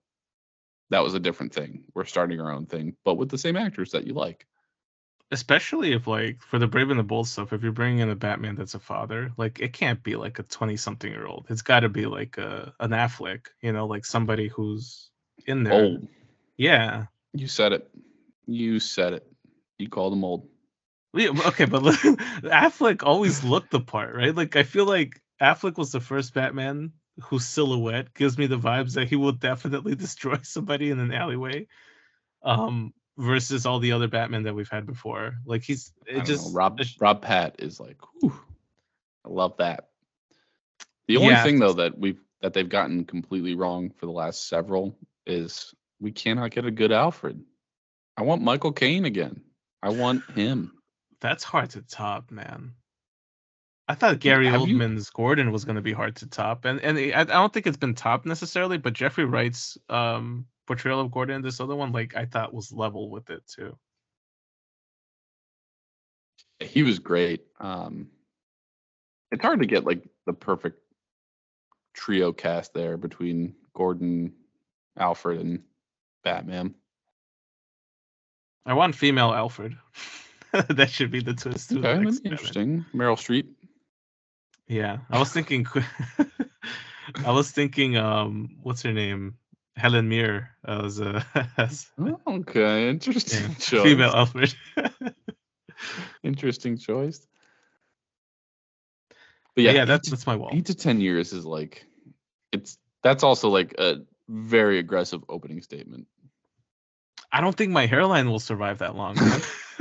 that 0.89 1.03
was 1.03 1.15
a 1.15 1.21
different 1.21 1.53
thing. 1.53 1.85
We're 1.95 2.05
starting 2.05 2.41
our 2.41 2.53
own 2.53 2.67
thing 2.67 2.97
but 3.05 3.17
with 3.17 3.29
the 3.29 3.39
same 3.39 3.57
actors 3.57 3.91
that 3.91 4.07
you 4.07 4.15
like. 4.15 4.47
Especially 5.33 5.93
if 5.93 6.07
like 6.07 6.41
for 6.41 6.59
the 6.59 6.69
brave 6.69 6.89
and 6.89 6.99
the 6.99 7.05
bold 7.05 7.29
stuff 7.29 7.53
if 7.53 7.63
you're 7.63 7.73
bringing 7.73 7.99
in 7.99 8.11
a 8.11 8.17
batman 8.17 8.55
that's 8.55 8.75
a 8.75 8.79
father 8.79 9.33
like 9.37 9.59
it 9.61 9.73
can't 9.73 10.03
be 10.03 10.15
like 10.15 10.39
a 10.39 10.45
20 10.45 10.77
something 10.77 11.11
year 11.11 11.27
old 11.27 11.47
it's 11.51 11.63
got 11.63 11.81
to 11.81 11.89
be 11.89 12.07
like 12.07 12.39
a 12.39 12.73
an 12.79 12.93
affleck 12.93 13.47
you 13.61 13.73
know 13.73 13.87
like 13.87 14.07
somebody 14.07 14.47
who's 14.47 15.11
in 15.47 15.63
there. 15.63 15.75
Old. 15.75 16.09
Yeah. 16.57 17.07
You 17.33 17.49
said 17.49 17.73
it. 17.73 17.89
You 18.47 18.81
said 18.81 19.15
it. 19.15 19.27
You 19.79 19.89
called 19.89 20.13
him 20.13 20.25
old. 20.25 20.49
Yeah, 21.15 21.31
okay, 21.47 21.65
but 21.65 21.83
look, 21.83 21.97
Affleck 22.45 23.03
always 23.03 23.43
looked 23.43 23.71
the 23.71 23.81
part, 23.81 24.15
right? 24.15 24.35
Like 24.35 24.57
I 24.57 24.65
feel 24.65 24.85
like 24.85 25.21
Affleck 25.41 25.79
was 25.79 25.93
the 25.93 26.01
first 26.01 26.35
Batman 26.35 26.93
whose 27.21 27.47
silhouette 27.47 28.15
gives 28.15 28.37
me 28.37 28.47
the 28.47 28.59
vibes 28.59 28.95
that 28.95 29.09
he 29.09 29.17
will 29.17 29.33
definitely 29.33 29.95
destroy 29.97 30.39
somebody 30.43 30.91
in 30.91 30.99
an 30.99 31.13
alleyway. 31.13 31.67
Um, 32.43 32.93
versus 33.19 33.67
all 33.67 33.79
the 33.79 33.93
other 33.93 34.09
Batman 34.09 34.45
that 34.45 34.55
we've 34.55 34.69
had 34.69 34.87
before. 34.87 35.37
Like 35.45 35.63
he's 35.63 35.93
it 36.07 36.25
just 36.25 36.49
know, 36.49 36.53
Rob 36.53 36.81
Rob 37.01 37.23
Pat 37.23 37.57
is 37.59 37.81
like, 37.81 37.97
whew, 38.21 38.39
I 39.25 39.29
love 39.31 39.57
that. 39.59 39.89
The 41.09 41.17
only 41.17 41.31
yeah. 41.31 41.43
thing 41.43 41.59
though 41.59 41.75
that 41.75 41.99
we've 41.99 42.21
that 42.43 42.53
they've 42.53 42.69
gotten 42.69 43.05
completely 43.05 43.55
wrong 43.55 43.91
for 43.91 44.07
the 44.07 44.13
last 44.13 44.49
several 44.49 44.97
is 45.27 45.75
we 46.01 46.13
cannot 46.13 46.51
get 46.51 46.67
a 46.67 46.71
good 46.71 46.93
Alfred. 46.93 47.43
I 48.17 48.23
want 48.23 48.43
Michael 48.43 48.73
Caine 48.73 49.05
again. 49.05 49.43
I 49.83 49.91
want 49.91 50.29
him. 50.33 50.73
That's 51.21 51.45
hard 51.45 51.71
to 51.71 51.83
top, 51.83 52.31
man. 52.31 52.73
I 53.89 53.95
thought 53.95 54.19
Gary 54.19 54.49
Have 54.49 54.63
Oldman's 54.63 55.07
you... 55.07 55.13
Gordon 55.15 55.53
was 55.53 55.65
going 55.65 55.77
to 55.77 55.83
be 55.83 55.93
hard 55.93 56.17
to 56.17 56.27
top, 56.27 56.65
and 56.65 56.81
and 56.81 56.99
I, 56.99 57.21
I 57.21 57.25
don't 57.25 57.53
think 57.53 57.67
it's 57.67 57.77
been 57.77 57.95
topped 57.95 58.27
necessarily. 58.27 58.79
But 58.79 58.95
Jeffrey 58.95 59.25
Wright's 59.25 59.79
um, 59.89 60.47
portrayal 60.67 61.01
of 61.01 61.11
Gordon, 61.11 61.43
this 61.43 61.61
other 61.61 61.77
one, 61.77 61.93
like 61.93 62.17
I 62.17 62.25
thought 62.25 62.55
was 62.55 62.73
level 62.73 63.11
with 63.11 63.31
it 63.31 63.43
too. 63.47 63.77
He 66.59 66.83
was 66.83 66.99
great. 66.99 67.45
Um, 67.61 68.09
it's 69.31 69.43
hard 69.43 69.61
to 69.61 69.67
get 69.67 69.85
like 69.85 70.03
the 70.27 70.33
perfect 70.33 70.81
trio 71.95 72.33
cast 72.33 72.75
there 72.75 72.97
between 72.97 73.55
Gordon, 73.75 74.33
Alfred, 74.99 75.41
and 75.41 75.63
Batman. 76.25 76.75
I 78.65 78.75
want 78.75 78.97
female 78.97 79.33
Alfred. 79.33 79.77
that 80.69 80.91
should 80.91 81.11
be 81.11 81.21
the 81.21 81.35
twist. 81.35 81.73
Okay, 81.73 82.03
that's 82.03 82.21
interesting. 82.25 82.85
Meryl 82.95 83.17
Streep. 83.17 83.47
Yeah, 84.69 84.99
I 85.11 85.19
was 85.19 85.33
thinking. 85.33 85.67
I 87.25 87.31
was 87.31 87.51
thinking. 87.51 87.97
Um, 87.97 88.57
what's 88.63 88.83
her 88.83 88.93
name? 88.93 89.37
Helen 89.77 90.09
Mirren 90.09 90.47
as 90.65 91.01
a. 91.01 91.25
As, 91.59 91.87
okay, 92.27 92.89
interesting 92.89 93.51
yeah, 93.51 93.55
choice. 93.59 93.83
Female 93.83 94.11
Alfred. 94.11 94.55
interesting 96.23 96.79
choice. 96.79 97.27
But 99.55 99.65
yeah, 99.65 99.73
yeah, 99.73 99.85
that's 99.85 100.11
that's 100.11 100.27
my 100.27 100.37
wall. 100.37 100.51
Eight 100.53 100.67
to 100.67 100.75
ten 100.75 101.01
years 101.01 101.33
is 101.33 101.45
like, 101.45 101.87
it's 102.53 102.79
that's 103.03 103.23
also 103.23 103.51
like 103.51 103.75
a 103.79 103.99
very 104.29 104.79
aggressive 104.79 105.23
opening 105.29 105.63
statement. 105.63 106.07
I 107.31 107.41
don't 107.41 107.57
think 107.57 107.73
my 107.73 107.87
hairline 107.87 108.31
will 108.31 108.41
survive 108.41 108.79
that 108.79 108.97
long. 108.97 109.17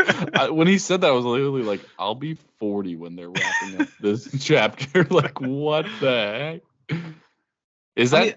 I, 0.34 0.50
when 0.50 0.68
he 0.68 0.78
said 0.78 1.02
that, 1.02 1.08
I 1.08 1.12
was 1.12 1.26
literally 1.26 1.64
like, 1.64 1.82
"I'll 1.98 2.16
be 2.16 2.36
40 2.60 2.96
when 2.96 3.16
they're 3.16 3.30
wrapping 3.30 3.82
up 3.82 3.88
this 4.00 4.28
chapter." 4.44 5.04
like, 5.10 5.40
what 5.40 5.86
the 6.00 6.62
heck? 6.90 7.00
Is 7.96 8.12
that 8.12 8.22
I 8.22 8.26
mean, 8.26 8.36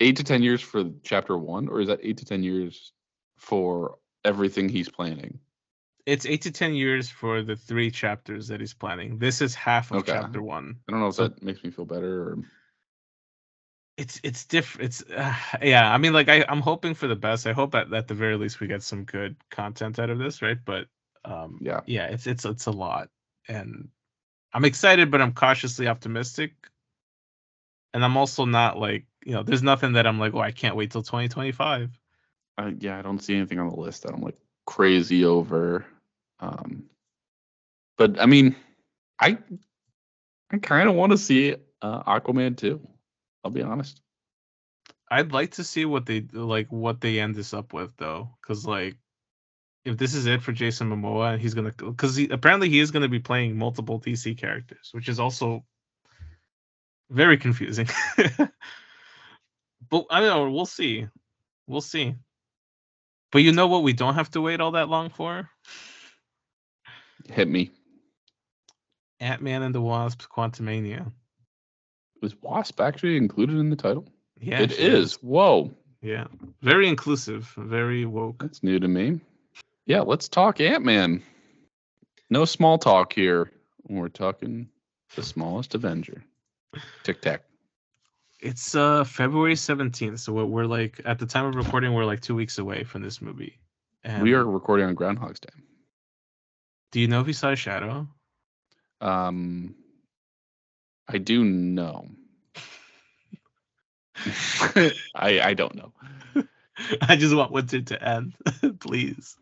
eight 0.00 0.16
to 0.16 0.24
ten 0.24 0.42
years 0.42 0.60
for 0.60 0.84
chapter 1.02 1.36
one, 1.36 1.68
or 1.68 1.80
is 1.80 1.88
that 1.88 2.00
eight 2.02 2.18
to 2.18 2.24
ten 2.24 2.42
years 2.42 2.92
for 3.36 3.98
everything 4.24 4.68
he's 4.68 4.88
planning? 4.88 5.38
It's 6.06 6.26
eight 6.26 6.42
to 6.42 6.50
ten 6.50 6.74
years 6.74 7.08
for 7.08 7.42
the 7.42 7.56
three 7.56 7.90
chapters 7.90 8.48
that 8.48 8.60
he's 8.60 8.74
planning. 8.74 9.18
This 9.18 9.40
is 9.40 9.54
half 9.54 9.90
of 9.90 9.98
okay. 9.98 10.12
chapter 10.12 10.42
one. 10.42 10.76
I 10.88 10.92
don't 10.92 11.00
know 11.00 11.08
if 11.08 11.14
so, 11.14 11.28
that 11.28 11.42
makes 11.42 11.62
me 11.64 11.70
feel 11.70 11.84
better 11.84 12.22
or 12.22 12.38
it's 14.00 14.18
it's 14.22 14.46
different. 14.46 14.86
It's 14.86 15.04
uh, 15.10 15.34
yeah. 15.62 15.92
I 15.92 15.98
mean, 15.98 16.12
like 16.12 16.28
I 16.28 16.44
I'm 16.48 16.62
hoping 16.62 16.94
for 16.94 17.06
the 17.06 17.16
best. 17.16 17.46
I 17.46 17.52
hope 17.52 17.74
at 17.74 17.92
at 17.92 18.08
the 18.08 18.14
very 18.14 18.36
least 18.36 18.60
we 18.60 18.66
get 18.66 18.82
some 18.82 19.04
good 19.04 19.36
content 19.50 19.98
out 19.98 20.10
of 20.10 20.18
this, 20.18 20.42
right? 20.42 20.58
But 20.64 20.86
um, 21.24 21.58
yeah, 21.60 21.80
yeah. 21.86 22.06
It's 22.06 22.26
it's 22.26 22.44
it's 22.44 22.66
a 22.66 22.70
lot, 22.70 23.08
and 23.48 23.88
I'm 24.52 24.64
excited, 24.64 25.10
but 25.10 25.20
I'm 25.20 25.32
cautiously 25.32 25.86
optimistic. 25.88 26.52
And 27.92 28.04
I'm 28.04 28.16
also 28.16 28.44
not 28.44 28.78
like 28.78 29.06
you 29.24 29.32
know, 29.32 29.42
there's 29.42 29.62
nothing 29.62 29.92
that 29.94 30.06
I'm 30.06 30.18
like, 30.18 30.34
oh, 30.34 30.40
I 30.40 30.52
can't 30.52 30.76
wait 30.76 30.90
till 30.90 31.02
2025. 31.02 31.90
Uh, 32.58 32.70
yeah, 32.78 32.98
I 32.98 33.02
don't 33.02 33.18
see 33.18 33.36
anything 33.36 33.58
on 33.58 33.68
the 33.68 33.76
list 33.76 34.02
that 34.02 34.12
I'm 34.12 34.20
like 34.20 34.36
crazy 34.66 35.24
over. 35.24 35.84
Um, 36.40 36.84
but 37.98 38.20
I 38.20 38.26
mean, 38.26 38.56
I 39.20 39.38
I 40.50 40.58
kind 40.58 40.88
of 40.88 40.94
want 40.94 41.12
to 41.12 41.18
see 41.18 41.56
uh, 41.82 42.02
Aquaman 42.04 42.56
too. 42.56 42.86
I'll 43.44 43.50
be 43.50 43.62
honest. 43.62 44.00
I'd 45.10 45.32
like 45.32 45.52
to 45.52 45.64
see 45.64 45.84
what 45.84 46.06
they 46.06 46.20
like 46.32 46.68
what 46.70 47.00
they 47.00 47.18
end 47.18 47.34
this 47.34 47.52
up 47.52 47.72
with 47.72 47.96
though, 47.96 48.30
because 48.40 48.66
like 48.66 48.96
if 49.84 49.96
this 49.96 50.14
is 50.14 50.26
it 50.26 50.42
for 50.42 50.52
Jason 50.52 50.90
Momoa 50.90 51.32
and 51.32 51.40
he's 51.40 51.54
gonna 51.54 51.72
because 51.72 52.16
he, 52.16 52.28
apparently 52.28 52.68
he 52.68 52.80
is 52.80 52.90
gonna 52.90 53.08
be 53.08 53.20
playing 53.20 53.56
multiple 53.56 54.00
DC 54.00 54.36
characters, 54.38 54.90
which 54.92 55.08
is 55.08 55.18
also 55.20 55.64
very 57.10 57.38
confusing. 57.38 57.88
but 58.16 58.50
I 60.10 60.20
don't 60.20 60.28
know. 60.28 60.50
We'll 60.50 60.66
see. 60.66 61.06
We'll 61.66 61.80
see. 61.80 62.14
But 63.32 63.38
you 63.42 63.52
know 63.52 63.68
what? 63.68 63.82
We 63.82 63.92
don't 63.92 64.14
have 64.14 64.30
to 64.32 64.40
wait 64.40 64.60
all 64.60 64.72
that 64.72 64.88
long 64.88 65.10
for. 65.10 65.48
Hit 67.28 67.48
me. 67.48 67.70
Ant 69.20 69.42
Man 69.42 69.62
and 69.62 69.74
the 69.74 69.80
Wasp: 69.80 70.22
Quantumania. 70.22 71.12
Was 72.22 72.34
Wasp 72.42 72.80
actually 72.80 73.16
included 73.16 73.56
in 73.56 73.70
the 73.70 73.76
title? 73.76 74.06
Yeah, 74.38 74.60
it 74.60 74.72
is. 74.72 74.78
is. 74.78 75.14
Whoa, 75.22 75.70
Yeah, 76.02 76.26
very 76.62 76.88
inclusive, 76.88 77.52
very 77.56 78.04
woke. 78.04 78.40
that's 78.40 78.62
new 78.62 78.78
to 78.78 78.88
me. 78.88 79.20
Yeah, 79.90 80.02
let's 80.02 80.28
talk 80.28 80.60
Ant 80.60 80.84
Man. 80.84 81.20
No 82.30 82.44
small 82.44 82.78
talk 82.78 83.12
here. 83.12 83.50
We're 83.88 84.08
talking 84.08 84.68
the 85.16 85.22
smallest 85.24 85.74
Avenger. 85.74 86.22
Tic 87.02 87.20
Tac. 87.20 87.42
It's 88.38 88.76
uh 88.76 89.02
February 89.02 89.56
seventeenth, 89.56 90.20
so 90.20 90.32
we're, 90.32 90.64
like 90.64 91.00
at 91.04 91.18
the 91.18 91.26
time 91.26 91.46
of 91.46 91.56
recording, 91.56 91.92
we're 91.92 92.04
like 92.04 92.20
two 92.20 92.36
weeks 92.36 92.58
away 92.58 92.84
from 92.84 93.02
this 93.02 93.20
movie. 93.20 93.58
And 94.04 94.22
We 94.22 94.32
are 94.34 94.44
recording 94.44 94.86
on 94.86 94.94
Groundhog's 94.94 95.40
Day. 95.40 95.48
Do 96.92 97.00
you 97.00 97.08
know 97.08 97.20
if 97.22 97.26
he 97.26 97.32
saw 97.32 97.50
a 97.50 97.56
shadow? 97.56 98.06
Um, 99.00 99.74
I 101.08 101.18
do 101.18 101.42
know. 101.42 102.06
I 105.16 105.40
I 105.42 105.54
don't 105.54 105.74
know. 105.74 105.92
I 107.02 107.16
just 107.16 107.34
want 107.34 107.50
winter 107.50 107.80
to 107.80 108.08
end, 108.08 108.34
please. 108.78 109.36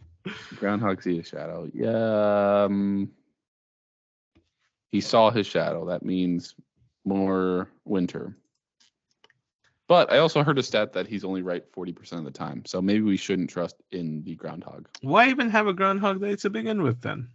Groundhog 0.57 1.03
see 1.03 1.19
a 1.19 1.25
shadow. 1.25 1.69
Yeah. 1.73 2.64
Um, 2.64 3.11
he 4.91 5.01
saw 5.01 5.31
his 5.31 5.47
shadow. 5.47 5.87
That 5.87 6.03
means 6.03 6.55
more 7.05 7.69
winter. 7.85 8.37
But 9.88 10.12
I 10.12 10.19
also 10.19 10.43
heard 10.43 10.59
a 10.59 10.62
stat 10.62 10.93
that 10.93 11.07
he's 11.07 11.25
only 11.25 11.41
right 11.41 11.64
40% 11.73 12.12
of 12.12 12.25
the 12.25 12.31
time. 12.31 12.62
So 12.67 12.83
maybe 12.83 13.01
we 13.01 13.17
shouldn't 13.17 13.49
trust 13.49 13.77
in 13.91 14.23
the 14.23 14.35
groundhog. 14.35 14.87
Why 15.01 15.29
even 15.29 15.49
have 15.49 15.67
a 15.67 15.73
Groundhog 15.73 16.21
Day 16.21 16.37
to 16.37 16.51
begin 16.51 16.83
with 16.83 17.01
then? 17.01 17.29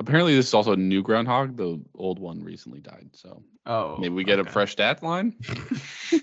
Apparently, 0.00 0.34
this 0.34 0.48
is 0.48 0.54
also 0.54 0.72
a 0.72 0.76
new 0.76 1.02
groundhog. 1.02 1.58
The 1.58 1.78
old 1.94 2.18
one 2.18 2.42
recently 2.42 2.80
died. 2.80 3.10
So 3.12 3.42
Oh, 3.66 3.98
maybe 3.98 4.14
we 4.14 4.24
get 4.24 4.38
a 4.40 4.44
fresh 4.44 4.72
stat 4.72 5.02
line. 5.02 5.36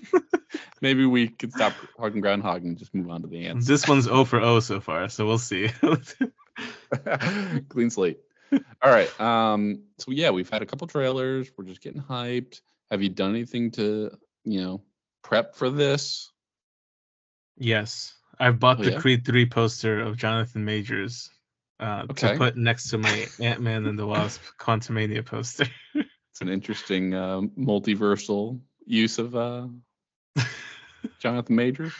maybe 0.82 1.06
we 1.06 1.28
could 1.28 1.52
stop 1.52 1.72
talking 1.96 2.20
groundhog 2.20 2.64
and 2.64 2.76
just 2.76 2.92
move 2.92 3.08
on 3.08 3.22
to 3.22 3.28
the 3.28 3.46
ants. 3.46 3.66
This 3.68 3.86
one's 3.86 4.08
O 4.08 4.24
for 4.24 4.40
O 4.40 4.58
so 4.58 4.80
far, 4.80 5.08
so 5.08 5.24
we'll 5.26 5.38
see. 5.38 5.70
Clean 7.68 7.88
slate. 7.88 8.18
All 8.82 8.90
right. 8.90 9.20
Um, 9.20 9.84
so 9.98 10.10
yeah, 10.10 10.30
we've 10.30 10.50
had 10.50 10.60
a 10.62 10.66
couple 10.66 10.88
trailers. 10.88 11.48
We're 11.56 11.64
just 11.64 11.80
getting 11.80 12.02
hyped. 12.02 12.60
Have 12.90 13.00
you 13.02 13.10
done 13.10 13.30
anything 13.30 13.70
to, 13.72 14.10
you 14.44 14.60
know, 14.60 14.82
prep 15.22 15.54
for 15.54 15.70
this? 15.70 16.32
yes, 17.60 18.14
I've 18.40 18.58
bought 18.60 18.80
Oh, 18.80 18.84
the 18.84 18.92
yeah? 18.92 18.98
Creed 19.00 19.24
three 19.24 19.46
poster 19.46 20.00
of 20.00 20.16
Jonathan 20.16 20.64
Majors 20.64 21.30
uh, 21.80 22.06
Okay. 22.10 22.32
to 22.32 22.38
put 22.38 22.56
next 22.56 22.90
to 22.90 22.98
my 22.98 23.28
Ant 23.40 23.60
Man 23.60 23.86
and 23.86 23.98
the 23.98 24.06
Wasp 24.06 24.42
Quantumania 24.58 25.24
poster. 25.24 25.66
It's 26.30 26.42
an 26.42 26.50
interesting 26.50 27.14
um, 27.14 27.48
multiversal 27.58 28.60
use 28.86 29.18
of 29.18 29.34
uh, 29.34 29.66
Jonathan 31.18 31.56
Majors. 31.56 31.92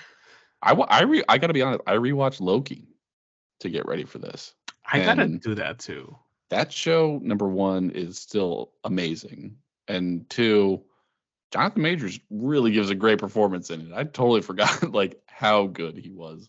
I 0.62 0.74
I 0.74 1.02
re- 1.02 1.24
I 1.28 1.38
gotta 1.38 1.52
be 1.52 1.62
honest. 1.62 1.82
I 1.88 1.94
rewatched 1.94 2.40
Loki 2.40 2.86
to 3.60 3.68
get 3.68 3.86
ready 3.86 4.04
for 4.04 4.18
this. 4.18 4.54
I 4.84 5.00
gotta 5.00 5.26
do 5.26 5.56
that 5.56 5.80
too. 5.80 6.16
That 6.50 6.72
show 6.72 7.18
number 7.20 7.48
one 7.48 7.90
is 7.90 8.16
still 8.18 8.70
amazing, 8.84 9.56
and 9.88 10.28
two, 10.30 10.82
Jonathan 11.52 11.82
Majors 11.82 12.20
really 12.30 12.70
gives 12.70 12.90
a 12.90 12.94
great 12.94 13.18
performance 13.18 13.70
in 13.70 13.80
it. 13.80 13.92
I 13.92 14.04
totally 14.04 14.42
forgot 14.42 14.92
like 14.92 15.20
how 15.26 15.66
good 15.66 15.96
he 15.98 16.10
was. 16.12 16.48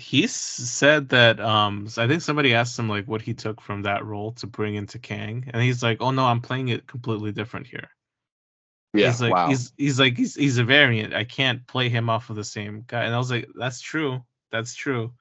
He 0.00 0.26
said 0.26 1.10
that 1.10 1.40
um 1.40 1.88
I 1.96 2.08
think 2.08 2.22
somebody 2.22 2.54
asked 2.54 2.78
him 2.78 2.88
like 2.88 3.06
what 3.06 3.22
he 3.22 3.34
took 3.34 3.60
from 3.60 3.82
that 3.82 4.04
role 4.04 4.32
to 4.32 4.46
bring 4.46 4.74
into 4.74 4.98
Kang, 4.98 5.44
and 5.52 5.62
he's 5.62 5.82
like, 5.82 5.98
"Oh 6.00 6.10
no, 6.10 6.24
I'm 6.24 6.40
playing 6.40 6.68
it 6.68 6.86
completely 6.86 7.32
different 7.32 7.66
here." 7.66 7.88
Yeah, 8.92 9.06
he's 9.06 9.20
like 9.20 9.32
wow. 9.32 9.48
he's 9.48 9.72
he's 9.76 10.00
like 10.00 10.16
he's 10.16 10.34
he's 10.34 10.58
a 10.58 10.64
variant. 10.64 11.14
I 11.14 11.24
can't 11.24 11.66
play 11.66 11.88
him 11.88 12.10
off 12.10 12.30
of 12.30 12.36
the 12.36 12.44
same 12.44 12.84
guy. 12.86 13.04
And 13.04 13.14
I 13.14 13.18
was 13.18 13.30
like, 13.30 13.48
that's 13.54 13.80
true. 13.80 14.24
That's 14.50 14.74
true. 14.74 15.12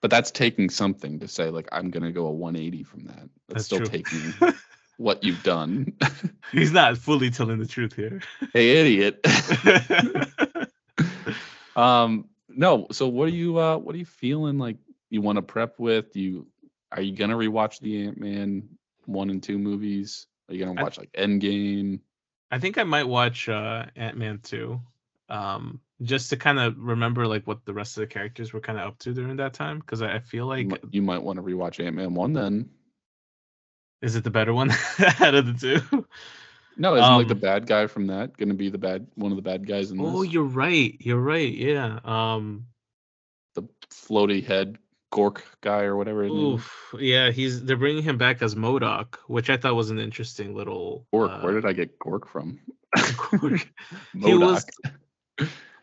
but 0.00 0.10
that's 0.10 0.30
taking 0.30 0.70
something 0.70 1.18
to 1.20 1.28
say 1.28 1.50
like 1.50 1.68
I'm 1.72 1.90
gonna 1.90 2.12
go 2.12 2.26
a 2.26 2.32
180 2.32 2.84
from 2.84 3.04
that. 3.04 3.16
That's 3.16 3.30
That's, 3.48 3.64
still 3.66 3.78
true. 3.80 3.88
taking 3.88 4.32
what 4.96 5.22
you've 5.22 5.42
done. 5.42 5.92
He's 6.52 6.72
not 6.72 6.96
fully 6.96 7.30
telling 7.30 7.58
the 7.58 7.66
truth 7.66 7.94
here. 7.94 8.20
hey, 8.54 8.78
idiot. 8.78 9.20
um, 11.76 12.28
no. 12.48 12.86
So 12.92 13.08
what 13.08 13.26
are 13.28 13.32
you? 13.32 13.58
Uh, 13.58 13.76
what 13.78 13.94
are 13.94 13.98
you 13.98 14.04
feeling 14.06 14.58
like? 14.58 14.76
You 15.10 15.22
want 15.22 15.36
to 15.36 15.42
prep 15.42 15.78
with? 15.78 16.14
You 16.16 16.46
are 16.92 17.00
you 17.02 17.16
gonna 17.16 17.36
rewatch 17.36 17.80
the 17.80 18.06
Ant 18.06 18.18
Man 18.18 18.68
one 19.06 19.30
and 19.30 19.42
two 19.42 19.58
movies? 19.58 20.26
Are 20.48 20.54
you 20.54 20.64
gonna 20.64 20.78
I- 20.80 20.82
watch 20.82 20.98
like 20.98 21.12
Endgame? 21.12 22.00
I 22.50 22.58
think 22.58 22.78
I 22.78 22.84
might 22.84 23.04
watch 23.06 23.48
uh 23.48 23.84
Ant 23.96 24.16
Man 24.16 24.40
2. 24.42 24.80
Um 25.28 25.80
just 26.02 26.30
to 26.30 26.36
kind 26.36 26.58
of 26.58 26.78
remember 26.78 27.26
like 27.26 27.46
what 27.46 27.64
the 27.66 27.74
rest 27.74 27.96
of 27.96 28.02
the 28.02 28.06
characters 28.06 28.52
were 28.52 28.60
kind 28.60 28.78
of 28.78 28.86
up 28.88 28.98
to 29.00 29.12
during 29.12 29.36
that 29.36 29.52
time. 29.52 29.80
Because 29.80 30.00
I, 30.00 30.14
I 30.14 30.18
feel 30.20 30.44
You 30.56 30.68
like 30.68 30.80
you 30.90 31.02
might 31.02 31.22
want 31.22 31.36
to 31.38 31.42
rewatch 31.42 31.84
Ant 31.84 31.96
Man 31.96 32.14
one 32.14 32.32
then. 32.32 32.70
is 34.00 34.16
it 34.16 34.24
the 34.24 34.30
better 34.30 34.54
one 34.54 34.70
out 35.20 35.34
of 35.34 35.46
the 35.46 35.80
two? 35.90 36.06
No, 36.78 36.94
isn't 36.94 37.14
like 37.16 37.28
the 37.28 37.34
Um, 37.34 37.40
bad 37.40 37.66
guy 37.66 37.86
from 37.88 38.06
that 38.06 38.36
gonna 38.36 38.54
be 38.54 38.70
the 38.70 38.78
bad 38.78 39.06
one 39.16 39.32
of 39.32 39.36
the 39.36 39.42
bad 39.42 39.66
guys 39.66 39.90
in 39.90 40.00
Oh, 40.00 40.04
this? 40.04 40.14
Oh, 40.14 40.22
you're 40.22 40.44
right. 40.44 40.96
You're 41.00 41.20
right. 41.20 41.52
Yeah. 41.52 41.98
Um 42.04 42.66
The 43.54 43.64
floaty 43.90 44.44
head 44.44 44.78
Gork 45.12 45.40
guy 45.62 45.84
or 45.84 45.96
whatever. 45.96 46.22
his 46.24 46.32
name 46.32 46.46
is. 46.46 46.60
oof. 46.60 46.94
Yeah, 46.98 47.30
he's 47.30 47.64
they're 47.64 47.76
bringing 47.78 48.02
him 48.02 48.18
back 48.18 48.42
as 48.42 48.54
MODOK, 48.54 49.16
which 49.26 49.48
I 49.50 49.56
thought 49.56 49.74
was 49.74 49.90
an 49.90 49.98
interesting 49.98 50.54
little 50.54 51.06
Gork. 51.12 51.30
uh, 51.38 51.40
Where 51.40 51.54
did 51.54 51.64
I 51.66 51.72
get 51.72 51.98
Gork 51.98 52.28
from? 52.28 52.60
Gork. 52.96 53.66
He 54.14 54.34
was 54.34 54.64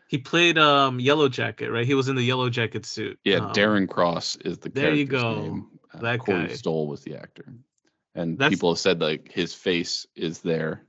he 0.08 0.18
played 0.18 0.56
um 0.58 1.00
Yellow 1.00 1.28
Jacket, 1.28 1.70
right? 1.70 1.84
He 1.86 1.94
was 1.94 2.08
in 2.08 2.14
the 2.16 2.22
Yellow 2.22 2.48
Jacket 2.50 2.86
suit. 2.86 3.18
Yeah, 3.24 3.38
Um, 3.38 3.52
Darren 3.52 3.88
Cross 3.88 4.36
is 4.36 4.58
the 4.58 4.68
there 4.70 4.94
you 4.94 5.04
go. 5.04 5.34
name. 5.42 5.66
Uh, 5.92 5.98
That 6.00 6.20
Corey 6.20 6.46
guy. 6.46 6.54
Stoll 6.54 6.86
was 6.86 7.02
the 7.02 7.16
actor, 7.16 7.52
and 8.14 8.38
That's- 8.38 8.54
people 8.56 8.70
have 8.70 8.78
said 8.78 9.00
like 9.00 9.32
his 9.32 9.52
face 9.54 10.06
is 10.14 10.40
there 10.40 10.82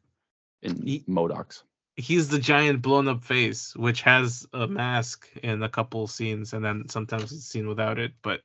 in 0.62 0.82
He- 0.86 1.04
MODOK's. 1.08 1.64
he's 1.96 2.28
the 2.30 2.40
giant 2.40 2.82
blown 2.82 3.08
up 3.08 3.24
face, 3.24 3.76
which 3.76 4.02
has 4.04 4.46
a 4.54 4.68
mask 4.68 5.30
in 5.44 5.64
a 5.64 5.70
couple 5.70 6.08
scenes, 6.08 6.54
and 6.54 6.64
then 6.64 6.90
sometimes 6.90 7.32
it's 7.32 7.46
seen 7.46 7.68
without 7.68 8.00
it. 8.00 8.14
But 8.22 8.42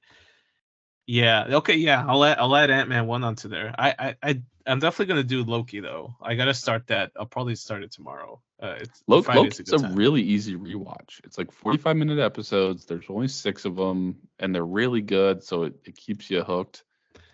yeah, 1.06 1.44
okay, 1.48 1.76
yeah, 1.76 2.04
I'll 2.06 2.24
add 2.24 2.38
I'll 2.38 2.54
add 2.56 2.70
Ant 2.70 2.88
Man 2.88 3.06
one 3.06 3.24
onto 3.24 3.48
there. 3.48 3.74
I 3.76 3.94
I, 3.98 4.16
I 4.22 4.42
I'm 4.66 4.78
definitely 4.78 5.06
gonna 5.06 5.24
do 5.24 5.44
Loki 5.44 5.80
though. 5.80 6.14
I 6.22 6.34
gotta 6.34 6.54
start 6.54 6.86
that. 6.86 7.12
I'll 7.18 7.26
probably 7.26 7.56
start 7.56 7.82
it 7.82 7.92
tomorrow. 7.92 8.40
Uh, 8.62 8.76
it's 8.80 9.02
Loki, 9.08 9.24
Friday's 9.24 9.58
Loki's 9.58 9.72
a, 9.72 9.78
good 9.78 9.96
really 9.96 10.22
easy 10.22 10.54
rewatch. 10.54 11.20
It's 11.24 11.36
like 11.36 11.50
45 11.50 11.96
minute 11.96 12.20
episodes. 12.20 12.84
There's 12.86 13.06
only 13.08 13.26
six 13.26 13.64
of 13.64 13.74
them, 13.74 14.16
and 14.38 14.54
they're 14.54 14.64
really 14.64 15.00
good, 15.00 15.42
so 15.42 15.64
it, 15.64 15.74
it 15.84 15.96
keeps 15.96 16.30
you 16.30 16.44
hooked. 16.44 16.84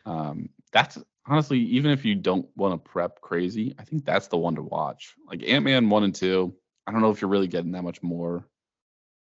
Um, 0.07 0.49
that's 0.73 0.97
honestly, 1.29 1.59
even 1.59 1.91
if 1.91 2.05
you 2.05 2.15
don't 2.15 2.49
want 2.57 2.73
to 2.73 2.91
prep 2.91 3.21
crazy, 3.21 3.75
I 3.79 3.85
think 3.85 4.05
that's 4.05 4.29
the 4.29 4.39
one 4.39 4.57
to 4.57 4.63
watch. 4.63 5.15
Like 5.27 5.43
Ant 5.47 5.65
Man 5.65 5.91
one 5.91 6.05
and 6.05 6.15
two. 6.15 6.55
I 6.87 6.93
don't 6.93 7.03
know 7.03 7.11
if 7.11 7.21
you're 7.21 7.31
really 7.31 7.49
getting 7.49 7.73
that 7.73 7.83
much 7.83 8.03
more 8.03 8.49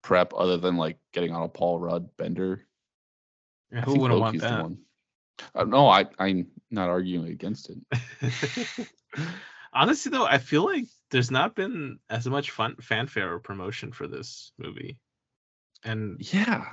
prep 0.01 0.33
other 0.35 0.57
than 0.57 0.77
like 0.77 0.97
getting 1.11 1.33
on 1.33 1.43
a 1.43 1.49
Paul 1.49 1.79
Rudd 1.79 2.15
bender. 2.17 2.65
Yeah, 3.71 3.81
who 3.81 3.99
wouldn't 3.99 4.19
want 4.19 4.35
Loki's 4.35 4.41
the 4.41 4.47
that? 4.47 4.77
Uh, 5.55 5.63
no, 5.65 5.87
I 5.87 6.05
I'm 6.19 6.47
not 6.69 6.89
arguing 6.89 7.27
against 7.27 7.69
it. 7.69 8.87
Honestly, 9.73 10.11
though, 10.11 10.25
I 10.25 10.37
feel 10.37 10.65
like 10.65 10.85
there's 11.11 11.31
not 11.31 11.55
been 11.55 11.99
as 12.09 12.27
much 12.27 12.51
fun 12.51 12.75
fanfare 12.81 13.33
or 13.33 13.39
promotion 13.39 13.91
for 13.91 14.07
this 14.07 14.51
movie, 14.57 14.97
and 15.83 16.17
Yeah, 16.19 16.65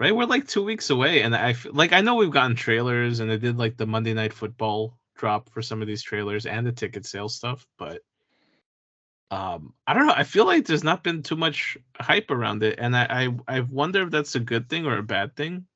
right, 0.00 0.14
we're 0.14 0.24
like 0.24 0.46
two 0.46 0.64
weeks 0.64 0.90
away, 0.90 1.22
and 1.22 1.34
I 1.34 1.54
like 1.72 1.92
I 1.92 2.00
know 2.00 2.14
we've 2.16 2.30
gotten 2.30 2.56
trailers, 2.56 3.20
and 3.20 3.30
they 3.30 3.38
did 3.38 3.58
like 3.58 3.76
the 3.76 3.86
Monday 3.86 4.14
Night 4.14 4.32
Football 4.32 4.98
drop 5.16 5.50
for 5.50 5.62
some 5.62 5.82
of 5.82 5.88
these 5.88 6.02
trailers 6.02 6.46
and 6.46 6.66
the 6.66 6.72
ticket 6.72 7.04
sale 7.06 7.28
stuff, 7.28 7.66
but 7.78 8.02
um, 9.30 9.74
I 9.86 9.94
don't 9.94 10.06
know. 10.06 10.14
I 10.16 10.24
feel 10.24 10.46
like 10.46 10.66
there's 10.66 10.84
not 10.84 11.04
been 11.04 11.22
too 11.22 11.36
much 11.36 11.76
hype 12.00 12.30
around 12.30 12.62
it, 12.62 12.78
and 12.78 12.96
I 12.96 13.28
I, 13.48 13.56
I 13.56 13.60
wonder 13.60 14.02
if 14.02 14.10
that's 14.10 14.34
a 14.36 14.40
good 14.40 14.68
thing 14.70 14.86
or 14.86 14.96
a 14.98 15.02
bad 15.02 15.36
thing, 15.36 15.66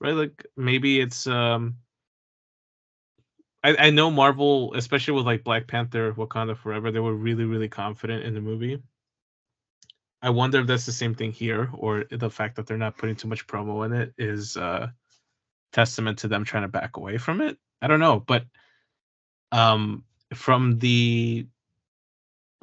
right? 0.00 0.14
Like 0.14 0.46
maybe 0.56 1.00
it's 1.00 1.26
um. 1.26 1.76
I, 3.64 3.76
I 3.86 3.90
know 3.90 4.10
Marvel, 4.10 4.74
especially 4.74 5.14
with 5.14 5.26
like 5.26 5.42
Black 5.42 5.66
Panther, 5.66 6.12
Wakanda 6.12 6.56
Forever, 6.56 6.92
they 6.92 7.00
were 7.00 7.14
really, 7.14 7.44
really 7.44 7.68
confident 7.68 8.24
in 8.24 8.34
the 8.34 8.40
movie. 8.40 8.80
I 10.22 10.30
wonder 10.30 10.60
if 10.60 10.66
that's 10.66 10.86
the 10.86 10.92
same 10.92 11.14
thing 11.14 11.32
here, 11.32 11.70
or 11.74 12.04
the 12.10 12.30
fact 12.30 12.56
that 12.56 12.66
they're 12.66 12.78
not 12.78 12.96
putting 12.98 13.16
too 13.16 13.28
much 13.28 13.46
promo 13.46 13.84
in 13.86 13.92
it 13.92 14.14
is 14.18 14.56
uh 14.56 14.88
testament 15.72 16.18
to 16.20 16.28
them 16.28 16.44
trying 16.44 16.62
to 16.62 16.68
back 16.68 16.96
away 16.96 17.18
from 17.18 17.40
it. 17.40 17.58
I 17.82 17.86
don't 17.86 18.00
know, 18.00 18.20
but 18.20 18.44
um 19.52 20.04
from 20.34 20.78
the 20.78 21.46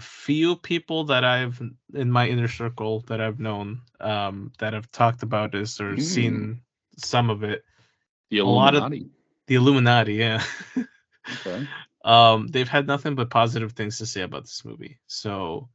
few 0.02 0.56
people 0.56 1.06
that 1.06 1.24
I've 1.24 1.62
in 1.94 2.12
my 2.12 2.28
inner 2.28 2.48
circle 2.48 3.02
that 3.02 3.22
I've 3.22 3.40
known 3.40 3.82
um 4.00 4.52
that 4.58 4.74
have 4.74 4.92
talked 4.92 5.24
about 5.24 5.52
this 5.52 5.80
or 5.80 5.94
Mm. 5.94 6.02
seen 6.02 6.62
some 6.98 7.30
of 7.30 7.44
it, 7.44 7.64
The 8.30 8.40
A 8.40 8.46
lot 8.46 8.76
of- 8.76 8.92
the 9.48 9.56
Illuminati, 9.56 10.16
yeah. 10.16 10.44
Okay. 11.46 11.68
um 12.06 12.48
they've 12.48 12.68
had 12.68 12.88
nothing 12.88 13.16
but 13.16 13.30
positive 13.30 13.72
things 13.74 13.98
to 14.00 14.06
say 14.06 14.22
about 14.22 14.44
this 14.44 14.66
movie 14.66 14.98
so 15.08 15.70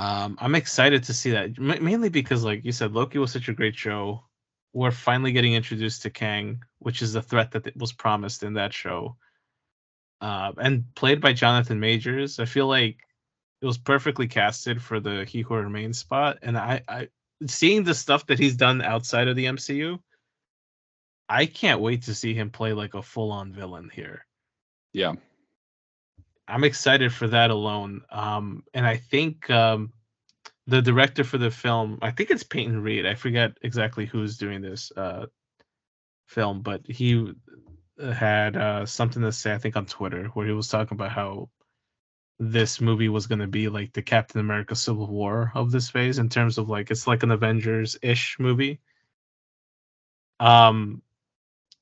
um 0.00 0.38
i'm 0.40 0.54
excited 0.54 1.04
to 1.04 1.12
see 1.12 1.30
that 1.30 1.58
ma- 1.58 1.80
mainly 1.80 2.08
because 2.08 2.42
like 2.42 2.64
you 2.64 2.72
said 2.72 2.92
loki 2.92 3.18
was 3.18 3.30
such 3.32 3.48
a 3.48 3.52
great 3.52 3.76
show. 3.76 4.24
We're 4.72 4.92
finally 4.92 5.32
getting 5.32 5.54
introduced 5.54 6.02
to 6.02 6.10
kang 6.10 6.62
which 6.78 7.02
is 7.02 7.12
the 7.12 7.22
threat 7.22 7.50
that 7.52 7.76
was 7.76 7.92
promised 7.92 8.42
in 8.42 8.54
that 8.54 8.72
show. 8.72 9.16
Uh, 10.20 10.52
and 10.58 10.84
played 10.94 11.20
by 11.20 11.32
jonathan 11.32 11.80
majors 11.80 12.38
i 12.38 12.44
feel 12.44 12.66
like 12.66 12.98
it 13.60 13.66
was 13.66 13.78
perfectly 13.78 14.26
casted 14.26 14.82
for 14.82 15.00
the 15.00 15.24
he 15.26 15.42
who 15.42 15.54
remains 15.54 15.98
spot. 15.98 16.38
And 16.42 16.56
i 16.56 16.82
i 16.88 17.08
seeing 17.46 17.84
the 17.84 17.94
stuff 17.94 18.26
that 18.26 18.38
he's 18.38 18.56
done 18.56 18.80
outside 18.82 19.28
of 19.28 19.36
the 19.36 19.46
mcu 19.46 19.98
i 21.28 21.46
can't 21.46 21.80
wait 21.80 22.02
to 22.02 22.14
see 22.14 22.32
him 22.34 22.50
play 22.50 22.72
like 22.72 22.94
a 22.94 23.02
full-on 23.02 23.52
villain 23.52 23.90
here. 23.92 24.26
Yeah. 24.92 25.14
I'm 26.50 26.64
excited 26.64 27.12
for 27.12 27.28
that 27.28 27.50
alone. 27.50 28.02
Um, 28.10 28.64
and 28.74 28.86
I 28.86 28.96
think 28.96 29.48
um, 29.50 29.92
the 30.66 30.82
director 30.82 31.24
for 31.24 31.38
the 31.38 31.50
film, 31.50 31.98
I 32.02 32.10
think 32.10 32.30
it's 32.30 32.42
Peyton 32.42 32.82
Reed. 32.82 33.06
I 33.06 33.14
forget 33.14 33.52
exactly 33.62 34.06
who's 34.06 34.36
doing 34.36 34.60
this 34.60 34.92
uh, 34.96 35.26
film, 36.26 36.62
but 36.62 36.82
he 36.86 37.32
had 38.14 38.56
uh, 38.56 38.86
something 38.86 39.22
to 39.22 39.32
say, 39.32 39.52
I 39.52 39.58
think, 39.58 39.76
on 39.76 39.86
Twitter, 39.86 40.28
where 40.34 40.46
he 40.46 40.52
was 40.52 40.68
talking 40.68 40.96
about 40.96 41.12
how 41.12 41.48
this 42.38 42.80
movie 42.80 43.10
was 43.10 43.26
going 43.26 43.38
to 43.38 43.46
be 43.46 43.68
like 43.68 43.92
the 43.92 44.02
Captain 44.02 44.40
America 44.40 44.74
Civil 44.74 45.06
War 45.06 45.52
of 45.54 45.70
this 45.70 45.90
phase 45.90 46.18
in 46.18 46.28
terms 46.28 46.56
of 46.56 46.70
like 46.70 46.90
it's 46.90 47.06
like 47.06 47.22
an 47.22 47.30
Avengers 47.30 47.96
ish 48.02 48.36
movie. 48.38 48.80
Um, 50.40 51.02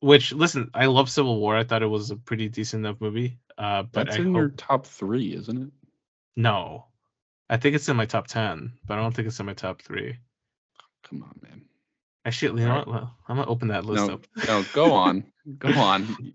which 0.01 0.33
listen, 0.33 0.71
I 0.75 0.87
love 0.87 1.11
Civil 1.11 1.39
War. 1.41 1.57
I 1.57 1.65
thought 1.65 1.83
it 1.83 1.87
was 1.87 2.11
a 2.11 2.17
pretty 2.17 2.49
decent 2.49 2.85
enough 2.85 3.01
movie. 3.01 3.39
Uh, 3.57 3.83
but 3.83 4.07
That's 4.07 4.17
I 4.17 4.21
in 4.21 4.27
hope, 4.27 4.37
your 4.37 4.49
top 4.51 4.87
three, 4.87 5.35
isn't 5.37 5.63
it? 5.63 5.71
no, 6.37 6.87
I 7.51 7.57
think 7.57 7.75
it's 7.75 7.89
in 7.89 7.97
my 7.97 8.07
top 8.07 8.27
ten, 8.29 8.73
but 8.87 8.99
I 8.99 9.03
don't 9.03 9.15
think 9.15 9.27
it's 9.29 9.41
in 9.41 9.47
my 9.47 9.55
top 9.55 9.83
three. 9.83 10.17
Come 11.09 11.23
on, 11.23 11.39
man. 11.43 11.63
Actually, 12.25 12.63
you 12.63 12.69
know 12.69 12.77
what? 12.77 12.89
Well, 12.89 13.17
I'm 13.29 13.37
gonna 13.37 13.49
open 13.49 13.69
that 13.69 13.85
list 13.85 14.07
No, 14.07 14.15
up. 14.15 14.27
no, 14.47 14.63
go 14.75 14.93
on. 14.95 15.25
go 15.59 15.71
on. 15.73 16.33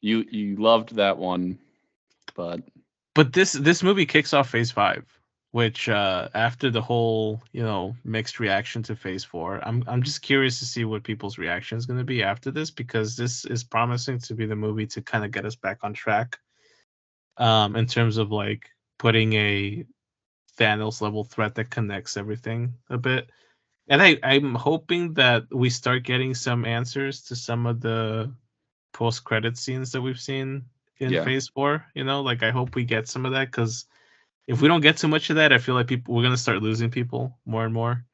You 0.00 0.24
you 0.30 0.56
loved 0.56 0.96
that 0.96 1.16
one, 1.18 1.58
but 2.34 2.60
But 3.14 3.32
this 3.32 3.52
this 3.52 3.82
movie 3.82 4.06
kicks 4.06 4.32
off 4.34 4.50
Phase 4.50 4.70
Five, 4.70 5.04
which 5.52 5.88
uh, 5.88 6.28
after 6.34 6.70
the 6.70 6.82
whole 6.82 7.42
you 7.52 7.62
know 7.62 7.94
mixed 8.04 8.40
reaction 8.40 8.82
to 8.84 8.96
Phase 8.96 9.24
Four, 9.24 9.60
I'm 9.66 9.84
I'm 9.86 10.02
just 10.02 10.22
curious 10.22 10.58
to 10.58 10.66
see 10.66 10.84
what 10.84 11.04
people's 11.04 11.38
reaction 11.38 11.78
is 11.78 11.86
going 11.86 11.98
to 11.98 12.04
be 12.04 12.22
after 12.22 12.50
this 12.50 12.70
because 12.70 13.16
this 13.16 13.44
is 13.44 13.62
promising 13.64 14.18
to 14.20 14.34
be 14.34 14.46
the 14.46 14.56
movie 14.56 14.86
to 14.88 15.02
kind 15.02 15.24
of 15.24 15.30
get 15.30 15.44
us 15.46 15.54
back 15.56 15.78
on 15.82 15.92
track, 15.94 16.38
um, 17.38 17.76
in 17.76 17.86
terms 17.86 18.16
of 18.16 18.32
like 18.32 18.70
putting 18.98 19.32
a 19.34 19.84
Thanos 20.58 21.00
level 21.00 21.24
threat 21.24 21.54
that 21.54 21.70
connects 21.70 22.16
everything 22.16 22.74
a 22.90 22.98
bit. 22.98 23.30
And 23.88 24.00
I, 24.02 24.18
I'm 24.22 24.54
hoping 24.54 25.14
that 25.14 25.44
we 25.52 25.68
start 25.70 26.04
getting 26.04 26.34
some 26.34 26.64
answers 26.64 27.22
to 27.24 27.36
some 27.36 27.66
of 27.66 27.80
the 27.80 28.32
post 28.92 29.24
credit 29.24 29.58
scenes 29.58 29.92
that 29.92 30.00
we've 30.02 30.20
seen 30.20 30.64
in 30.98 31.10
Yeah. 31.12 31.24
phase 31.24 31.48
four. 31.48 31.84
You 31.94 32.04
know, 32.04 32.22
like 32.22 32.42
I 32.42 32.50
hope 32.50 32.74
we 32.74 32.84
get 32.84 33.08
some 33.08 33.26
of 33.26 33.32
that 33.32 33.50
because 33.50 33.86
if 34.46 34.60
we 34.60 34.68
don't 34.68 34.80
get 34.80 34.96
too 34.96 35.08
much 35.08 35.30
of 35.30 35.36
that, 35.36 35.52
I 35.52 35.58
feel 35.58 35.74
like 35.74 35.86
people 35.86 36.14
we're 36.14 36.22
gonna 36.22 36.36
start 36.36 36.62
losing 36.62 36.90
people 36.90 37.38
more 37.44 37.64
and 37.64 37.74
more. 37.74 38.04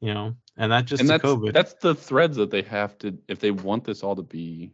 You 0.00 0.12
know, 0.12 0.34
and 0.56 0.72
that 0.72 0.84
just 0.84 1.00
and 1.00 1.08
that's 1.08 1.22
COVID. 1.24 1.52
that's 1.52 1.74
the 1.74 1.94
threads 1.94 2.36
that 2.36 2.50
they 2.50 2.62
have 2.62 2.98
to 2.98 3.18
if 3.28 3.40
they 3.40 3.50
want 3.50 3.84
this 3.84 4.02
all 4.02 4.16
to 4.16 4.22
be 4.22 4.72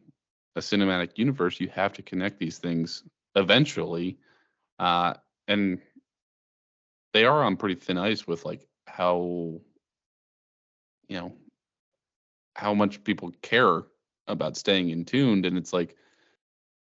a 0.57 0.61
cinematic 0.61 1.11
universe, 1.17 1.61
you 1.61 1.69
have 1.69 1.93
to 1.95 2.03
connect 2.03 2.39
these 2.39 2.59
things 2.59 3.05
eventually. 3.37 4.19
Uh 4.79 5.15
and 5.47 5.81
they 7.13 7.25
are 7.25 7.45
on 7.45 7.57
pretty 7.57 7.75
thin 7.75 7.99
ice 7.99 8.27
with 8.27 8.45
like 8.45 8.67
how 8.87 9.61
you 11.09 11.19
know 11.19 11.33
how 12.55 12.75
much 12.75 13.03
people 13.05 13.33
care 13.43 13.83
about 14.27 14.57
staying 14.57 14.91
in 14.91 15.05
tuned 15.05 15.47
and 15.47 15.57
it's 15.57 15.73
like 15.73 15.97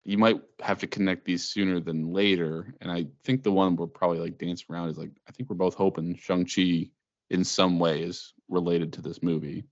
you 0.05 0.19
might 0.19 0.41
have 0.61 0.79
to 0.79 0.87
connect 0.87 1.25
these 1.25 1.45
sooner 1.45 1.81
than 1.81 2.13
later 2.13 2.75
and 2.81 2.91
i 2.91 3.07
think 3.25 3.43
the 3.43 3.53
one 3.53 3.77
we're 3.77 3.87
probably 3.87 4.19
like 4.19 4.39
dancing 4.39 4.67
around 4.71 4.89
is 4.89 4.99
like 4.99 5.11
i 5.29 5.33
think 5.33 5.49
we're 5.49 5.57
both 5.57 5.75
hoping 5.75 6.17
shang-chi 6.17 6.89
in 7.31 7.45
some 7.45 7.79
way 7.79 8.03
is 8.03 8.35
related 8.49 8.93
to 8.93 9.03
this 9.03 9.23
movie 9.23 9.65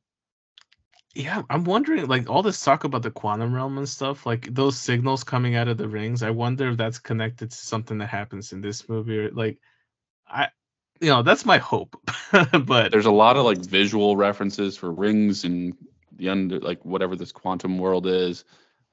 Yeah, 1.14 1.42
I'm 1.50 1.64
wondering, 1.64 2.06
like 2.06 2.30
all 2.30 2.42
this 2.42 2.62
talk 2.64 2.84
about 2.84 3.02
the 3.02 3.10
quantum 3.10 3.52
realm 3.52 3.78
and 3.78 3.88
stuff, 3.88 4.26
like 4.26 4.54
those 4.54 4.78
signals 4.78 5.24
coming 5.24 5.56
out 5.56 5.66
of 5.68 5.76
the 5.76 5.88
rings. 5.88 6.22
I 6.22 6.30
wonder 6.30 6.70
if 6.70 6.76
that's 6.76 7.00
connected 7.00 7.50
to 7.50 7.56
something 7.56 7.98
that 7.98 8.08
happens 8.08 8.52
in 8.52 8.60
this 8.60 8.88
movie, 8.88 9.18
or 9.18 9.30
like, 9.32 9.58
I, 10.28 10.48
you 11.00 11.08
know, 11.08 11.22
that's 11.22 11.44
my 11.44 11.58
hope. 11.58 11.96
but 12.64 12.92
there's 12.92 13.06
a 13.06 13.10
lot 13.10 13.36
of 13.36 13.44
like 13.44 13.58
visual 13.58 14.16
references 14.16 14.76
for 14.76 14.92
rings 14.92 15.44
and 15.44 15.76
the 16.16 16.28
under 16.28 16.60
like 16.60 16.84
whatever 16.84 17.16
this 17.16 17.32
quantum 17.32 17.78
world 17.78 18.06
is 18.06 18.44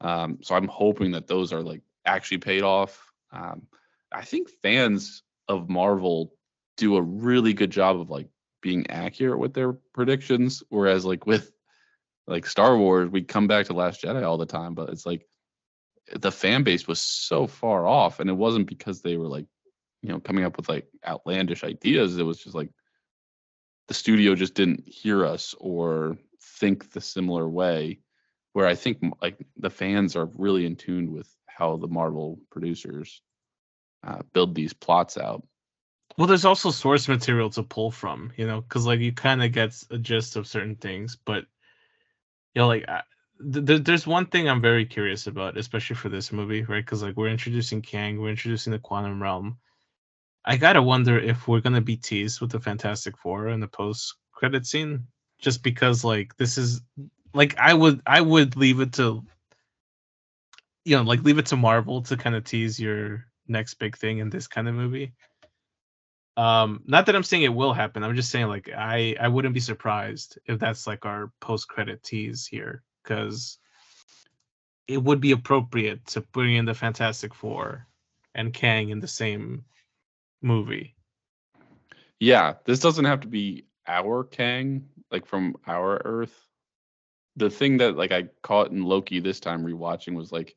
um 0.02 0.38
so 0.42 0.56
i'm 0.56 0.68
hoping 0.68 1.12
that 1.12 1.28
those 1.28 1.54
are 1.54 1.62
like 1.62 1.82
actually 2.06 2.38
paid 2.38 2.64
off. 2.64 3.12
Um 3.32 3.64
i 4.12 4.24
think 4.24 4.50
fans 4.62 5.24
of 5.48 5.70
marvel 5.70 6.34
do 6.78 6.96
a 6.96 7.02
really 7.02 7.54
good 7.54 7.72
job 7.72 8.00
of 8.00 8.10
like 8.10 8.28
being 8.62 8.90
accurate 8.90 9.40
with 9.40 9.54
their 9.54 9.74
predictions 9.94 10.64
whereas 10.70 11.06
like 11.06 11.26
with 11.26 11.52
like 12.28 12.46
star 12.46 12.78
wars 12.78 13.10
we 13.10 13.22
come 13.22 13.48
back 13.48 13.66
to 13.66 13.74
last 13.74 14.02
jedi 14.02 14.24
all 14.24 14.38
the 14.38 14.46
time 14.46 14.74
but 14.74 14.90
it's 14.90 15.06
like 15.06 15.26
the 16.16 16.32
fan 16.32 16.64
base 16.64 16.88
was 16.88 17.00
so 17.00 17.48
far 17.48 17.86
off 17.86 18.20
and 18.20 18.30
it 18.30 18.34
wasn't 18.34 18.68
because 18.68 19.02
they 19.02 19.18
were 19.18 19.28
like 19.28 19.46
you 20.02 20.10
know 20.10 20.20
coming 20.20 20.46
up 20.46 20.58
with 20.58 20.70
like 20.70 20.88
outlandish 21.06 21.64
ideas. 21.64 22.18
It 22.18 22.24
was 22.24 22.40
just 22.40 22.56
like 22.56 22.70
the 23.88 23.94
studio 23.94 24.36
just 24.36 24.54
didn't 24.54 24.88
hear 24.88 25.26
us 25.26 25.56
or 25.60 26.18
think 26.60 26.92
the 26.92 27.02
similar 27.02 27.48
way 27.48 28.00
where 28.58 28.66
i 28.66 28.74
think 28.74 28.98
like 29.22 29.38
the 29.58 29.70
fans 29.70 30.16
are 30.16 30.30
really 30.34 30.66
in 30.66 30.76
tune 30.76 31.14
with 31.14 31.30
how 31.46 31.78
the 31.78 31.88
marvel 31.88 32.40
producers 32.50 33.22
uh, 34.04 34.22
build 34.34 34.56
these 34.56 34.74
plots 34.74 35.16
out 35.16 35.44
well, 36.18 36.26
there's 36.26 36.46
also 36.46 36.72
source 36.72 37.08
material 37.08 37.52
to 37.52 37.62
pull 37.62 37.92
from, 37.92 38.32
you 38.38 38.48
know, 38.48 38.62
because 38.62 38.88
like 38.88 39.00
you 39.02 39.12
kind 39.12 39.44
of 39.44 39.52
get 39.52 39.80
a 39.92 40.00
gist 40.00 40.36
of 40.36 40.48
certain 40.48 40.76
things, 40.76 41.16
but 41.16 41.46
you 42.56 42.62
know, 42.62 42.68
like 42.68 42.86
I, 42.90 43.04
th- 43.54 43.66
th- 43.68 43.84
there's 43.84 44.08
one 44.08 44.26
thing 44.26 44.50
I'm 44.50 44.62
very 44.62 44.86
curious 44.86 45.28
about, 45.28 45.58
especially 45.58 45.96
for 45.96 46.10
this 46.10 46.32
movie, 46.32 46.64
right? 46.64 46.84
Because 46.84 47.04
like 47.04 47.16
we're 47.16 47.30
introducing 47.30 47.84
Kang, 47.84 48.20
we're 48.20 48.32
introducing 48.32 48.72
the 48.72 48.80
quantum 48.80 49.22
realm. 49.22 49.60
I 50.44 50.58
gotta 50.58 50.82
wonder 50.82 51.20
if 51.20 51.48
we're 51.48 51.62
gonna 51.62 51.82
be 51.82 51.98
teased 51.98 52.42
with 52.42 52.52
the 52.52 52.60
Fantastic 52.60 53.16
Four 53.20 53.50
in 53.50 53.60
the 53.60 53.68
post 53.68 54.16
credit 54.32 54.66
scene, 54.66 55.06
just 55.38 55.62
because 55.62 56.04
like 56.04 56.36
this 56.38 56.58
is 56.58 56.82
like 57.38 57.58
I 57.58 57.74
would 57.74 58.02
I 58.06 58.20
would 58.20 58.56
leave 58.58 58.80
it 58.80 58.94
to 58.94 59.24
you 60.86 60.98
know 60.98 61.04
like 61.04 61.24
leave 61.24 61.38
it 61.38 61.48
to 61.48 61.56
Marvel 61.56 62.02
to 62.04 62.18
kind 62.18 62.36
of 62.36 62.44
tease 62.44 62.80
your 62.80 63.26
next 63.48 63.76
big 63.76 63.98
thing 63.98 64.18
in 64.18 64.30
this 64.30 64.48
kind 64.48 64.68
of 64.68 64.76
movie. 64.76 65.14
Um, 66.36 66.84
not 66.86 67.06
that 67.08 67.16
I'm 67.16 67.24
saying 67.24 67.44
it 67.44 67.54
will 67.54 67.74
happen. 67.74 68.04
I'm 68.04 68.16
just 68.16 68.30
saying 68.30 68.48
like 68.48 68.70
I 68.76 69.16
I 69.20 69.28
wouldn't 69.28 69.54
be 69.54 69.60
surprised 69.60 70.40
if 70.46 70.60
that's 70.60 70.88
like 70.88 71.06
our 71.06 71.32
post 71.40 71.68
credit 71.68 72.04
tease 72.04 72.46
here 72.48 72.84
because 73.04 73.58
it 74.88 75.02
would 75.04 75.22
be 75.22 75.32
appropriate 75.32 76.06
to 76.08 76.22
bring 76.22 76.56
in 76.56 76.66
the 76.66 76.74
Fantastic 76.74 77.34
Four 77.34 77.88
and 78.36 78.54
Kang 78.54 78.90
in 78.90 79.00
the 79.00 79.08
same 79.08 79.66
movie. 80.42 80.96
yeah 82.20 82.54
this 82.66 82.80
doesn't 82.80 83.06
have 83.06 83.22
to 83.22 83.28
be 83.28 83.66
our 83.88 84.24
kang 84.24 84.88
like 85.12 85.26
from 85.26 85.56
our 85.66 86.02
earth 86.06 86.47
the 87.38 87.50
thing 87.50 87.78
that 87.78 87.96
like 87.96 88.12
i 88.12 88.24
caught 88.44 88.72
in 88.72 88.84
loki 88.84 89.20
this 89.20 89.40
time 89.40 89.66
rewatching 89.66 90.14
was 90.14 90.32
like 90.32 90.56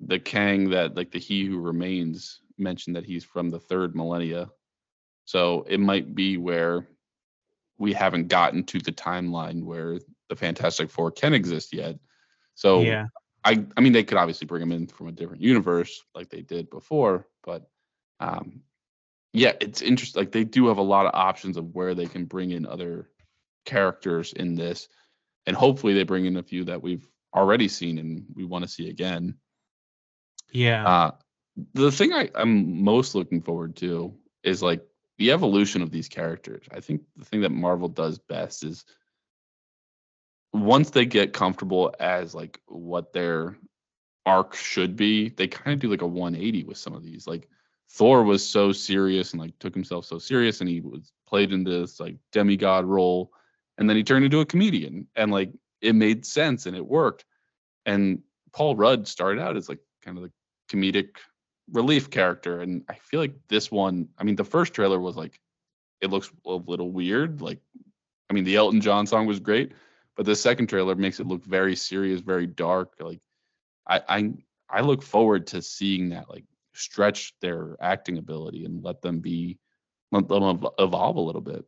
the 0.00 0.18
kang 0.18 0.70
that 0.70 0.96
like 0.96 1.10
the 1.10 1.18
he 1.18 1.44
who 1.44 1.58
remains 1.58 2.40
mentioned 2.58 2.96
that 2.96 3.04
he's 3.04 3.24
from 3.24 3.50
the 3.50 3.60
third 3.60 3.94
millennia. 3.94 4.50
So 5.24 5.64
it 5.68 5.80
might 5.80 6.14
be 6.14 6.36
where 6.36 6.86
we 7.78 7.92
haven't 7.92 8.28
gotten 8.28 8.64
to 8.64 8.78
the 8.78 8.92
timeline 8.92 9.62
where 9.62 9.98
the 10.28 10.36
fantastic 10.36 10.90
four 10.90 11.10
can 11.10 11.34
exist 11.34 11.72
yet. 11.72 11.98
So 12.54 12.80
yeah, 12.80 13.06
I 13.44 13.64
I 13.76 13.80
mean 13.80 13.92
they 13.92 14.04
could 14.04 14.18
obviously 14.18 14.46
bring 14.46 14.62
him 14.62 14.72
in 14.72 14.86
from 14.86 15.08
a 15.08 15.12
different 15.12 15.42
universe 15.42 16.02
like 16.14 16.30
they 16.30 16.42
did 16.42 16.70
before, 16.70 17.26
but 17.44 17.68
um, 18.20 18.62
yeah, 19.32 19.52
it's 19.60 19.82
interesting. 19.82 20.20
Like 20.20 20.32
they 20.32 20.44
do 20.44 20.68
have 20.68 20.78
a 20.78 20.82
lot 20.82 21.06
of 21.06 21.14
options 21.14 21.56
of 21.56 21.74
where 21.74 21.94
they 21.94 22.06
can 22.06 22.24
bring 22.24 22.52
in 22.52 22.64
other 22.64 23.10
characters 23.66 24.32
in 24.32 24.54
this, 24.54 24.88
and 25.46 25.56
hopefully 25.56 25.94
they 25.94 26.02
bring 26.02 26.26
in 26.26 26.36
a 26.36 26.42
few 26.42 26.64
that 26.64 26.82
we've 26.82 27.06
already 27.34 27.68
seen 27.68 27.98
and 27.98 28.24
we 28.34 28.44
want 28.44 28.64
to 28.64 28.70
see 28.70 28.88
again. 28.88 29.34
Yeah. 30.52 30.86
Uh, 30.86 31.10
the 31.74 31.92
thing 31.92 32.12
I, 32.12 32.30
I'm 32.34 32.82
most 32.82 33.14
looking 33.14 33.42
forward 33.42 33.76
to 33.76 34.14
is 34.42 34.62
like 34.62 34.82
the 35.18 35.32
evolution 35.32 35.82
of 35.82 35.90
these 35.90 36.08
characters. 36.08 36.66
I 36.72 36.80
think 36.80 37.02
the 37.16 37.24
thing 37.24 37.42
that 37.42 37.50
Marvel 37.50 37.88
does 37.88 38.18
best 38.18 38.64
is 38.64 38.84
once 40.52 40.90
they 40.90 41.04
get 41.04 41.32
comfortable 41.32 41.94
as 42.00 42.34
like 42.34 42.60
what 42.66 43.12
their 43.12 43.56
arc 44.24 44.54
should 44.54 44.96
be, 44.96 45.28
they 45.30 45.46
kind 45.46 45.74
of 45.74 45.80
do 45.80 45.90
like 45.90 46.02
a 46.02 46.06
180 46.06 46.64
with 46.64 46.78
some 46.78 46.94
of 46.94 47.02
these. 47.04 47.26
Like 47.26 47.48
Thor 47.90 48.24
was 48.24 48.46
so 48.46 48.72
serious 48.72 49.32
and 49.32 49.40
like 49.40 49.58
took 49.58 49.74
himself 49.74 50.04
so 50.04 50.18
serious 50.18 50.60
and 50.60 50.68
he 50.68 50.80
was 50.80 51.12
played 51.26 51.52
in 51.52 51.64
this 51.64 52.00
like 52.00 52.16
demigod 52.32 52.84
role 52.84 53.32
and 53.78 53.88
then 53.88 53.96
he 53.96 54.04
turned 54.04 54.24
into 54.24 54.40
a 54.40 54.46
comedian 54.46 55.06
and 55.16 55.30
like 55.30 55.50
it 55.80 55.94
made 55.94 56.24
sense 56.24 56.66
and 56.66 56.76
it 56.76 56.86
worked. 56.86 57.24
And 57.84 58.22
Paul 58.52 58.76
Rudd 58.76 59.06
started 59.06 59.40
out 59.40 59.56
as 59.56 59.68
like 59.68 59.80
kind 60.02 60.16
of 60.16 60.24
the 60.24 60.32
comedic 60.70 61.16
relief 61.72 62.10
character 62.10 62.60
and 62.60 62.84
I 62.88 62.94
feel 62.94 63.20
like 63.20 63.34
this 63.48 63.70
one, 63.70 64.08
I 64.18 64.24
mean 64.24 64.36
the 64.36 64.44
first 64.44 64.72
trailer 64.72 65.00
was 65.00 65.16
like 65.16 65.40
it 66.00 66.10
looks 66.10 66.30
a 66.46 66.54
little 66.54 66.90
weird 66.90 67.40
like 67.40 67.60
I 68.30 68.32
mean 68.32 68.44
the 68.44 68.56
Elton 68.56 68.80
John 68.80 69.06
song 69.06 69.26
was 69.26 69.40
great, 69.40 69.72
but 70.16 70.26
the 70.26 70.36
second 70.36 70.68
trailer 70.68 70.94
makes 70.94 71.20
it 71.20 71.26
look 71.26 71.44
very 71.44 71.76
serious, 71.76 72.20
very 72.20 72.46
dark. 72.46 72.94
Like 73.00 73.20
I 73.86 74.02
I 74.08 74.32
I 74.68 74.80
look 74.80 75.02
forward 75.02 75.46
to 75.48 75.62
seeing 75.62 76.10
that 76.10 76.28
like 76.28 76.44
stretch 76.74 77.34
their 77.40 77.76
acting 77.80 78.18
ability 78.18 78.64
and 78.64 78.82
let 78.82 79.00
them 79.02 79.20
be 79.20 79.58
let 80.12 80.28
them 80.28 80.66
evolve 80.78 81.16
a 81.16 81.20
little 81.20 81.40
bit. 81.40 81.64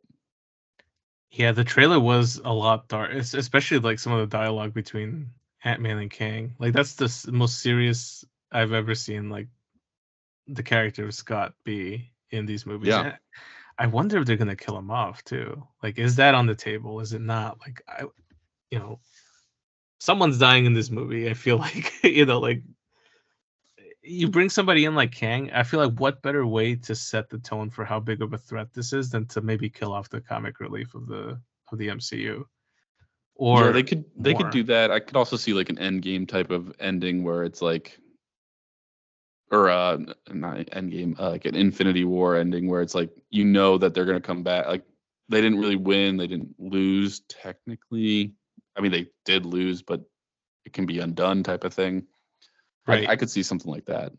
Yeah, 1.30 1.52
the 1.52 1.64
trailer 1.64 2.00
was 2.00 2.40
a 2.42 2.52
lot 2.52 2.88
dark, 2.88 3.12
especially 3.12 3.78
like 3.80 3.98
some 3.98 4.12
of 4.12 4.20
the 4.20 4.36
dialogue 4.36 4.72
between 4.72 5.30
Ant 5.64 5.80
Man 5.80 5.98
and 5.98 6.10
Kang. 6.10 6.54
Like 6.58 6.72
that's 6.72 6.94
the 6.94 7.32
most 7.32 7.60
serious 7.60 8.24
I've 8.50 8.72
ever 8.72 8.94
seen. 8.94 9.28
Like 9.28 9.48
the 10.46 10.62
character 10.62 11.04
of 11.04 11.14
Scott 11.14 11.54
be 11.64 12.10
in 12.30 12.46
these 12.46 12.64
movies. 12.64 12.88
Yeah. 12.88 13.16
I 13.78 13.86
wonder 13.86 14.18
if 14.18 14.26
they're 14.26 14.36
gonna 14.36 14.56
kill 14.56 14.76
him 14.76 14.90
off 14.90 15.22
too. 15.24 15.66
Like, 15.82 15.98
is 15.98 16.16
that 16.16 16.34
on 16.34 16.46
the 16.46 16.54
table? 16.54 17.00
Is 17.00 17.12
it 17.12 17.20
not? 17.20 17.58
Like, 17.60 17.82
I, 17.86 18.04
you 18.70 18.78
know, 18.78 18.98
someone's 20.00 20.38
dying 20.38 20.66
in 20.66 20.74
this 20.74 20.90
movie. 20.90 21.28
I 21.30 21.34
feel 21.34 21.58
like 21.58 21.92
you 22.02 22.26
know, 22.26 22.40
like 22.40 22.62
you 24.08 24.28
bring 24.28 24.48
somebody 24.48 24.84
in 24.84 24.94
like 24.94 25.12
Kang, 25.12 25.50
I 25.52 25.62
feel 25.62 25.80
like 25.80 25.98
what 25.98 26.22
better 26.22 26.46
way 26.46 26.74
to 26.76 26.94
set 26.94 27.28
the 27.28 27.38
tone 27.38 27.70
for 27.70 27.84
how 27.84 28.00
big 28.00 28.22
of 28.22 28.32
a 28.32 28.38
threat 28.38 28.72
this 28.72 28.92
is 28.92 29.10
than 29.10 29.26
to 29.26 29.40
maybe 29.40 29.68
kill 29.68 29.92
off 29.92 30.08
the 30.08 30.20
comic 30.20 30.60
relief 30.60 30.94
of 30.94 31.06
the 31.06 31.40
of 31.70 31.78
the 31.78 31.88
MCU. 31.88 32.44
Or 33.34 33.66
yeah, 33.66 33.72
they 33.72 33.82
could 33.82 34.04
they 34.16 34.32
more. 34.32 34.42
could 34.42 34.50
do 34.50 34.62
that. 34.64 34.90
I 34.90 34.98
could 34.98 35.16
also 35.16 35.36
see 35.36 35.52
like 35.52 35.68
an 35.68 35.78
end 35.78 36.02
game 36.02 36.26
type 36.26 36.50
of 36.50 36.74
ending 36.80 37.22
where 37.22 37.44
it's 37.44 37.62
like 37.62 37.98
or 39.50 39.68
uh 39.68 39.98
not 40.32 40.68
end 40.72 40.90
game, 40.90 41.16
uh, 41.18 41.30
like 41.30 41.44
an 41.44 41.54
Infinity 41.54 42.04
War 42.04 42.36
ending 42.36 42.68
where 42.68 42.82
it's 42.82 42.94
like 42.94 43.10
you 43.30 43.44
know 43.44 43.78
that 43.78 43.94
they're 43.94 44.06
gonna 44.06 44.20
come 44.20 44.42
back. 44.42 44.66
Like 44.66 44.84
they 45.28 45.40
didn't 45.40 45.60
really 45.60 45.76
win, 45.76 46.16
they 46.16 46.26
didn't 46.26 46.54
lose 46.58 47.20
technically. 47.28 48.32
I 48.76 48.80
mean 48.80 48.92
they 48.92 49.08
did 49.24 49.44
lose, 49.46 49.82
but 49.82 50.02
it 50.64 50.72
can 50.72 50.86
be 50.86 50.98
undone 50.98 51.42
type 51.42 51.64
of 51.64 51.74
thing. 51.74 52.06
Right. 52.88 53.08
I, 53.08 53.12
I 53.12 53.16
could 53.16 53.30
see 53.30 53.42
something 53.42 53.70
like 53.70 53.84
that. 53.86 54.12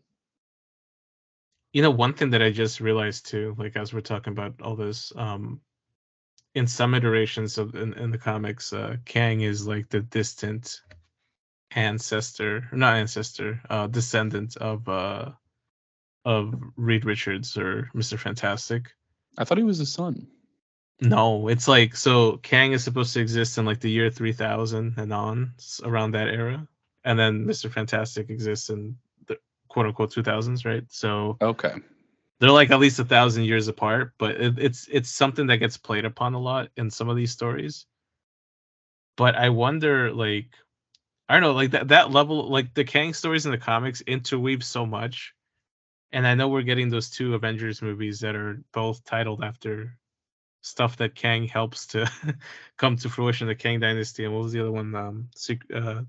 You 1.72 1.82
know, 1.82 1.90
one 1.90 2.14
thing 2.14 2.30
that 2.30 2.42
I 2.42 2.50
just 2.50 2.80
realized 2.80 3.26
too, 3.26 3.54
like 3.58 3.76
as 3.76 3.92
we're 3.92 4.00
talking 4.00 4.32
about 4.32 4.60
all 4.62 4.76
this, 4.76 5.12
um, 5.16 5.60
in 6.54 6.66
some 6.66 6.94
iterations 6.94 7.58
of 7.58 7.74
in, 7.74 7.92
in 7.94 8.10
the 8.10 8.18
comics, 8.18 8.72
uh, 8.72 8.96
Kang 9.04 9.40
is 9.40 9.66
like 9.66 9.88
the 9.88 10.00
distant 10.00 10.80
ancestor, 11.72 12.68
not 12.72 12.96
ancestor, 12.96 13.60
uh, 13.70 13.86
descendant 13.86 14.56
of 14.56 14.88
uh, 14.88 15.30
of 16.24 16.54
Reed 16.76 17.04
Richards 17.04 17.56
or 17.56 17.88
Mister 17.94 18.18
Fantastic. 18.18 18.90
I 19.38 19.44
thought 19.44 19.58
he 19.58 19.64
was 19.64 19.78
his 19.78 19.92
son. 19.92 20.26
No, 21.00 21.48
it's 21.48 21.68
like 21.68 21.96
so 21.96 22.38
Kang 22.38 22.72
is 22.72 22.84
supposed 22.84 23.14
to 23.14 23.20
exist 23.20 23.58
in 23.58 23.64
like 23.64 23.80
the 23.80 23.90
year 23.90 24.10
3000 24.10 24.94
and 24.96 25.12
on 25.12 25.54
around 25.84 26.12
that 26.12 26.28
era 26.28 26.68
and 27.04 27.18
then 27.18 27.44
Mr. 27.44 27.70
Fantastic 27.70 28.30
exists 28.30 28.70
in 28.70 28.96
the 29.26 29.38
quote 29.68 29.86
unquote 29.86 30.12
2000s, 30.12 30.64
right? 30.64 30.84
So 30.88 31.36
okay, 31.40 31.74
they're 32.40 32.50
like 32.50 32.70
at 32.70 32.80
least 32.80 32.98
a 32.98 33.04
thousand 33.04 33.44
years 33.44 33.68
apart, 33.68 34.14
but 34.18 34.32
it, 34.40 34.58
it's 34.58 34.88
it's 34.90 35.10
something 35.10 35.46
that 35.48 35.58
gets 35.58 35.76
played 35.76 36.04
upon 36.04 36.34
a 36.34 36.40
lot 36.40 36.70
in 36.76 36.90
some 36.90 37.08
of 37.08 37.16
these 37.16 37.32
stories. 37.32 37.86
But 39.16 39.34
I 39.34 39.50
wonder, 39.50 40.12
like, 40.12 40.54
I 41.28 41.34
don't 41.34 41.42
know, 41.42 41.52
like 41.52 41.72
that 41.72 41.88
that 41.88 42.10
level, 42.10 42.48
like 42.48 42.72
the 42.74 42.84
Kang 42.84 43.12
stories 43.12 43.44
in 43.44 43.52
the 43.52 43.58
comics 43.58 44.00
interweave 44.02 44.64
so 44.64 44.86
much, 44.86 45.34
and 46.12 46.26
I 46.26 46.34
know 46.34 46.48
we're 46.48 46.62
getting 46.62 46.88
those 46.88 47.10
two 47.10 47.34
Avengers 47.34 47.82
movies 47.82 48.20
that 48.20 48.34
are 48.34 48.62
both 48.72 49.04
titled 49.04 49.44
after 49.44 49.98
stuff 50.62 50.96
that 50.96 51.14
Kang 51.14 51.46
helps 51.46 51.86
to 51.88 52.10
come 52.78 52.96
to 52.96 53.08
fruition, 53.08 53.48
the 53.48 53.54
Kang 53.54 53.80
Dynasty, 53.80 54.24
and 54.24 54.34
what 54.34 54.44
was 54.44 54.52
the 54.52 54.60
other 54.60 54.72
one? 54.72 54.94
Um, 54.94 55.28
uh, 55.74 56.02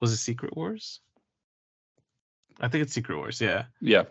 was 0.00 0.12
it 0.12 0.16
Secret 0.16 0.56
Wars? 0.56 1.00
I 2.60 2.68
think 2.68 2.82
it's 2.82 2.92
Secret 2.92 3.16
Wars. 3.16 3.40
Yeah. 3.40 3.64
Yeah. 3.80 4.04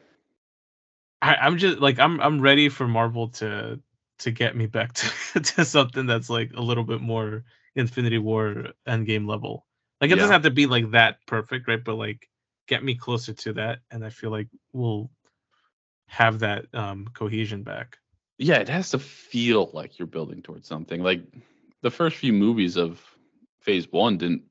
I, 1.22 1.36
I'm 1.36 1.58
just 1.58 1.80
like 1.80 2.00
I'm 2.00 2.20
I'm 2.20 2.42
ready 2.42 2.70
for 2.70 2.88
Marvel 2.88 3.30
to 3.30 3.80
to 4.20 4.32
get 4.32 4.56
me 4.56 4.68
back 4.68 4.94
to, 5.34 5.40
to 5.40 5.66
something 5.66 6.06
that's 6.06 6.30
like 6.30 6.52
a 6.56 6.62
little 6.62 6.84
bit 6.84 7.02
more 7.02 7.44
Infinity 7.76 8.18
War 8.18 8.68
Endgame 8.88 9.28
level. 9.28 9.66
Like 10.02 10.12
it 10.12 10.16
yeah. 10.16 10.22
doesn't 10.22 10.34
have 10.34 10.44
to 10.44 10.52
be 10.52 10.68
like 10.68 10.92
that 10.92 11.26
perfect, 11.26 11.68
right? 11.68 11.84
But 11.84 11.96
like 11.96 12.30
get 12.68 12.84
me 12.84 12.96
closer 12.96 13.34
to 13.34 13.54
that, 13.54 13.80
and 13.92 14.04
I 14.04 14.10
feel 14.10 14.30
like 14.30 14.48
we'll 14.74 15.10
have 16.08 16.40
that 16.40 16.66
um 16.74 17.08
cohesion 17.14 17.64
back. 17.64 17.98
Yeah, 18.38 18.58
it 18.58 18.70
has 18.70 18.92
to 18.92 19.00
feel 19.00 19.70
like 19.74 19.98
you're 19.98 20.08
building 20.08 20.42
towards 20.42 20.68
something. 20.68 21.02
Like 21.02 21.24
the 21.82 21.92
first 21.92 22.18
few 22.18 22.34
movies 22.34 22.76
of 22.76 23.02
Phase 23.62 23.92
One 23.92 24.18
didn't 24.18 24.44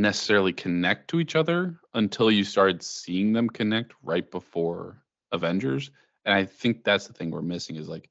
necessarily 0.00 0.52
connect 0.52 1.08
to 1.08 1.20
each 1.20 1.36
other 1.36 1.80
until 1.94 2.30
you 2.30 2.44
started 2.44 2.82
seeing 2.82 3.32
them 3.32 3.48
connect 3.48 3.92
right 4.02 4.30
before 4.30 5.02
Avengers. 5.32 5.90
And 6.24 6.34
I 6.34 6.44
think 6.44 6.84
that's 6.84 7.06
the 7.06 7.12
thing 7.12 7.30
we're 7.30 7.42
missing 7.42 7.76
is 7.76 7.88
like 7.88 8.08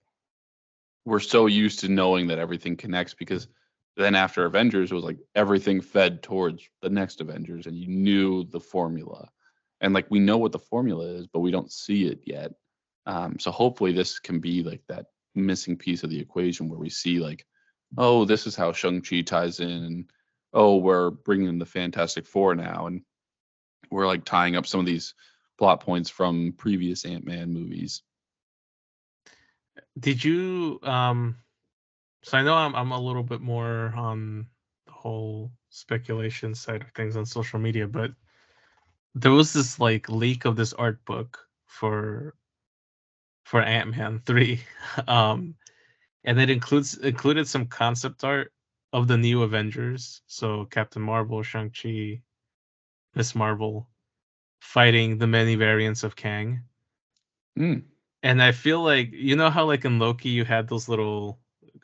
we're 1.05 1.19
so 1.19 1.45
used 1.45 1.79
to 1.79 1.87
knowing 1.87 2.27
that 2.27 2.39
everything 2.39 2.75
connects 2.75 3.13
because 3.13 3.47
then 3.95 4.13
after 4.13 4.45
Avengers 4.45 4.91
it 4.91 4.95
was 4.95 5.03
like 5.03 5.17
everything 5.35 5.81
fed 5.81 6.21
towards 6.21 6.67
the 6.81 6.89
next 6.89 7.21
Avengers 7.21 7.65
and 7.65 7.77
you 7.77 7.87
knew 7.87 8.43
the 8.43 8.59
formula. 8.59 9.29
And 9.79 9.93
like 9.93 10.07
we 10.09 10.19
know 10.19 10.37
what 10.37 10.51
the 10.51 10.59
formula 10.59 11.05
is, 11.05 11.27
but 11.27 11.39
we 11.39 11.51
don't 11.51 11.71
see 11.71 12.05
it 12.05 12.19
yet. 12.25 12.51
Um, 13.05 13.39
so 13.39 13.51
hopefully 13.51 13.93
this 13.93 14.19
can 14.19 14.39
be 14.39 14.63
like 14.63 14.81
that 14.89 15.05
missing 15.33 15.77
piece 15.77 16.03
of 16.03 16.09
the 16.09 16.19
equation 16.19 16.67
where 16.67 16.79
we 16.79 16.89
see 16.89 17.19
like, 17.19 17.45
oh, 17.97 18.25
this 18.25 18.45
is 18.45 18.55
how 18.55 18.73
Shang-Chi 18.73 19.21
ties 19.21 19.61
in 19.61 19.69
and 19.69 20.11
oh, 20.53 20.77
we're 20.77 21.11
bringing 21.11 21.47
in 21.47 21.59
the 21.59 21.65
Fantastic 21.65 22.25
Four 22.25 22.55
now, 22.55 22.87
and 22.87 23.01
we're 23.91 24.07
like 24.07 24.25
tying 24.25 24.55
up 24.55 24.65
some 24.65 24.79
of 24.79 24.85
these 24.85 25.13
plot 25.57 25.79
points 25.81 26.09
from 26.09 26.53
previous 26.57 27.05
Ant 27.05 27.25
Man 27.25 27.51
movies. 27.53 28.03
Did 29.99 30.23
you? 30.23 30.79
um 30.83 31.37
So 32.23 32.37
I 32.37 32.43
know 32.43 32.55
I'm 32.55 32.75
I'm 32.75 32.91
a 32.91 32.99
little 32.99 33.23
bit 33.23 33.41
more 33.41 33.93
on 33.95 34.47
the 34.85 34.91
whole 34.91 35.51
speculation 35.69 36.55
side 36.55 36.81
of 36.81 36.91
things 36.91 37.15
on 37.15 37.25
social 37.25 37.59
media, 37.59 37.87
but 37.87 38.11
there 39.15 39.31
was 39.31 39.53
this 39.53 39.79
like 39.79 40.09
leak 40.09 40.45
of 40.45 40.55
this 40.55 40.73
art 40.73 41.03
book 41.05 41.39
for 41.65 42.35
for 43.45 43.61
Ant 43.61 43.95
Man 43.95 44.21
three, 44.25 44.61
um, 45.07 45.55
and 46.23 46.39
it 46.39 46.49
includes 46.49 46.97
included 46.97 47.47
some 47.47 47.65
concept 47.65 48.23
art 48.23 48.51
of 48.97 49.07
the 49.07 49.17
new 49.17 49.43
Avengers. 49.43 50.21
So 50.25 50.65
Captain 50.65 51.03
Marvel, 51.03 51.43
Shang 51.43 51.69
Chi, 51.69 52.19
Miss 53.13 53.35
Marvel, 53.35 53.87
fighting 54.59 55.19
the 55.19 55.27
many 55.27 55.53
variants 55.53 56.03
of 56.03 56.15
Kang. 56.15 56.63
Mm. 57.59 57.83
And 58.23 58.41
I 58.41 58.51
feel 58.51 58.81
like 58.81 59.11
you 59.11 59.35
know 59.35 59.51
how 59.51 59.65
like 59.65 59.85
in 59.85 59.99
Loki 59.99 60.29
you 60.29 60.43
had 60.45 60.67
those 60.67 60.89
little 60.89 61.39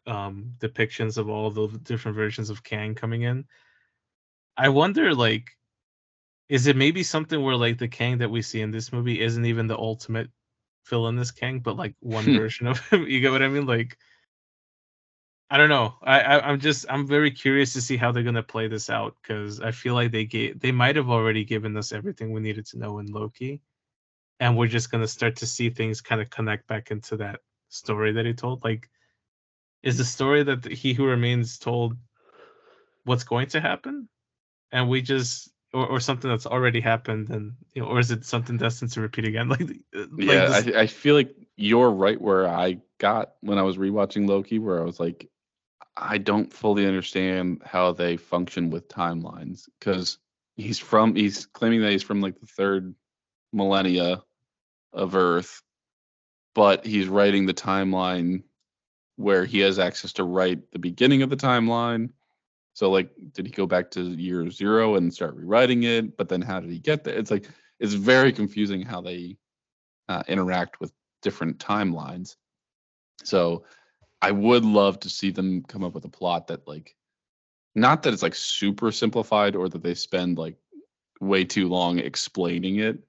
um 0.07 0.55
depictions 0.57 1.19
of 1.19 1.29
all 1.29 1.51
the 1.51 1.67
different 1.83 2.17
versions 2.17 2.49
of 2.49 2.63
Kang 2.63 2.95
coming 2.95 3.21
in. 3.21 3.45
I 4.57 4.69
wonder 4.69 5.13
like 5.13 5.51
is 6.49 6.65
it 6.65 6.75
maybe 6.75 7.03
something 7.03 7.43
where 7.43 7.55
like 7.55 7.77
the 7.77 7.87
Kang 7.87 8.17
that 8.17 8.31
we 8.31 8.41
see 8.41 8.61
in 8.61 8.71
this 8.71 8.91
movie 8.91 9.21
isn't 9.21 9.45
even 9.45 9.67
the 9.67 9.77
ultimate 9.77 10.31
villainous 10.89 11.29
Kang, 11.29 11.59
but 11.59 11.77
like 11.77 11.93
one 11.99 12.25
version 12.25 12.65
of 12.65 12.79
him? 12.87 13.03
You 13.07 13.19
get 13.19 13.31
what 13.31 13.43
I 13.43 13.49
mean? 13.49 13.67
Like 13.67 13.99
I 15.49 15.57
don't 15.57 15.69
know. 15.69 15.93
I, 16.01 16.21
I 16.21 16.51
am 16.51 16.59
just 16.59 16.85
I'm 16.89 17.05
very 17.07 17.31
curious 17.31 17.73
to 17.73 17.81
see 17.81 17.97
how 17.97 18.11
they're 18.11 18.23
gonna 18.23 18.43
play 18.43 18.67
this 18.67 18.89
out 18.89 19.15
because 19.21 19.59
I 19.59 19.71
feel 19.71 19.93
like 19.93 20.11
they 20.11 20.25
gave 20.25 20.59
they 20.59 20.71
might 20.71 20.95
have 20.95 21.09
already 21.09 21.43
given 21.45 21.77
us 21.77 21.91
everything 21.91 22.31
we 22.31 22.41
needed 22.41 22.65
to 22.67 22.79
know 22.79 22.99
in 22.99 23.07
Loki, 23.07 23.61
and 24.39 24.57
we're 24.57 24.67
just 24.67 24.91
gonna 24.91 25.07
start 25.07 25.37
to 25.37 25.45
see 25.47 25.69
things 25.69 26.01
kind 26.01 26.21
of 26.21 26.29
connect 26.29 26.67
back 26.67 26.91
into 26.91 27.17
that 27.17 27.41
story 27.69 28.13
that 28.13 28.25
he 28.25 28.33
told. 28.33 28.63
Like, 28.63 28.89
is 29.83 29.97
the 29.97 30.05
story 30.05 30.43
that 30.43 30.65
he 30.65 30.93
who 30.93 31.05
remains 31.05 31.59
told 31.59 31.97
what's 33.05 33.23
going 33.23 33.47
to 33.49 33.61
happen, 33.61 34.09
and 34.71 34.89
we 34.89 35.01
just 35.01 35.49
or, 35.73 35.85
or 35.87 35.99
something 35.99 36.29
that's 36.29 36.45
already 36.47 36.81
happened, 36.81 37.29
and 37.29 37.53
you 37.73 37.81
know, 37.81 37.89
or 37.89 37.99
is 37.99 38.11
it 38.11 38.25
something 38.25 38.57
destined 38.57 38.91
to 38.93 39.01
repeat 39.01 39.25
again? 39.25 39.49
Like, 39.49 39.61
like 39.61 39.79
yeah, 40.17 40.47
this- 40.47 40.67
I, 40.75 40.81
I 40.81 40.87
feel 40.87 41.15
like 41.15 41.35
you're 41.57 41.91
right 41.91 42.19
where 42.19 42.47
I 42.47 42.79
got 42.97 43.33
when 43.41 43.57
I 43.59 43.63
was 43.63 43.77
rewatching 43.77 44.27
Loki, 44.27 44.59
where 44.59 44.79
I 44.79 44.83
was 44.83 44.99
like, 44.99 45.29
I 45.95 46.17
don't 46.17 46.51
fully 46.51 46.87
understand 46.87 47.61
how 47.65 47.91
they 47.91 48.17
function 48.17 48.69
with 48.69 48.87
timelines 48.87 49.69
because 49.79 50.17
he's 50.55 50.79
from 50.79 51.15
he's 51.15 51.45
claiming 51.45 51.81
that 51.81 51.91
he's 51.91 52.03
from 52.03 52.21
like 52.21 52.39
the 52.39 52.47
third 52.47 52.95
millennia 53.51 54.23
of 54.91 55.15
Earth, 55.15 55.61
but 56.55 56.85
he's 56.85 57.07
writing 57.07 57.45
the 57.45 57.53
timeline 57.53 58.43
where 59.15 59.45
he 59.45 59.59
has 59.59 59.77
access 59.77 60.13
to 60.13 60.23
write 60.23 60.71
the 60.71 60.79
beginning 60.79 61.21
of 61.21 61.29
the 61.29 61.37
timeline. 61.37 62.09
So 62.73 62.89
like, 62.89 63.11
did 63.33 63.45
he 63.45 63.51
go 63.51 63.67
back 63.67 63.91
to 63.91 64.01
year 64.01 64.49
zero 64.49 64.95
and 64.95 65.13
start 65.13 65.35
rewriting 65.35 65.83
it? 65.83 66.17
But 66.17 66.29
then 66.29 66.41
how 66.41 66.59
did 66.59 66.71
he 66.71 66.79
get 66.79 67.03
there? 67.03 67.15
It's 67.15 67.29
like 67.29 67.47
it's 67.79 67.93
very 67.93 68.31
confusing 68.31 68.81
how 68.81 69.01
they 69.01 69.37
uh, 70.09 70.23
interact 70.27 70.79
with 70.79 70.91
different 71.21 71.59
timelines. 71.59 72.35
So 73.23 73.65
I 74.23 74.31
would 74.31 74.63
love 74.65 74.99
to 75.01 75.09
see 75.09 75.31
them 75.31 75.63
come 75.63 75.83
up 75.83 75.93
with 75.93 76.05
a 76.05 76.09
plot 76.09 76.47
that 76.47 76.67
like 76.67 76.95
not 77.75 78.03
that 78.03 78.13
it's 78.13 78.23
like 78.23 78.35
super 78.35 78.91
simplified 78.91 79.55
or 79.55 79.67
that 79.69 79.83
they 79.83 79.95
spend 79.95 80.37
like 80.37 80.57
way 81.19 81.43
too 81.45 81.67
long 81.67 81.99
explaining 81.99 82.77
it 82.77 82.99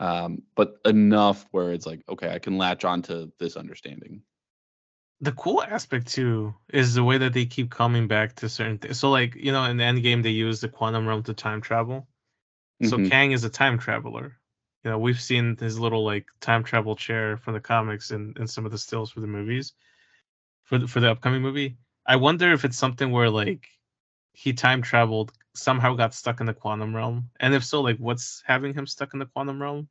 um, 0.00 0.42
but 0.54 0.76
enough 0.84 1.46
where 1.52 1.72
it's 1.72 1.86
like 1.86 2.02
okay 2.08 2.30
i 2.30 2.38
can 2.38 2.58
latch 2.58 2.84
on 2.84 3.02
to 3.02 3.32
this 3.38 3.56
understanding 3.56 4.22
the 5.20 5.32
cool 5.32 5.62
aspect 5.62 6.08
too 6.08 6.54
is 6.72 6.94
the 6.94 7.04
way 7.04 7.18
that 7.18 7.32
they 7.32 7.46
keep 7.46 7.70
coming 7.70 8.08
back 8.08 8.34
to 8.36 8.48
certain 8.48 8.78
things. 8.78 8.98
So 8.98 9.10
like, 9.10 9.36
you 9.36 9.52
know, 9.52 9.64
in 9.64 9.76
the 9.76 9.84
end 9.84 10.02
game 10.02 10.22
they 10.22 10.30
use 10.30 10.60
the 10.60 10.68
quantum 10.68 11.06
realm 11.06 11.22
to 11.24 11.34
time 11.34 11.60
travel. 11.60 12.08
So 12.82 12.98
Mhm. 12.98 13.08
Kang 13.08 13.32
is 13.32 13.44
a 13.44 13.50
time 13.50 13.78
traveler. 13.78 14.36
You 14.84 14.90
know, 14.90 14.98
we've 14.98 15.20
seen 15.20 15.56
his 15.56 15.78
little 15.78 16.04
like 16.04 16.26
time 16.40 16.64
travel 16.64 16.96
chair 16.96 17.36
from 17.36 17.54
the 17.54 17.60
comics 17.60 18.10
and, 18.10 18.36
and 18.38 18.50
some 18.50 18.66
of 18.66 18.72
the 18.72 18.78
stills 18.78 19.12
for 19.12 19.20
the 19.20 19.28
movies. 19.28 19.74
For 20.72 20.78
the, 20.78 20.88
for 20.88 21.00
the 21.00 21.10
upcoming 21.10 21.42
movie. 21.42 21.76
I 22.06 22.16
wonder 22.16 22.50
if 22.50 22.64
it's 22.64 22.78
something 22.78 23.10
where 23.10 23.28
like 23.28 23.68
he 24.32 24.54
time 24.54 24.80
traveled, 24.80 25.30
somehow 25.52 25.92
got 25.92 26.14
stuck 26.14 26.40
in 26.40 26.46
the 26.46 26.54
quantum 26.54 26.96
realm. 26.96 27.28
And 27.38 27.52
if 27.52 27.62
so, 27.62 27.82
like 27.82 27.98
what's 27.98 28.42
having 28.46 28.72
him 28.72 28.86
stuck 28.86 29.12
in 29.12 29.18
the 29.18 29.26
quantum 29.26 29.60
realm? 29.60 29.90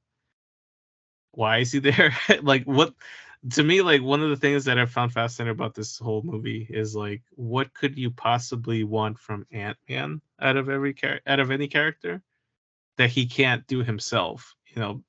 Why 1.34 1.60
is 1.60 1.72
he 1.72 1.78
there? 1.82 2.18
like 2.42 2.64
what 2.64 2.96
to 3.52 3.64
me 3.64 3.84
like 3.84 4.02
one 4.02 4.24
of 4.24 4.32
the 4.32 4.36
things 4.36 4.66
that 4.66 4.80
i 4.80 4.86
found 4.88 5.14
fascinating 5.14 5.52
about 5.52 5.76
this 5.76 6.00
whole 6.00 6.24
movie 6.24 6.66
is 6.68 6.96
like 6.96 7.22
what 7.36 7.72
could 7.76 7.96
you 7.96 8.10
possibly 8.10 8.84
want 8.84 9.20
from 9.20 9.46
ant-man 9.52 10.20
out 10.40 10.58
of 10.58 10.68
every 10.68 10.94
char- 10.96 11.22
out 11.28 11.40
of 11.40 11.52
any 11.52 11.68
character 11.68 12.24
that 12.98 13.10
he 13.12 13.26
can't 13.28 13.66
do 13.68 13.84
himself 13.84 14.56
you 14.68 14.82
know 14.82 15.04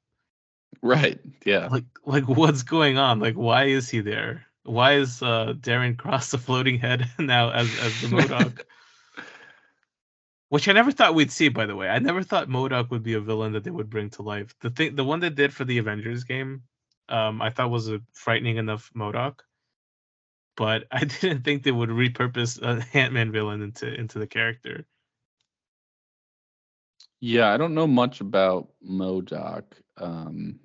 right 0.82 1.18
yeah 1.44 1.68
like 1.68 1.84
like 2.06 2.28
what's 2.28 2.62
going 2.62 2.96
on 2.98 3.20
like 3.20 3.34
why 3.34 3.64
is 3.64 3.88
he 3.90 4.00
there 4.00 4.46
why 4.64 4.94
is 4.94 5.22
uh 5.22 5.54
darren 5.60 5.96
cross 5.96 6.30
the 6.30 6.38
floating 6.38 6.78
head 6.78 7.08
now 7.18 7.50
as 7.50 7.74
as 7.80 8.00
the 8.00 8.08
modok? 8.08 8.62
Which 10.50 10.68
i 10.68 10.72
never 10.72 10.92
thought 10.92 11.14
we'd 11.14 11.32
see 11.32 11.48
by 11.48 11.66
the 11.66 11.76
way. 11.76 11.88
I 11.88 11.98
never 11.98 12.22
thought 12.22 12.48
modok 12.48 12.90
would 12.90 13.02
be 13.02 13.14
a 13.14 13.20
villain 13.20 13.52
that 13.52 13.64
they 13.64 13.70
would 13.70 13.90
bring 13.90 14.10
to 14.10 14.22
life. 14.22 14.54
The 14.60 14.70
thing 14.70 14.96
the 14.96 15.04
one 15.04 15.20
they 15.20 15.30
did 15.30 15.52
for 15.54 15.64
the 15.64 15.78
avengers 15.78 16.24
game 16.24 16.62
um 17.08 17.42
i 17.42 17.50
thought 17.50 17.70
was 17.70 17.88
a 17.88 18.00
frightening 18.12 18.56
enough 18.56 18.90
modok 18.96 19.40
but 20.56 20.84
i 20.92 21.04
didn't 21.04 21.42
think 21.44 21.62
they 21.62 21.72
would 21.72 21.90
repurpose 21.90 22.60
an 22.62 22.84
ant-man 22.94 23.32
villain 23.32 23.62
into 23.62 23.92
into 23.94 24.18
the 24.18 24.26
character. 24.26 24.86
Yeah 27.20 27.52
i 27.52 27.56
don't 27.56 27.74
know 27.74 27.86
much 27.86 28.20
about 28.20 28.70
modok 28.84 29.64
um 29.96 30.58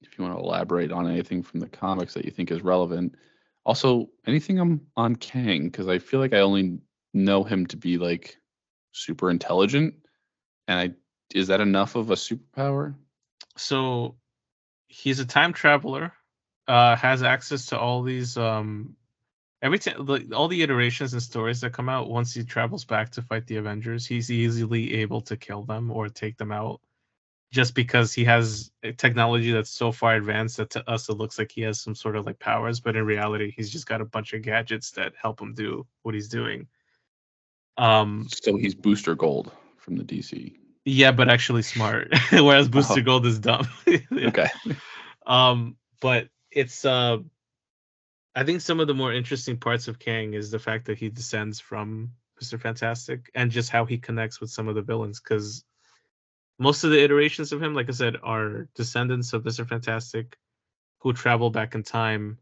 if 0.00 0.16
you 0.16 0.24
want 0.24 0.36
to 0.36 0.42
elaborate 0.42 0.92
on 0.92 1.08
anything 1.08 1.42
from 1.42 1.60
the 1.60 1.68
comics 1.68 2.14
that 2.14 2.24
you 2.24 2.30
think 2.30 2.50
is 2.50 2.62
relevant. 2.62 3.14
Also 3.64 4.08
anything 4.26 4.60
on 4.60 4.80
on 4.96 5.16
kang 5.16 5.64
because 5.64 5.88
i 5.88 5.98
feel 5.98 6.20
like 6.20 6.32
i 6.32 6.38
only 6.38 6.78
know 7.12 7.42
him 7.42 7.66
to 7.66 7.76
be 7.76 7.98
like 7.98 8.36
super 8.92 9.30
intelligent. 9.30 9.94
And 10.68 10.78
i 10.78 10.94
is 11.34 11.48
that 11.48 11.60
enough 11.60 11.96
of 11.96 12.10
a 12.10 12.14
superpower? 12.14 12.94
So 13.56 14.16
he's 14.88 15.18
a 15.18 15.26
time 15.26 15.52
traveler 15.52 16.12
uh 16.68 16.96
has 16.96 17.22
access 17.22 17.66
to 17.66 17.78
all 17.78 18.02
these 18.02 18.36
um 18.36 18.96
every 19.62 19.78
time 19.78 20.04
like 20.06 20.32
all 20.32 20.48
the 20.48 20.62
iterations 20.62 21.12
and 21.12 21.22
stories 21.22 21.60
that 21.60 21.72
come 21.72 21.88
out 21.88 22.08
once 22.08 22.34
he 22.34 22.44
travels 22.44 22.84
back 22.84 23.10
to 23.10 23.22
fight 23.22 23.46
the 23.46 23.56
avengers 23.56 24.06
he's 24.06 24.30
easily 24.30 24.94
able 24.94 25.20
to 25.20 25.36
kill 25.36 25.62
them 25.62 25.90
or 25.90 26.08
take 26.08 26.36
them 26.36 26.52
out 26.52 26.80
just 27.52 27.74
because 27.74 28.12
he 28.12 28.24
has 28.24 28.70
a 28.82 28.92
technology 28.92 29.52
that's 29.52 29.70
so 29.70 29.92
far 29.92 30.14
advanced 30.16 30.56
that 30.56 30.70
to 30.70 30.90
us 30.90 31.08
it 31.08 31.14
looks 31.14 31.38
like 31.38 31.50
he 31.50 31.62
has 31.62 31.80
some 31.80 31.94
sort 31.94 32.16
of 32.16 32.26
like 32.26 32.38
powers 32.38 32.80
but 32.80 32.96
in 32.96 33.04
reality 33.06 33.50
he's 33.56 33.70
just 33.70 33.86
got 33.86 34.00
a 34.00 34.04
bunch 34.04 34.32
of 34.32 34.42
gadgets 34.42 34.90
that 34.92 35.12
help 35.20 35.40
him 35.40 35.54
do 35.54 35.86
what 36.02 36.14
he's 36.14 36.28
doing. 36.28 36.66
Um 37.76 38.26
so 38.30 38.56
he's 38.56 38.74
booster 38.74 39.14
gold 39.14 39.52
from 39.76 39.96
the 39.96 40.04
dc 40.04 40.54
yeah 40.84 41.12
but 41.12 41.28
actually 41.28 41.62
smart 41.62 42.08
whereas 42.32 42.68
booster 42.68 43.00
Oh. 43.00 43.04
gold 43.04 43.26
is 43.26 43.38
dumb. 43.38 43.68
Okay. 44.12 44.48
Um 45.26 45.76
but 46.00 46.28
it's 46.50 46.84
uh 46.84 47.18
i 48.34 48.44
think 48.44 48.60
some 48.60 48.80
of 48.80 48.86
the 48.86 48.94
more 48.94 49.12
interesting 49.12 49.56
parts 49.58 49.88
of 49.88 49.98
kang 49.98 50.34
is 50.34 50.50
the 50.50 50.58
fact 50.58 50.86
that 50.86 50.96
he 50.98 51.08
descends 51.10 51.60
from 51.60 52.12
mr 52.42 52.58
fantastic 52.60 53.30
and 53.34 53.50
just 53.50 53.70
how 53.70 53.84
he 53.84 53.98
connects 53.98 54.40
with 54.40 54.50
some 54.50 54.68
of 54.68 54.74
the 54.74 54.82
villains 54.82 55.20
because 55.20 55.64
most 56.58 56.84
of 56.84 56.90
the 56.90 57.02
iterations 57.02 57.52
of 57.52 57.62
him 57.62 57.74
like 57.74 57.88
i 57.88 57.92
said 57.92 58.16
are 58.22 58.68
descendants 58.74 59.32
of 59.32 59.42
mr 59.44 59.66
fantastic 59.66 60.36
who 61.00 61.12
travel 61.12 61.50
back 61.50 61.74
in 61.74 61.82
time 61.82 62.38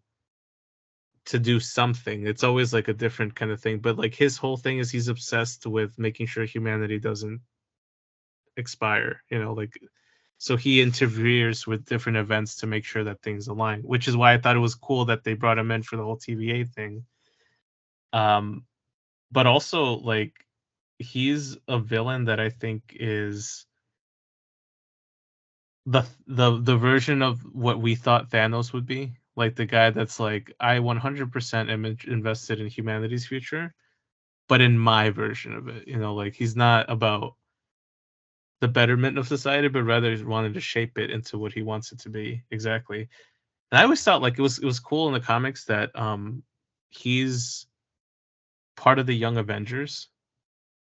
to 1.27 1.39
do 1.39 1.59
something. 1.59 2.27
It's 2.27 2.45
always 2.45 2.73
like 2.73 2.89
a 2.89 2.93
different 2.93 3.35
kind 3.35 3.51
of 3.51 3.61
thing 3.61 3.79
but 3.79 3.97
like 3.97 4.15
his 4.15 4.37
whole 4.37 4.57
thing 4.57 4.79
is 4.79 4.91
he's 4.91 5.09
obsessed 5.09 5.67
with 5.67 5.99
making 5.99 6.27
sure 6.27 6.45
humanity 6.45 6.99
doesn't 6.99 7.41
expire 8.57 9.21
you 9.31 9.39
know 9.41 9.53
like 9.53 9.77
so 10.39 10.57
he 10.57 10.81
interferes 10.81 11.67
with 11.67 11.87
different 11.87 12.19
events 12.19 12.57
to 12.57 12.69
make 12.69 12.85
sure 12.85 13.03
that 13.03 13.21
things 13.21 13.49
align 13.49 13.81
which 13.81 14.07
is 14.07 14.17
why 14.17 14.33
i 14.33 14.39
thought 14.39 14.55
it 14.55 14.61
was 14.61 14.77
cool 14.77 15.07
that 15.07 15.25
they 15.25 15.35
brought 15.35 15.59
him 15.59 15.73
in 15.73 15.83
for 15.83 15.97
the 15.97 16.05
whole 16.05 16.17
tva 16.17 16.69
thing. 16.69 17.05
Um 18.13 18.65
but 19.33 19.47
also 19.47 19.95
like 19.95 20.35
he's 20.99 21.57
a 21.67 21.81
villain 21.81 22.27
that 22.27 22.39
i 22.39 22.51
think 22.51 22.97
is 23.01 23.67
the 25.87 26.05
the 26.27 26.61
the 26.61 26.77
version 26.77 27.23
of 27.23 27.41
what 27.55 27.81
we 27.81 27.95
thought 27.95 28.31
thanos 28.31 28.73
would 28.73 28.87
be 28.87 29.13
like 29.37 29.55
the 29.55 29.67
guy 29.67 29.91
that's 29.91 30.19
like 30.19 30.53
i 30.61 30.77
100% 30.77 31.71
am 31.71 31.85
invested 32.07 32.61
in 32.61 32.67
humanity's 32.67 33.27
future 33.27 33.75
but 34.49 34.61
in 34.61 34.79
my 34.79 35.11
version 35.11 35.55
of 35.55 35.69
it 35.69 35.87
you 35.87 35.97
know 35.97 36.15
like 36.15 36.35
he's 36.35 36.57
not 36.57 36.91
about 36.91 37.35
the 38.65 38.69
betterment 38.69 39.19
of 39.19 39.29
society, 39.29 39.69
but 39.69 39.83
rather 39.83 40.11
he's 40.11 40.25
wanted 40.25 40.55
to 40.55 40.61
shape 40.61 40.97
it 40.97 41.11
into 41.11 41.37
what 41.37 41.53
he 41.53 41.61
wants 41.61 41.93
it 41.93 41.99
to 42.01 42.09
be 42.09 42.43
exactly. 42.51 43.09
And 43.71 43.79
I 43.79 43.83
always 43.83 44.03
thought 44.03 44.23
like 44.23 44.39
it 44.39 44.43
was 44.43 44.59
it 44.59 44.65
was 44.65 44.81
cool 44.81 45.07
in 45.09 45.13
the 45.13 45.21
comics 45.21 45.67
that 45.67 45.95
um 45.95 46.43
he's 46.89 47.67
part 48.75 48.99
of 48.99 49.05
the 49.05 49.15
Young 49.15 49.37
Avengers 49.37 50.09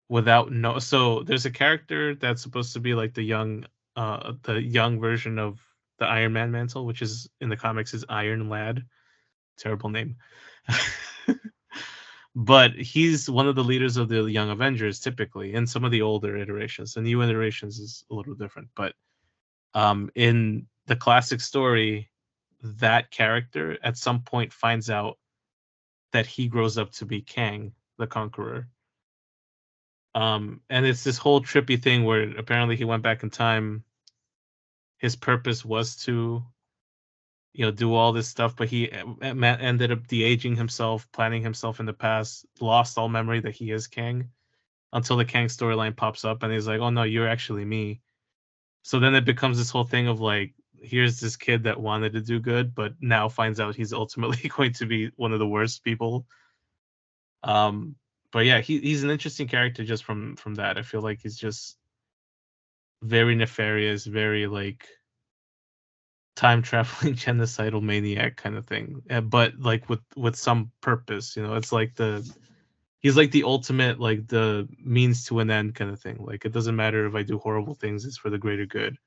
without 0.09 0.51
no 0.51 0.79
so 0.79 1.21
there's 1.21 1.45
a 1.45 1.51
character 1.51 2.15
that's 2.15 2.41
supposed 2.41 2.73
to 2.73 2.79
be 2.79 2.95
like 2.95 3.13
the 3.13 3.21
young 3.21 3.63
uh 3.99 4.33
the 4.43 4.61
young 4.61 4.99
version 4.99 5.37
of 5.37 5.59
the 5.99 6.05
Iron 6.05 6.33
Man 6.33 6.51
mantle, 6.51 6.85
which 6.85 7.01
is 7.01 7.29
in 7.41 7.49
the 7.49 7.57
comics 7.57 7.93
is 7.93 8.05
Iron 8.07 8.49
Lad. 8.49 8.85
Terrible 9.57 9.89
name. 9.89 10.15
but 12.35 12.73
he's 12.73 13.29
one 13.29 13.47
of 13.47 13.55
the 13.55 13.63
leaders 13.63 13.97
of 13.97 14.07
the 14.07 14.23
young 14.23 14.49
avengers 14.49 14.99
typically 14.99 15.53
in 15.53 15.67
some 15.67 15.83
of 15.83 15.91
the 15.91 16.01
older 16.01 16.37
iterations 16.37 16.93
the 16.93 17.01
new 17.01 17.21
iterations 17.21 17.79
is 17.79 18.05
a 18.11 18.13
little 18.13 18.35
different 18.35 18.69
but 18.75 18.93
um 19.73 20.09
in 20.15 20.67
the 20.85 20.95
classic 20.95 21.41
story 21.41 22.09
that 22.61 23.09
character 23.11 23.77
at 23.83 23.97
some 23.97 24.21
point 24.21 24.53
finds 24.53 24.89
out 24.89 25.17
that 26.11 26.25
he 26.25 26.47
grows 26.47 26.77
up 26.77 26.91
to 26.91 27.05
be 27.05 27.21
kang 27.21 27.71
the 27.97 28.07
conqueror 28.07 28.67
um 30.13 30.61
and 30.69 30.85
it's 30.85 31.03
this 31.03 31.17
whole 31.17 31.41
trippy 31.41 31.81
thing 31.81 32.03
where 32.03 32.37
apparently 32.37 32.75
he 32.75 32.85
went 32.85 33.03
back 33.03 33.23
in 33.23 33.29
time 33.29 33.83
his 34.99 35.15
purpose 35.15 35.65
was 35.65 35.95
to 35.95 36.43
you 37.53 37.65
know 37.65 37.71
do 37.71 37.93
all 37.93 38.13
this 38.13 38.27
stuff 38.27 38.55
but 38.55 38.69
he 38.69 38.85
e- 38.85 38.91
ended 39.23 39.91
up 39.91 40.05
de-aging 40.07 40.55
himself 40.55 41.07
planning 41.11 41.41
himself 41.41 41.79
in 41.79 41.85
the 41.85 41.93
past 41.93 42.45
lost 42.61 42.97
all 42.97 43.09
memory 43.09 43.39
that 43.39 43.55
he 43.55 43.71
is 43.71 43.87
kang 43.87 44.29
until 44.93 45.17
the 45.17 45.25
kang 45.25 45.47
storyline 45.47 45.95
pops 45.95 46.23
up 46.23 46.43
and 46.43 46.53
he's 46.53 46.67
like 46.67 46.79
oh 46.79 46.91
no 46.91 47.03
you're 47.03 47.27
actually 47.27 47.65
me 47.65 47.99
so 48.83 48.99
then 48.99 49.15
it 49.15 49.25
becomes 49.25 49.57
this 49.57 49.69
whole 49.69 49.83
thing 49.83 50.07
of 50.07 50.21
like 50.21 50.53
here's 50.81 51.19
this 51.19 51.35
kid 51.35 51.63
that 51.63 51.79
wanted 51.79 52.13
to 52.13 52.21
do 52.21 52.39
good, 52.39 52.73
but 52.73 52.93
now 53.01 53.29
finds 53.29 53.59
out 53.59 53.75
he's 53.75 53.93
ultimately 53.93 54.49
going 54.55 54.73
to 54.73 54.85
be 54.85 55.11
one 55.15 55.33
of 55.33 55.39
the 55.39 55.47
worst 55.47 55.83
people. 55.83 56.25
Um, 57.43 57.95
but 58.31 58.45
yeah, 58.45 58.61
he, 58.61 58.79
he's 58.79 59.03
an 59.03 59.09
interesting 59.09 59.47
character 59.47 59.83
just 59.83 60.03
from 60.03 60.35
from 60.35 60.55
that. 60.55 60.77
I 60.77 60.83
feel 60.83 61.01
like 61.01 61.19
he's 61.21 61.37
just 61.37 61.77
very 63.01 63.35
nefarious, 63.35 64.05
very 64.05 64.47
like 64.47 64.87
time 66.35 66.61
traveling 66.61 67.13
genocidal 67.25 67.81
maniac 67.81 68.37
kind 68.37 68.55
of 68.57 68.65
thing, 68.65 69.01
uh, 69.09 69.21
but 69.21 69.59
like 69.59 69.89
with 69.89 70.01
with 70.15 70.35
some 70.35 70.71
purpose. 70.81 71.35
You 71.35 71.43
know, 71.43 71.55
it's 71.55 71.71
like 71.71 71.95
the 71.95 72.27
he's 72.99 73.17
like 73.17 73.31
the 73.31 73.43
ultimate 73.43 73.99
like 73.99 74.27
the 74.27 74.67
means 74.83 75.25
to 75.25 75.39
an 75.39 75.51
end 75.51 75.75
kind 75.75 75.91
of 75.91 75.99
thing. 76.01 76.17
Like 76.19 76.45
it 76.45 76.53
doesn't 76.53 76.75
matter 76.75 77.05
if 77.05 77.15
I 77.15 77.23
do 77.23 77.37
horrible 77.39 77.75
things; 77.75 78.05
it's 78.05 78.17
for 78.17 78.29
the 78.29 78.37
greater 78.37 78.65
good. 78.65 78.97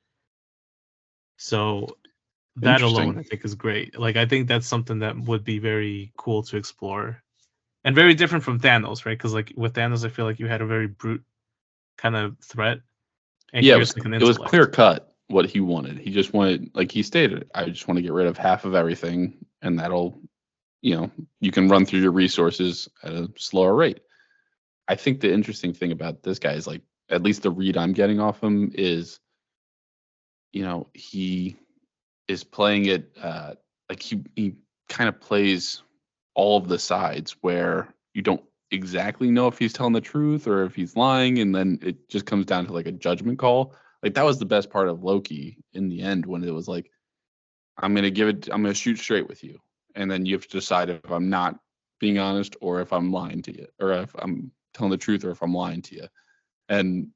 So 1.36 1.96
that 2.56 2.82
alone, 2.82 3.18
I 3.18 3.22
think, 3.22 3.44
is 3.44 3.54
great. 3.54 3.98
Like 3.98 4.16
I 4.16 4.26
think 4.26 4.48
that's 4.48 4.66
something 4.66 4.98
that 5.00 5.16
would 5.18 5.44
be 5.44 5.58
very 5.58 6.12
cool 6.16 6.42
to 6.44 6.56
explore, 6.56 7.22
and 7.84 7.94
very 7.94 8.14
different 8.14 8.44
from 8.44 8.60
Thanos, 8.60 9.04
right? 9.06 9.18
Because 9.18 9.34
like 9.34 9.52
with 9.56 9.74
Thanos, 9.74 10.04
I 10.04 10.08
feel 10.08 10.24
like 10.26 10.38
you 10.38 10.46
had 10.48 10.62
a 10.62 10.66
very 10.66 10.88
brute 10.88 11.24
kind 11.98 12.16
of 12.16 12.38
threat. 12.40 12.80
And 13.52 13.64
yeah, 13.64 13.74
it 13.74 13.78
was, 13.78 13.94
it 13.96 14.22
was 14.22 14.38
clear 14.38 14.66
cut 14.66 15.14
what 15.28 15.46
he 15.46 15.60
wanted. 15.60 15.98
He 15.98 16.10
just 16.10 16.32
wanted, 16.32 16.70
like 16.74 16.90
he 16.90 17.02
stated, 17.02 17.50
I 17.54 17.66
just 17.66 17.86
want 17.86 17.98
to 17.98 18.02
get 18.02 18.12
rid 18.12 18.26
of 18.26 18.38
half 18.38 18.64
of 18.64 18.74
everything, 18.74 19.44
and 19.60 19.78
that'll, 19.78 20.18
you 20.80 20.96
know, 20.96 21.10
you 21.40 21.52
can 21.52 21.68
run 21.68 21.84
through 21.84 22.00
your 22.00 22.12
resources 22.12 22.88
at 23.02 23.12
a 23.12 23.30
slower 23.36 23.74
rate. 23.74 24.00
I 24.88 24.96
think 24.96 25.20
the 25.20 25.32
interesting 25.32 25.72
thing 25.72 25.92
about 25.92 26.22
this 26.22 26.38
guy 26.38 26.52
is 26.52 26.66
like, 26.66 26.82
at 27.08 27.22
least 27.22 27.42
the 27.42 27.50
read 27.50 27.76
I'm 27.76 27.92
getting 27.92 28.20
off 28.20 28.42
him 28.42 28.72
is, 28.74 29.20
you 30.52 30.64
know, 30.64 30.88
he 30.94 31.56
is 32.28 32.44
playing 32.44 32.86
it 32.86 33.16
uh, 33.20 33.54
like 33.88 34.02
he 34.02 34.22
he 34.34 34.54
kind 34.88 35.08
of 35.08 35.20
plays 35.20 35.82
all 36.34 36.56
of 36.56 36.68
the 36.68 36.78
sides 36.78 37.36
where 37.42 37.94
you 38.14 38.22
don't 38.22 38.42
exactly 38.72 39.30
know 39.30 39.46
if 39.46 39.58
he's 39.58 39.72
telling 39.72 39.92
the 39.92 40.00
truth 40.00 40.46
or 40.46 40.64
if 40.64 40.74
he's 40.74 40.96
lying, 40.96 41.38
and 41.38 41.54
then 41.54 41.78
it 41.82 42.08
just 42.08 42.26
comes 42.26 42.46
down 42.46 42.66
to 42.66 42.72
like 42.72 42.86
a 42.86 42.92
judgment 42.92 43.38
call 43.38 43.74
like 44.02 44.14
that 44.14 44.24
was 44.24 44.38
the 44.38 44.44
best 44.44 44.70
part 44.70 44.88
of 44.88 45.04
Loki 45.04 45.58
in 45.72 45.88
the 45.88 46.02
end 46.02 46.26
when 46.26 46.42
it 46.42 46.52
was 46.52 46.66
like, 46.66 46.90
I'm 47.78 47.94
gonna 47.94 48.10
give 48.10 48.28
it, 48.28 48.48
I'm 48.52 48.62
gonna 48.62 48.74
shoot 48.74 48.98
straight 48.98 49.28
with 49.28 49.44
you, 49.44 49.58
and 49.94 50.10
then 50.10 50.26
you 50.26 50.34
have 50.34 50.46
to 50.48 50.58
decide 50.58 50.90
if 50.90 51.10
I'm 51.10 51.30
not 51.30 51.58
being 52.00 52.18
honest 52.18 52.56
or 52.60 52.80
if 52.80 52.92
I'm 52.92 53.12
lying 53.12 53.42
to 53.42 53.56
you, 53.56 53.66
or 53.80 53.92
if 53.92 54.14
I'm 54.18 54.50
telling 54.74 54.90
the 54.90 54.96
truth 54.96 55.24
or 55.24 55.30
if 55.30 55.42
I'm 55.42 55.54
lying 55.54 55.82
to 55.82 55.94
you. 55.94 56.06
And 56.68 57.08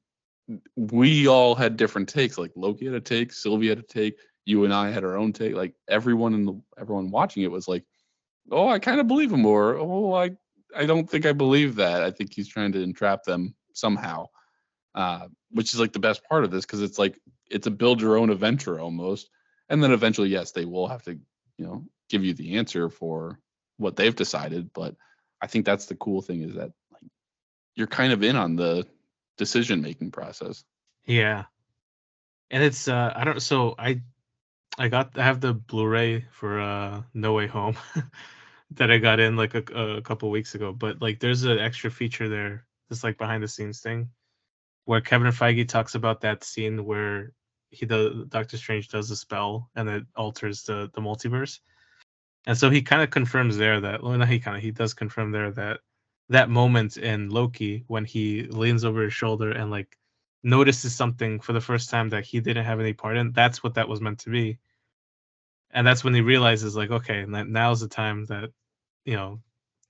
we 0.75 1.27
all 1.27 1.55
had 1.55 1.77
different 1.77 2.07
takes. 2.07 2.37
Like 2.37 2.51
Loki 2.55 2.85
had 2.85 2.93
a 2.93 3.01
take, 3.01 3.33
sylvia 3.33 3.71
had 3.71 3.79
a 3.79 3.83
take, 3.83 4.17
you 4.45 4.63
and 4.63 4.73
I 4.73 4.89
had 4.89 5.03
our 5.03 5.17
own 5.17 5.33
take. 5.33 5.55
Like 5.55 5.73
everyone 5.89 6.33
in 6.33 6.45
the 6.45 6.61
everyone 6.77 7.11
watching 7.11 7.43
it 7.43 7.51
was 7.51 7.67
like, 7.67 7.83
"Oh, 8.49 8.69
I 8.69 8.79
kind 8.79 9.01
of 9.01 9.07
believe 9.07 9.31
him," 9.31 9.45
or 9.45 9.75
"Oh, 9.75 10.13
I 10.13 10.31
I 10.75 10.85
don't 10.85 11.09
think 11.09 11.25
I 11.25 11.33
believe 11.33 11.75
that. 11.75 12.03
I 12.03 12.11
think 12.11 12.33
he's 12.33 12.47
trying 12.47 12.71
to 12.73 12.81
entrap 12.81 13.23
them 13.23 13.55
somehow." 13.73 14.27
uh, 14.97 15.27
which 15.51 15.73
is 15.75 15.79
like 15.79 15.93
the 15.93 15.99
best 15.99 16.23
part 16.27 16.43
of 16.43 16.49
this 16.49 16.65
because 16.65 16.81
it's 16.81 16.97
like 16.97 17.19
it's 17.49 17.67
a 17.67 17.71
build 17.71 18.01
your 18.01 18.17
own 18.17 18.31
adventure 18.31 18.79
almost. 18.79 19.29
And 19.69 19.81
then 19.81 19.91
eventually, 19.91 20.29
yes, 20.29 20.51
they 20.51 20.65
will 20.65 20.87
have 20.87 21.03
to, 21.03 21.11
you 21.57 21.65
know, 21.65 21.85
give 22.09 22.25
you 22.25 22.33
the 22.33 22.57
answer 22.57 22.89
for 22.89 23.39
what 23.77 23.95
they've 23.95 24.15
decided. 24.15 24.73
But 24.73 24.95
I 25.39 25.45
think 25.45 25.65
that's 25.65 25.85
the 25.85 25.95
cool 25.95 26.23
thing 26.23 26.41
is 26.41 26.55
that 26.55 26.71
like 26.91 27.11
you're 27.75 27.85
kind 27.85 28.11
of 28.11 28.23
in 28.23 28.35
on 28.35 28.55
the 28.55 28.87
decision 29.37 29.83
making 29.83 30.11
process. 30.11 30.63
Yeah. 31.05 31.45
And 32.49 32.63
it's 32.63 32.87
uh 32.87 33.13
I 33.15 33.23
don't 33.23 33.39
so 33.39 33.75
I 33.77 34.01
I 34.79 34.87
got 34.87 35.11
I 35.15 35.23
have 35.23 35.41
the 35.41 35.53
Blu-ray 35.53 36.25
for 36.31 36.59
uh 36.59 37.03
No 37.13 37.33
Way 37.33 37.45
Home 37.45 37.77
that 38.71 38.91
I 38.91 38.97
got 38.97 39.19
in 39.19 39.37
like 39.37 39.55
a, 39.55 39.63
a 39.97 40.01
couple 40.01 40.29
weeks 40.29 40.55
ago, 40.55 40.71
but 40.71 41.01
like 41.01 41.19
there's 41.19 41.43
an 41.43 41.59
extra 41.59 41.89
feature 41.89 42.29
there, 42.29 42.65
just 42.89 43.03
like 43.03 43.17
behind 43.17 43.43
the 43.43 43.47
scenes 43.47 43.81
thing 43.81 44.09
where 44.87 45.01
Kevin 45.01 45.27
Feige 45.33 45.67
talks 45.67 45.95
about 45.95 46.21
that 46.21 46.45
scene 46.45 46.85
where 46.85 47.33
he 47.71 47.85
the 47.85 48.25
Doctor 48.29 48.55
Strange 48.55 48.87
does 48.87 49.11
a 49.11 49.17
spell 49.17 49.69
and 49.75 49.89
it 49.89 50.05
alters 50.15 50.63
the 50.63 50.89
the 50.93 51.01
multiverse. 51.01 51.59
And 52.47 52.57
so 52.57 52.69
he 52.69 52.81
kind 52.81 53.01
of 53.01 53.09
confirms 53.09 53.57
there 53.57 53.81
that 53.81 54.01
well, 54.01 54.17
not 54.17 54.29
he 54.29 54.39
kind 54.39 54.55
of 54.55 54.63
he 54.63 54.71
does 54.71 54.93
confirm 54.93 55.31
there 55.31 55.51
that 55.51 55.81
that 56.29 56.49
moment 56.49 56.95
in 56.95 57.29
Loki 57.29 57.83
when 57.87 58.05
he 58.05 58.43
leans 58.43 58.85
over 58.85 59.03
his 59.03 59.13
shoulder 59.13 59.51
and 59.51 59.69
like 59.71 59.97
notices 60.43 60.95
something 60.95 61.41
for 61.41 61.51
the 61.51 61.61
first 61.61 61.89
time 61.89 62.07
that 62.09 62.25
he 62.25 62.39
didn't 62.39 62.65
have 62.65 62.79
any 62.79 62.93
part 62.93 63.17
in. 63.17 63.33
That's 63.33 63.61
what 63.61 63.73
that 63.73 63.89
was 63.89 63.99
meant 63.99 64.19
to 64.19 64.29
be. 64.29 64.57
And 65.71 65.85
that's 65.85 66.03
when 66.03 66.13
he 66.13 66.21
realizes 66.21 66.75
like, 66.75 66.91
okay, 66.91 67.25
now's 67.27 67.81
the 67.81 67.87
time 67.87 68.25
that 68.25 68.51
you 69.05 69.15
know 69.15 69.39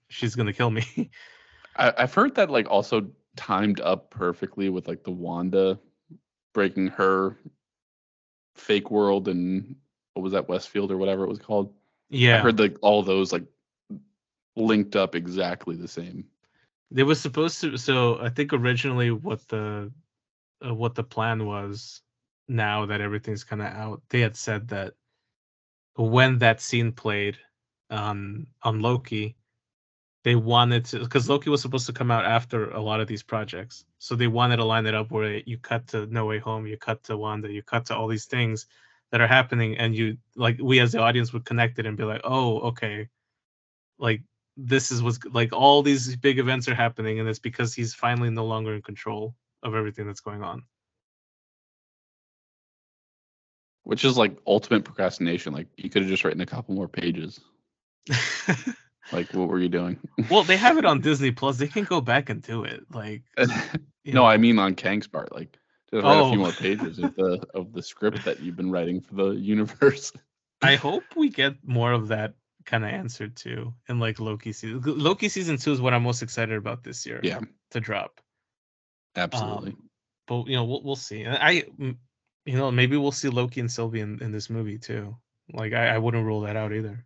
she's 0.10 0.36
gonna 0.36 0.54
kill 0.54 0.70
me. 0.70 1.12
I, 1.76 1.94
I've 1.98 2.14
heard 2.14 2.36
that 2.36 2.50
like 2.50 2.70
also 2.70 3.08
timed 3.36 3.80
up 3.82 4.10
perfectly 4.10 4.70
with 4.70 4.88
like 4.88 5.04
the 5.04 5.12
Wanda 5.12 5.80
breaking 6.54 6.88
her 6.88 7.38
fake 8.56 8.90
world 8.90 9.28
and 9.28 9.76
what 10.14 10.24
was 10.24 10.34
that 10.34 10.50
Westfield 10.50 10.92
or 10.92 10.98
whatever 10.98 11.24
it 11.24 11.30
was 11.30 11.40
called. 11.40 11.74
Yeah, 12.10 12.38
I 12.38 12.40
heard 12.40 12.60
like 12.60 12.78
all 12.82 13.04
those 13.04 13.32
like 13.32 13.46
linked 14.56 14.96
up 14.96 15.16
exactly 15.16 15.76
the 15.76 15.88
same. 15.88 16.26
They 16.90 17.04
was 17.04 17.20
supposed 17.20 17.62
to. 17.62 17.78
So 17.78 18.20
I 18.20 18.30
think 18.30 18.54
originally 18.54 19.12
what 19.12 19.48
the 19.48 19.92
uh, 20.66 20.74
what 20.74 20.96
the 20.96 21.04
plan 21.04 21.46
was. 21.46 22.02
Now 22.50 22.86
that 22.86 23.02
everything's 23.02 23.44
kind 23.44 23.62
of 23.62 23.68
out, 23.68 24.02
they 24.08 24.22
had 24.22 24.38
said 24.38 24.70
that 24.70 24.94
when 26.06 26.38
that 26.40 26.62
scene 26.62 26.92
played 26.92 27.38
on 27.90 28.48
on 28.64 28.82
Loki, 28.82 29.36
they 30.24 30.36
wanted 30.36 30.86
to 30.86 31.00
because 31.00 31.30
Loki 31.30 31.50
was 31.50 31.62
supposed 31.62 31.88
to 31.88 31.94
come 31.94 32.12
out 32.12 32.26
after 32.26 32.72
a 32.72 32.82
lot 32.82 33.00
of 33.00 33.08
these 33.08 33.24
projects, 33.24 33.86
so 34.00 34.16
they 34.16 34.28
wanted 34.28 34.58
to 34.58 34.66
line 34.66 34.86
it 34.86 34.94
up 34.96 35.12
where 35.12 35.38
you 35.46 35.58
cut 35.58 35.88
to 35.88 36.06
No 36.08 36.26
Way 36.26 36.40
Home, 36.40 36.68
you 36.68 36.78
cut 36.78 37.04
to 37.06 37.18
Wanda, 37.18 37.52
you 37.52 37.64
cut 37.64 37.86
to 37.88 37.96
all 37.96 38.08
these 38.08 38.26
things 38.26 38.68
that 39.12 39.22
are 39.22 39.28
happening, 39.28 39.78
and 39.78 39.96
you 39.96 40.18
like 40.36 40.58
we 40.62 40.80
as 40.80 40.92
the 40.92 41.00
audience 41.00 41.34
would 41.34 41.46
connect 41.46 41.80
it 41.80 41.86
and 41.86 41.98
be 41.98 42.04
like, 42.04 42.22
oh, 42.24 42.60
okay, 42.60 43.08
like 44.00 44.22
this 44.58 44.92
is 44.92 45.02
what's 45.04 45.20
like 45.32 45.54
all 45.54 45.82
these 45.82 46.16
big 46.18 46.40
events 46.40 46.68
are 46.68 46.76
happening, 46.76 47.20
and 47.20 47.30
it's 47.30 47.40
because 47.40 47.74
he's 47.74 47.94
finally 47.94 48.30
no 48.30 48.46
longer 48.46 48.76
in 48.76 48.82
control 48.82 49.36
of 49.64 49.76
everything 49.76 50.06
that's 50.08 50.22
going 50.22 50.44
on. 50.44 50.64
Which 53.88 54.04
is 54.06 54.18
like 54.18 54.38
ultimate 54.46 54.84
procrastination. 54.84 55.54
Like 55.54 55.68
you 55.78 55.90
could 55.90 56.02
have 56.02 56.10
just 56.10 56.24
written 56.24 56.42
a 56.42 56.46
couple 56.46 56.76
more 56.76 56.88
pages. 56.88 57.40
Like, 59.12 59.34
what 59.34 59.48
were 59.48 59.60
you 59.60 59.70
doing? 59.70 60.00
well, 60.30 60.44
they 60.44 60.58
have 60.58 60.78
it 60.78 60.86
on 60.86 61.02
Disney 61.02 61.32
Plus. 61.32 61.58
They 61.58 61.68
can 61.68 61.86
go 61.86 62.02
back 62.02 62.30
and 62.30 62.42
do 62.42 62.64
it. 62.64 62.84
Like, 62.94 63.24
no, 63.38 63.48
know. 64.06 64.26
I 64.26 64.38
mean 64.38 64.60
on 64.60 64.76
Kang's 64.76 65.08
part. 65.08 65.34
Like, 65.34 65.58
just 65.92 66.04
write 66.04 66.18
oh. 66.18 66.28
a 66.28 66.32
few 66.32 66.40
oh. 66.40 66.44
more 66.44 66.52
pages 66.52 67.00
of 67.00 67.16
the 67.16 67.46
of 67.54 67.74
the 67.74 67.82
script 67.82 68.26
that 68.26 68.42
you've 68.42 68.58
been 68.58 68.72
writing 68.72 69.02
for 69.02 69.16
the 69.16 69.30
universe. 69.30 70.12
I 70.62 70.76
hope 70.76 71.04
we 71.16 71.30
get 71.30 71.56
more 71.64 71.92
of 71.92 72.10
that 72.10 72.34
kind 72.66 72.84
of 72.84 72.92
answer 72.92 73.30
too 73.30 73.74
in 73.88 74.00
like 74.00 74.20
Loki 74.20 74.52
season. 74.52 74.82
Loki 74.86 75.30
season 75.30 75.58
two 75.58 75.72
is 75.72 75.80
what 75.80 75.94
I'm 75.94 76.04
most 76.04 76.22
excited 76.22 76.58
about 76.58 76.84
this 76.84 77.06
year. 77.06 77.22
Yeah, 77.24 77.40
to 77.72 77.80
drop. 77.80 78.20
Absolutely. 79.16 79.72
Um, 79.72 79.90
but 80.28 80.48
you 80.48 80.58
know, 80.58 80.66
we'll 80.66 80.84
we'll 80.84 80.96
see. 80.98 81.26
I, 81.26 81.64
you 82.48 82.58
know, 82.58 82.72
maybe 82.72 82.98
we'll 82.98 83.12
see 83.12 83.30
Loki 83.30 83.60
and 83.60 83.72
Sylvie 83.72 84.00
in, 84.00 84.22
in 84.22 84.32
this 84.32 84.50
movie 84.50 84.78
too. 84.78 85.16
Like, 85.54 85.74
I, 85.74 85.90
I 85.90 85.98
wouldn't 85.98 86.26
rule 86.26 86.42
that 86.42 86.56
out 86.56 86.74
either. 86.74 87.06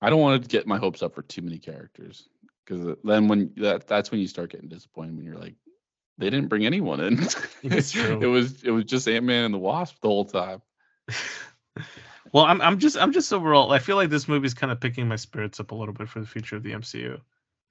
I 0.00 0.10
don't 0.10 0.20
want 0.20 0.42
to 0.42 0.48
get 0.48 0.66
my 0.66 0.78
hopes 0.78 1.02
up 1.02 1.14
for 1.14 1.22
too 1.22 1.42
many 1.42 1.58
characters 1.58 2.28
because 2.64 2.96
then 3.04 3.28
when 3.28 3.52
that 3.56 3.86
that's 3.86 4.10
when 4.10 4.20
you 4.20 4.28
start 4.28 4.52
getting 4.52 4.68
disappointed 4.68 5.16
when 5.16 5.24
you're 5.24 5.38
like 5.38 5.54
they 6.18 6.30
didn't 6.30 6.48
bring 6.48 6.66
anyone 6.66 7.00
in. 7.00 7.18
It's 7.62 7.90
true. 7.90 8.20
it 8.22 8.26
was 8.26 8.62
it 8.62 8.70
was 8.70 8.84
just 8.84 9.08
Ant 9.08 9.24
Man 9.24 9.44
and 9.44 9.54
the 9.54 9.58
Wasp 9.58 10.00
the 10.00 10.08
whole 10.08 10.24
time. 10.24 10.62
well, 12.32 12.44
I'm 12.44 12.60
I'm 12.60 12.78
just 12.78 12.96
I'm 12.96 13.12
just 13.12 13.32
overall 13.32 13.72
I 13.72 13.80
feel 13.80 13.96
like 13.96 14.10
this 14.10 14.28
movie's 14.28 14.54
kind 14.54 14.70
of 14.70 14.80
picking 14.80 15.08
my 15.08 15.16
spirits 15.16 15.58
up 15.58 15.72
a 15.72 15.74
little 15.74 15.94
bit 15.94 16.08
for 16.08 16.20
the 16.20 16.26
future 16.26 16.56
of 16.56 16.62
the 16.62 16.72
MCU. 16.72 17.20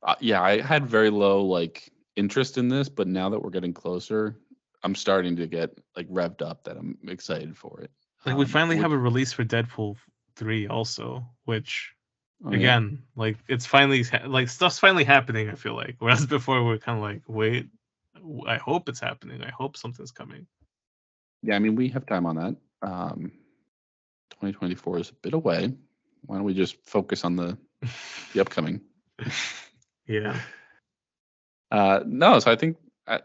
Uh, 0.03 0.15
yeah, 0.19 0.41
I 0.41 0.61
had 0.61 0.85
very 0.85 1.09
low 1.09 1.43
like 1.43 1.91
interest 2.17 2.57
in 2.57 2.67
this, 2.67 2.89
but 2.89 3.07
now 3.07 3.29
that 3.29 3.41
we're 3.41 3.49
getting 3.49 3.73
closer, 3.73 4.37
I'm 4.87 4.95
starting 4.95 5.35
to 5.35 5.47
get 5.47 5.77
like 5.97 6.07
revved 6.09 6.41
up 6.41 6.63
that 6.63 6.77
I'm 6.77 6.97
excited 7.09 7.57
for 7.57 7.81
it. 7.81 7.91
Like 8.25 8.33
um, 8.33 8.39
we 8.39 8.45
finally 8.45 8.77
have 8.77 8.93
a 8.93 8.97
release 8.97 9.33
for 9.33 9.43
Deadpool 9.43 9.97
three 10.37 10.67
also, 10.67 11.25
which 11.43 11.93
Oh, 12.45 12.51
Again, 12.51 12.89
yeah. 12.91 13.21
like 13.23 13.37
it's 13.47 13.65
finally 13.65 14.05
like 14.27 14.47
stuff's 14.47 14.77
finally 14.77 15.03
happening. 15.03 15.49
I 15.49 15.55
feel 15.55 15.75
like 15.75 15.95
whereas 15.99 16.25
before 16.25 16.63
we 16.63 16.75
are 16.75 16.77
kind 16.77 16.97
of 16.99 17.03
like, 17.03 17.23
wait, 17.27 17.67
I 18.47 18.57
hope 18.57 18.87
it's 18.89 18.99
happening. 18.99 19.43
I 19.43 19.49
hope 19.49 19.75
something's 19.75 20.11
coming. 20.11 20.45
Yeah, 21.41 21.55
I 21.55 21.59
mean 21.59 21.75
we 21.75 21.89
have 21.89 22.05
time 22.05 22.25
on 22.25 22.35
that. 22.35 22.55
Um, 22.87 23.31
2024 24.31 24.99
is 24.99 25.09
a 25.09 25.13
bit 25.15 25.33
away. 25.33 25.73
Why 26.25 26.35
don't 26.35 26.45
we 26.45 26.53
just 26.53 26.77
focus 26.85 27.25
on 27.25 27.35
the 27.35 27.57
the 28.33 28.39
upcoming? 28.39 28.81
yeah. 30.07 30.39
Uh, 31.71 31.99
no, 32.05 32.39
so 32.39 32.51
I 32.51 32.55
think 32.55 32.77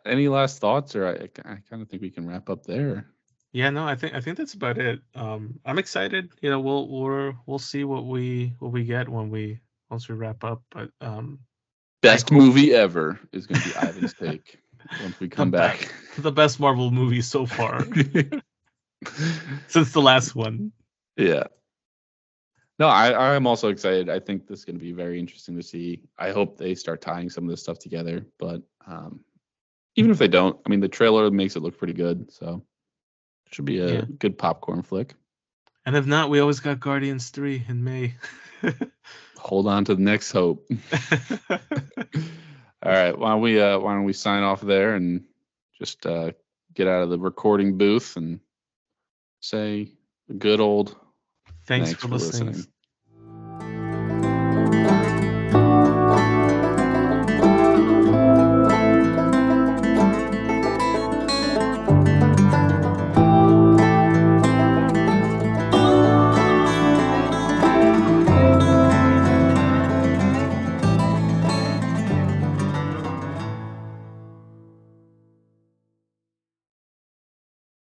any 0.07 0.29
last 0.29 0.61
thoughts, 0.61 0.95
or 0.97 1.07
I, 1.07 1.13
I 1.49 1.57
kind 1.69 1.83
of 1.83 1.89
think 1.89 2.03
we 2.03 2.11
can 2.11 2.27
wrap 2.29 2.49
up 2.51 2.65
there. 2.65 3.07
yeah, 3.53 3.71
no, 3.71 3.85
I 3.87 3.95
think 3.97 4.15
I 4.15 4.21
think 4.21 4.37
that's 4.39 4.55
about 4.55 4.79
it. 4.79 5.01
Um, 5.15 5.59
I'm 5.65 5.79
excited. 5.79 6.31
You 6.41 6.51
know, 6.51 6.61
we'll 6.61 6.89
we'll 6.89 7.35
we'll 7.47 7.59
see 7.59 7.85
what 7.85 8.07
we 8.07 8.55
what 8.59 8.73
we 8.73 8.85
get 8.85 9.09
when 9.09 9.31
we 9.31 9.61
once 9.91 10.09
we 10.09 10.15
wrap 10.15 10.45
up. 10.45 10.63
But 10.71 10.91
um, 11.01 11.41
Best 12.03 12.33
movie 12.33 12.75
ever 12.75 13.21
is 13.33 13.47
going 13.47 13.61
to 13.61 13.69
be 13.69 13.75
Ivan's 13.77 14.15
take 14.15 14.59
once 15.03 15.21
we 15.21 15.29
come 15.29 15.51
The 15.51 15.57
back. 15.59 15.95
the 16.19 16.33
best 16.33 16.59
Marvel 16.59 16.91
movie 16.91 17.23
so 17.23 17.47
far 17.47 17.85
since 19.69 19.93
the 19.93 20.01
last 20.03 20.35
one. 20.35 20.73
yeah. 21.17 21.45
No, 22.79 22.89
I 22.89 23.35
I'm 23.37 23.47
also 23.47 23.69
excited. 23.69 24.09
I 24.09 24.19
think 24.19 24.47
this 24.49 24.61
is 24.61 24.65
going 24.65 24.79
to 24.79 24.85
be 24.85 24.93
very 24.93 25.21
interesting 25.21 25.55
to 25.57 25.63
see. 25.63 26.01
I 26.19 26.33
hope 26.33 26.57
they 26.57 26.75
start 26.75 27.01
tying 27.01 27.31
some 27.31 27.45
of 27.45 27.51
this 27.51 27.61
stuff 27.63 27.79
together, 27.79 28.27
but 28.39 28.63
um, 28.87 29.21
even 29.97 30.11
if 30.11 30.19
they 30.19 30.29
don't, 30.29 30.59
I 30.65 30.69
mean, 30.69 30.81
the 30.81 30.89
trailer 30.89 31.31
makes 31.31 31.57
it 31.57 31.63
look 31.63 31.79
pretty 31.79 31.93
good, 31.95 32.31
so 32.33 32.63
it 33.47 33.55
should 33.55 33.65
be 33.65 33.79
a 33.79 33.93
Yeah. 33.93 34.05
good 34.19 34.39
popcorn 34.39 34.83
flick. 34.83 35.15
And 35.85 35.97
if 35.97 36.07
not, 36.07 36.31
we 36.31 36.41
always 36.41 36.61
got 36.61 36.81
Guardians 36.81 37.31
three 37.31 37.65
in 37.69 37.83
May. 37.83 38.15
Hold 39.39 39.67
on 39.67 39.85
to 39.87 39.95
the 39.95 40.03
next 40.03 40.31
hope. 40.31 40.69
All 42.85 42.91
right, 42.93 43.17
why 43.17 43.31
don't 43.31 43.41
we 43.43 43.61
uh, 43.61 43.79
why 43.79 43.95
don't 43.95 44.05
we 44.05 44.13
sign 44.13 44.43
off 44.43 44.61
there 44.61 44.95
and 44.95 45.25
just 45.79 46.05
uh, 46.07 46.33
get 46.75 46.87
out 46.89 47.03
of 47.03 47.11
the 47.11 47.19
recording 47.19 47.79
booth 47.79 48.17
and 48.17 48.41
say 49.41 49.93
a 50.31 50.35
good 50.35 50.61
old 50.61 50.97
Thanks, 51.67 51.89
Thanks 51.89 52.03
for 52.03 52.09
for 52.09 52.15
listening. 52.15 52.49
listening. 52.49 52.72